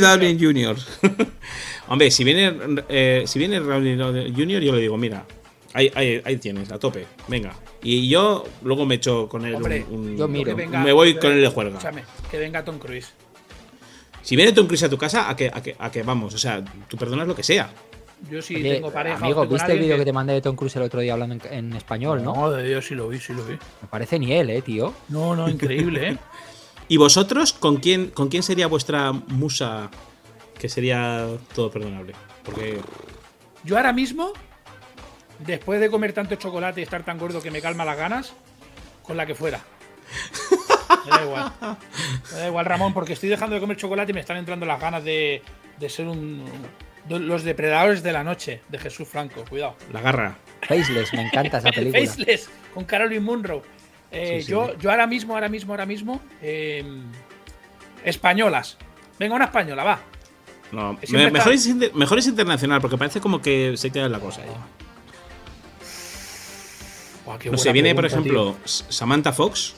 [0.00, 0.76] Downey Jr.
[1.88, 2.52] Hombre, si viene,
[2.88, 5.24] eh, si viene Downey Jr., yo le digo, mira,
[5.72, 7.06] Ahí, ahí, ahí tienes, a tope.
[7.28, 7.54] Venga.
[7.82, 10.46] Y yo luego me echo con él Hombre, un- un- yo miro.
[10.46, 11.78] Que venga- me voy con él de juerga.
[11.78, 13.12] Escúchame, que venga Tom Cruise.
[14.22, 16.34] Si viene Tom Cruise a tu casa, a que, a que, a que vamos.
[16.34, 17.70] O sea, tú perdonas lo que sea.
[18.28, 19.16] Yo sí Oye, tengo pareja.
[19.16, 21.52] amigo, ¿viste el vídeo que te mandé de Tom Cruise el otro día hablando en,
[21.52, 22.34] en español, no?
[22.34, 23.54] No, de Dios sí lo vi, sí lo vi.
[23.54, 24.92] Me parece ni él, eh, tío.
[25.08, 26.18] No, no, increíble, ¿eh?
[26.88, 29.90] ¿Y vosotros con quién, con quién sería vuestra musa
[30.58, 32.12] que sería todo perdonable?
[32.44, 32.78] Porque
[33.64, 34.32] Yo ahora mismo,
[35.38, 38.32] después de comer tanto chocolate y estar tan gordo que me calma las ganas,
[39.02, 39.60] con la que fuera.
[41.04, 41.52] Me da igual.
[42.32, 44.80] Me da igual, Ramón, porque estoy dejando de comer chocolate y me están entrando las
[44.80, 45.40] ganas de,
[45.78, 46.44] de ser un.
[47.18, 49.44] Los depredadores de la noche, de Jesús Franco.
[49.48, 49.76] Cuidado.
[49.92, 50.36] la garra.
[50.62, 52.04] Faceless, me encanta esa película.
[52.06, 53.62] Faceless, con Caroline Munro.
[54.12, 54.50] Eh, Sí, sí.
[54.52, 56.20] Yo, yo ahora mismo, ahora mismo, ahora mismo.
[56.42, 56.84] eh,
[58.04, 58.76] españolas.
[59.18, 60.00] Venga, una española, va.
[60.72, 64.12] No, me- mejor, es, inter- mejor es internacional, porque parece como que se queda en
[64.12, 64.42] la cosa
[67.38, 69.74] qué No sé, viene, por ejemplo, Samantha Fox.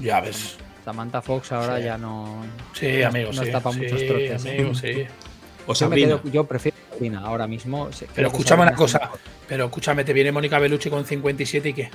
[0.00, 0.56] Ya ves.
[0.84, 1.84] Samantha Fox ahora Sí.
[1.84, 2.44] ya no.
[2.72, 3.46] Sí, amigo, no sí.
[3.48, 4.46] está para sí, muchos trotes.
[4.46, 5.06] amigo, sí.
[5.66, 6.08] O Yo, me Sabrina.
[6.20, 7.88] quedo- yo prefiero Sabrina ahora mismo.
[8.14, 9.10] Pero escúchame una Sabrina cosa.
[9.48, 11.90] Pero escúchame, te viene Mónica Bellucci con 57 y qué.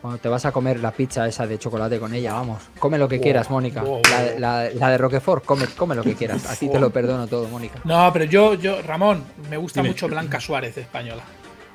[0.00, 2.62] Cuando te vas a comer la pizza esa de chocolate con ella, vamos.
[2.78, 3.82] Come lo que Wow, quieras, Mónica.
[3.82, 4.26] wow, la, wow.
[4.30, 6.46] de- la- la de Roquefort, come, come lo que quieras.
[6.50, 7.80] A ti te lo perdono todo, Mónica.
[7.84, 9.90] No, pero yo, yo, Ramón, me gusta Dime.
[9.90, 11.22] mucho Blanca Suárez española.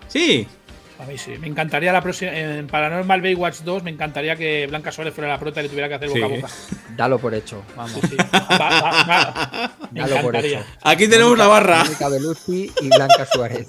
[0.07, 0.47] Sí.
[0.97, 1.33] A mí sí.
[1.39, 2.31] Me encantaría la próxima.
[2.31, 5.89] En Paranormal Baywatch 2, me encantaría que Blanca Suárez fuera la prota y le tuviera
[5.89, 6.23] que hacer boca Sí.
[6.23, 6.47] a boca.
[6.95, 7.91] Dalo por hecho, vamos.
[8.09, 8.15] Sí.
[8.17, 9.71] Va- va- va.
[9.91, 10.63] Me Dalo por hecho.
[10.83, 11.83] Aquí tenemos la barra.
[11.83, 13.67] Mónica Bellucci y Blanca Suárez.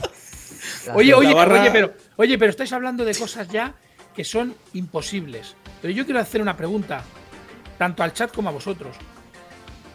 [0.87, 3.75] Las Oye, oye, barra- oye, pero, oye, pero estáis hablando de cosas ya
[4.15, 5.57] que son imposibles.
[5.83, 7.03] Pero yo quiero hacer una pregunta,
[7.77, 8.97] tanto al chat como a vosotros.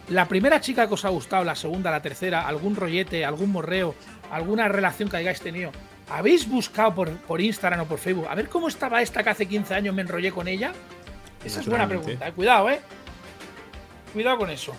[0.08, 3.94] La primera chica que os ha gustado, la segunda, la tercera, algún rollete, algún morreo,
[4.30, 5.72] alguna relación que hayáis tenido,
[6.18, 9.46] ¿habéis buscado por, por Instagram o por Facebook a ver cómo estaba esta que hace
[9.46, 10.72] 15 años me enrollé con ella?
[11.44, 12.32] Esa es buena pregunta, eh.
[12.32, 12.80] cuidado, eh.
[14.12, 14.72] Cuidado con eso.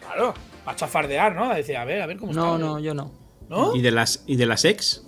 [0.00, 0.34] Claro,
[0.64, 1.50] para chafardear, ¿no?
[1.50, 2.66] A decir, a ver, a ver cómo No, está.
[2.66, 3.12] no, yo no.
[3.48, 3.74] ¿No?
[3.76, 5.06] ¿Y de las, y de las ex?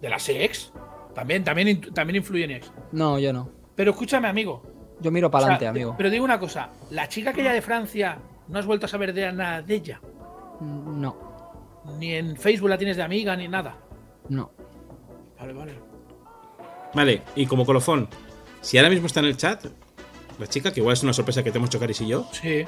[0.00, 0.72] De las ex.
[1.14, 2.70] También, también, también influyen ex.
[2.92, 3.50] No, yo no.
[3.74, 4.62] Pero escúchame, amigo.
[5.00, 5.94] Yo miro para O sea, adelante, amigo.
[5.96, 6.70] Pero digo una cosa.
[6.90, 8.18] La chica aquella de Francia,
[8.48, 10.00] ¿no has vuelto a saber de nada de ella?
[10.60, 13.76] No, Ni en Facebook la tienes de amiga, ni nada.
[14.28, 14.50] no.
[15.38, 15.74] Vale, vale.
[16.94, 18.08] Vale, y como colofón,
[18.62, 19.66] si ahora mismo está en el chat,
[20.38, 22.64] la chica, que igual es una sorpresa que tenemos Chocaris y yo, Sí.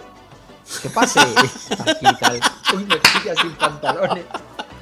[0.82, 1.20] ¿Qué pase?
[1.86, 2.40] Aquí tal.
[2.74, 4.24] Uy, me pilla sin pantalones.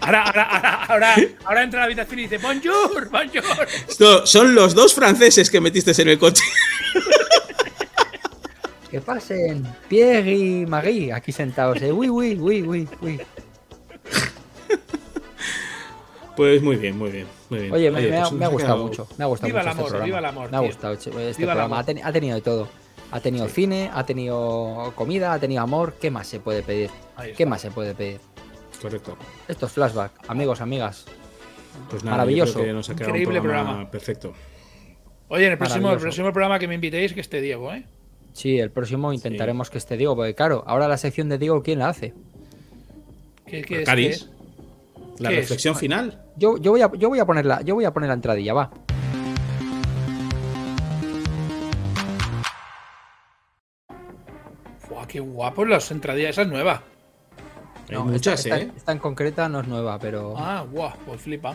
[0.01, 3.69] Ahora, ahora, ahora, ahora, ahora entra a la habitación y dice, bonjour, bonjour.
[3.89, 6.43] Esto son los dos franceses que metiste en el coche.
[8.91, 11.83] Que pasen Pierre y Marie aquí sentados.
[11.83, 11.93] Eh.
[11.93, 13.21] Uy, uy, uy, uy, uy.
[16.37, 17.73] Pues muy bien, muy bien, muy bien.
[17.73, 19.09] Oye, me, pues me ha gustado mucho.
[19.17, 20.05] Me ha gustado Viva mucho el amor, este programa.
[20.05, 21.79] viva el amor, Me ha gustado este Viva programa.
[21.79, 22.69] Ha, tenido de todo.
[23.11, 25.95] Ha tenido cine, ha tenido comida, ha tenido amor.
[26.01, 26.91] ¿Qué más se puede pedir?
[27.37, 28.21] ¿Qué más se puede pedir?
[28.81, 29.17] Correcto.
[29.49, 31.07] Esto es flashback, amigos, amigas.
[31.91, 32.65] Pues nada, Maravilloso.
[32.67, 33.91] nos ha quedado Increíble un programa, programa.
[33.91, 34.33] perfecto.
[35.29, 37.85] Oye, en el próximo, el próximo programa que me invitéis, que esté Diego, ¿eh?
[38.33, 41.79] Sí, el próximo intentaremos que esté Diego, porque claro, ahora la sección de Diego, ¿quién
[41.79, 42.13] la hace?
[43.47, 44.07] ¿Qué, qué es, Caris.
[44.07, 44.31] qué es?
[45.19, 46.23] La reflexión final.
[46.37, 48.71] Yo, yo, voy a, yo voy a ponerla, yo voy a poner la entradilla, va.
[54.89, 56.31] Buah, qué guapo las entradillas.
[56.31, 56.83] Esa es nueva.
[57.89, 58.63] Hay No, muchas, esta, ¿eh?
[58.63, 61.55] esta- esta en concreta no es nueva, pero Ah, guau, pues flipa.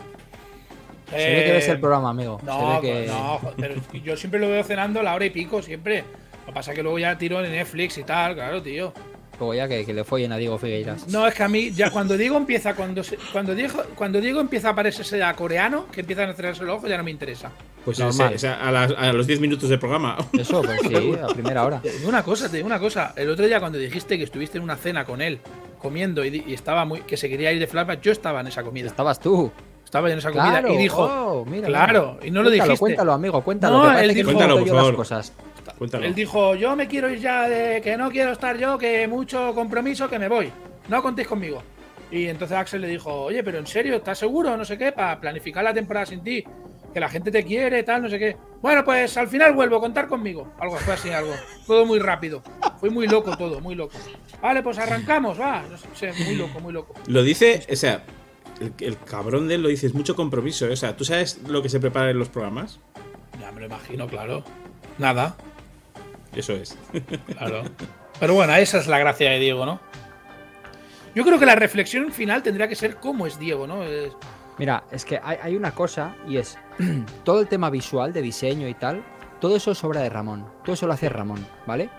[1.09, 2.39] se ve que ves Eh, el programa, amigo.
[2.43, 2.93] No, se ve que...
[3.05, 6.03] pues no, joder, pero yo siempre lo veo cenando a la hora y pico, siempre.
[6.41, 8.93] Lo que pasa es que luego ya tiro en Netflix y tal, claro, tío.
[9.41, 11.07] Luego ya que, que le follen a Diego Figueiras.
[11.07, 14.39] No, es que a mí, ya cuando Diego empieza, cuando se- cuando Diego, cuando Diego
[14.39, 17.49] empieza a parecerse a coreano, que empiezan a cerrarse los ojos, ya no me interesa.
[17.83, 18.33] Pues Normal.
[18.33, 20.15] ese- a, las- a los 10 minutos del programa.
[20.37, 21.81] Eso, pues sí, a primera hora.
[22.05, 23.13] Una cosa, te digo una cosa.
[23.15, 25.39] El otro día cuando dijiste que estuviste en una cena con él,
[25.79, 28.85] comiendo y, estaba muy, que se quería ir de flashback, yo estaba en esa comida.
[28.87, 29.51] Estabas tú.
[29.83, 30.73] Estaba en esa comida Claro.
[30.73, 32.27] y dijo, oh, mira, claro, mira.
[32.27, 32.77] y no lo dijiste.
[32.77, 33.83] Cuéntalo, amigo, cuéntalo.
[33.83, 34.95] No, él dijo- Cuéntalo, por las favor.
[34.95, 35.33] cosas.
[35.81, 36.05] Cuéntalo.
[36.05, 39.51] Él dijo, yo me quiero ir ya de que no quiero estar yo, que mucho
[39.55, 40.51] compromiso, que me voy.
[40.87, 41.63] No contéis conmigo.
[42.11, 44.55] Y entonces Axel le dijo, oye, pero en serio, ¿estás seguro?
[44.55, 46.43] No sé qué, para planificar la temporada sin ti.
[46.93, 48.37] Que la gente te quiere, tal, no sé qué.
[48.61, 50.53] Bueno, pues al final vuelvo, contar conmigo.
[50.59, 51.33] Algo fue así, algo.
[51.65, 52.43] Todo muy rápido.
[52.79, 53.97] Fue muy loco todo, muy loco.
[54.39, 55.63] Vale, pues arrancamos, va.
[55.63, 56.93] No sé, muy loco, muy loco.
[57.07, 58.03] Lo dice, o sea,
[58.59, 60.67] el, el cabrón de él lo dice, es mucho compromiso.
[60.67, 60.73] ¿eh?
[60.73, 62.79] O sea, ¿tú sabes lo que se prepara en los programas?
[63.39, 64.43] Ya me lo imagino, claro.
[64.99, 65.35] Nada,
[66.35, 66.77] Eso es.
[67.37, 67.63] claro.
[68.19, 69.79] Pero bueno, esa es la gracia de Diego, ¿no?
[71.13, 73.83] Yo creo que la reflexión final tendría que ser cómo es Diego, ¿no?
[73.83, 74.13] Es-
[74.57, 76.57] Mira, es que hay, hay una cosa y es
[77.23, 79.03] todo el tema visual de diseño y tal,
[79.39, 81.89] todo eso es obra de Ramón, todo eso lo hace Ramón, ¿vale?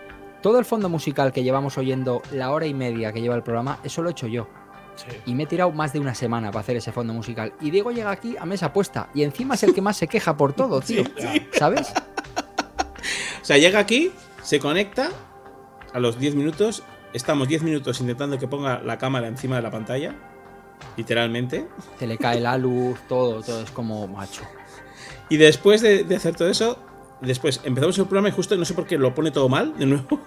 [0.41, 3.79] Todo el fondo musical que llevamos oyendo la hora y media que lleva el programa,
[3.83, 4.47] eso lo he hecho yo.
[4.95, 5.07] Sí.
[5.25, 7.53] Y me he tirado más de una semana para hacer ese fondo musical.
[7.61, 9.09] Y Diego llega aquí a mesa puesta.
[9.15, 11.03] Y encima es el que más se queja por todo, tío.
[11.53, 11.91] ¿Sabes?
[13.41, 14.09] O sea, llega aquí,
[14.43, 15.09] se conecta
[15.93, 16.83] a los 10 minutos.
[17.13, 20.15] Estamos 10 minutos intentando que ponga la cámara encima de la pantalla.
[20.97, 21.67] Literalmente.
[21.97, 24.41] Se le cae la luz, todo, todo es como macho.
[25.29, 26.77] Y después de, de hacer todo eso,
[27.21, 29.85] después empezamos el programa y justo no sé por qué lo pone todo mal de
[29.85, 30.19] nuevo.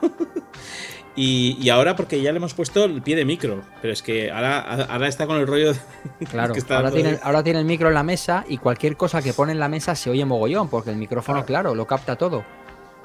[1.17, 3.63] y, y ahora porque ya le hemos puesto el pie de micro.
[3.83, 5.79] Pero es que ahora, ahora está con el rollo de
[6.31, 9.21] Claro, que está ahora tiene, ahora tiene el micro en la mesa y cualquier cosa
[9.21, 12.45] que pone en la mesa se oye mogollón, porque el micrófono, claro, lo capta todo.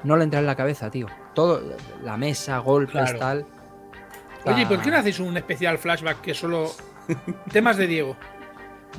[0.04, 1.06] No le entra en la cabeza, tío.
[1.34, 1.62] Todo,
[2.02, 3.18] la mesa, golpes, Claro.
[3.18, 3.46] tal.
[4.44, 6.70] Oye, ¿y ¿por Ah, qué no hacéis un especial flashback que solo.
[7.52, 8.16] temas de Diego?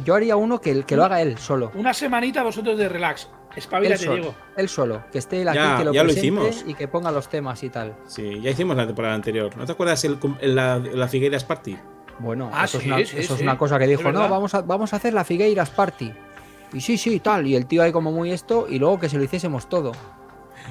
[0.03, 1.71] Yo haría uno que, que lo haga él solo.
[1.75, 3.29] Una semanita vosotros de relax.
[3.51, 4.35] Él Espabilate, solo, Diego.
[4.57, 6.63] él solo, que esté él aquí, Ya, que lo ya lo presente hicimos.
[6.65, 7.93] y que ponga los temas y tal.
[8.07, 9.55] Sí, ya hicimos la temporada anterior.
[9.55, 11.77] ¿No te acuerdas el, cum- la, la Figueiras Party?
[12.17, 14.55] Bueno, Ah, eso, sí, es, una, sí, eso es una cosa que dijo, no, vamos
[14.55, 16.11] a, vamos a hacer la Figueiras Party.
[16.73, 17.45] Y sí, sí, tal.
[17.45, 19.91] Y el tío ahí como muy esto, y luego que se lo hiciésemos todo.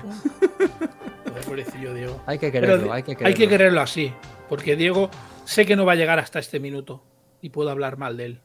[0.01, 2.23] Joder, pobrecillo Diego.
[2.27, 3.27] Hay que Pero quererlo, hay que quererlo.
[3.28, 4.12] hay que quererlo así.
[4.48, 5.10] Porque Diego
[5.44, 7.02] sé que no va a llegar hasta este minuto.
[7.40, 8.40] Y puedo hablar mal de él.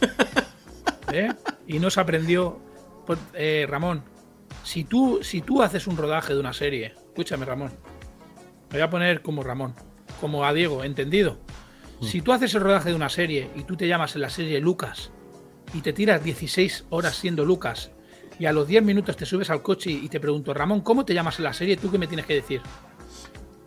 [1.12, 1.32] ¿Eh?
[1.66, 2.58] Y no se aprendió.
[3.06, 4.02] Pues, eh, Ramón,
[4.64, 7.70] si tú, si tú haces un rodaje de una serie, escúchame, Ramón.
[8.70, 9.74] Me voy a poner como Ramón,
[10.20, 11.38] como a Diego, ¿entendido?
[12.02, 14.60] Si tú haces el rodaje de una serie y tú te llamas en la serie
[14.60, 15.12] Lucas
[15.72, 17.90] y te tiras 16 horas siendo Lucas
[18.38, 21.14] y a los 10 minutos te subes al coche y te pregunto, Ramón, ¿cómo te
[21.14, 21.76] llamas en la serie?
[21.76, 22.60] ¿Tú qué me tienes que decir?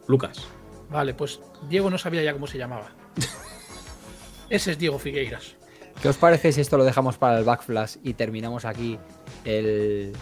[0.07, 0.47] Lucas.
[0.89, 1.39] Vale, pues
[1.69, 2.91] Diego no sabía ya cómo se llamaba.
[4.49, 5.55] Ese es Diego Figueiras.
[6.01, 8.97] ¿Qué os parece si esto lo dejamos para el backflash y terminamos aquí
[9.43, 10.13] el,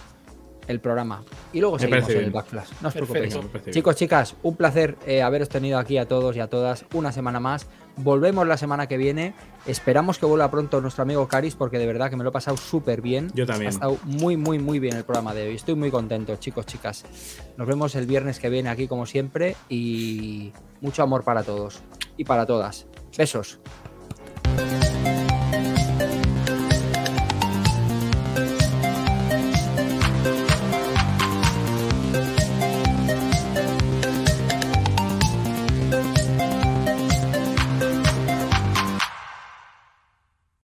[0.68, 1.24] el programa?
[1.54, 2.70] Y luego Me seguimos en el backflash.
[2.82, 3.38] No os preocupéis.
[3.72, 7.40] Chicos, chicas, un placer eh, haberos tenido aquí a todos y a todas una semana
[7.40, 7.68] más.
[7.98, 9.34] Volvemos la semana que viene.
[9.66, 12.56] Esperamos que vuelva pronto nuestro amigo Caris porque de verdad que me lo he pasado
[12.58, 13.32] súper bien.
[13.34, 13.68] Yo también.
[13.68, 15.56] Ha estado muy, muy, muy bien el programa de hoy.
[15.56, 17.06] Estoy muy contento, chicos, chicas.
[17.58, 21.82] Nos vemos el viernes que viene aquí como siempre y mucho amor para todos
[22.18, 22.86] y para todas.
[23.18, 23.60] Besos.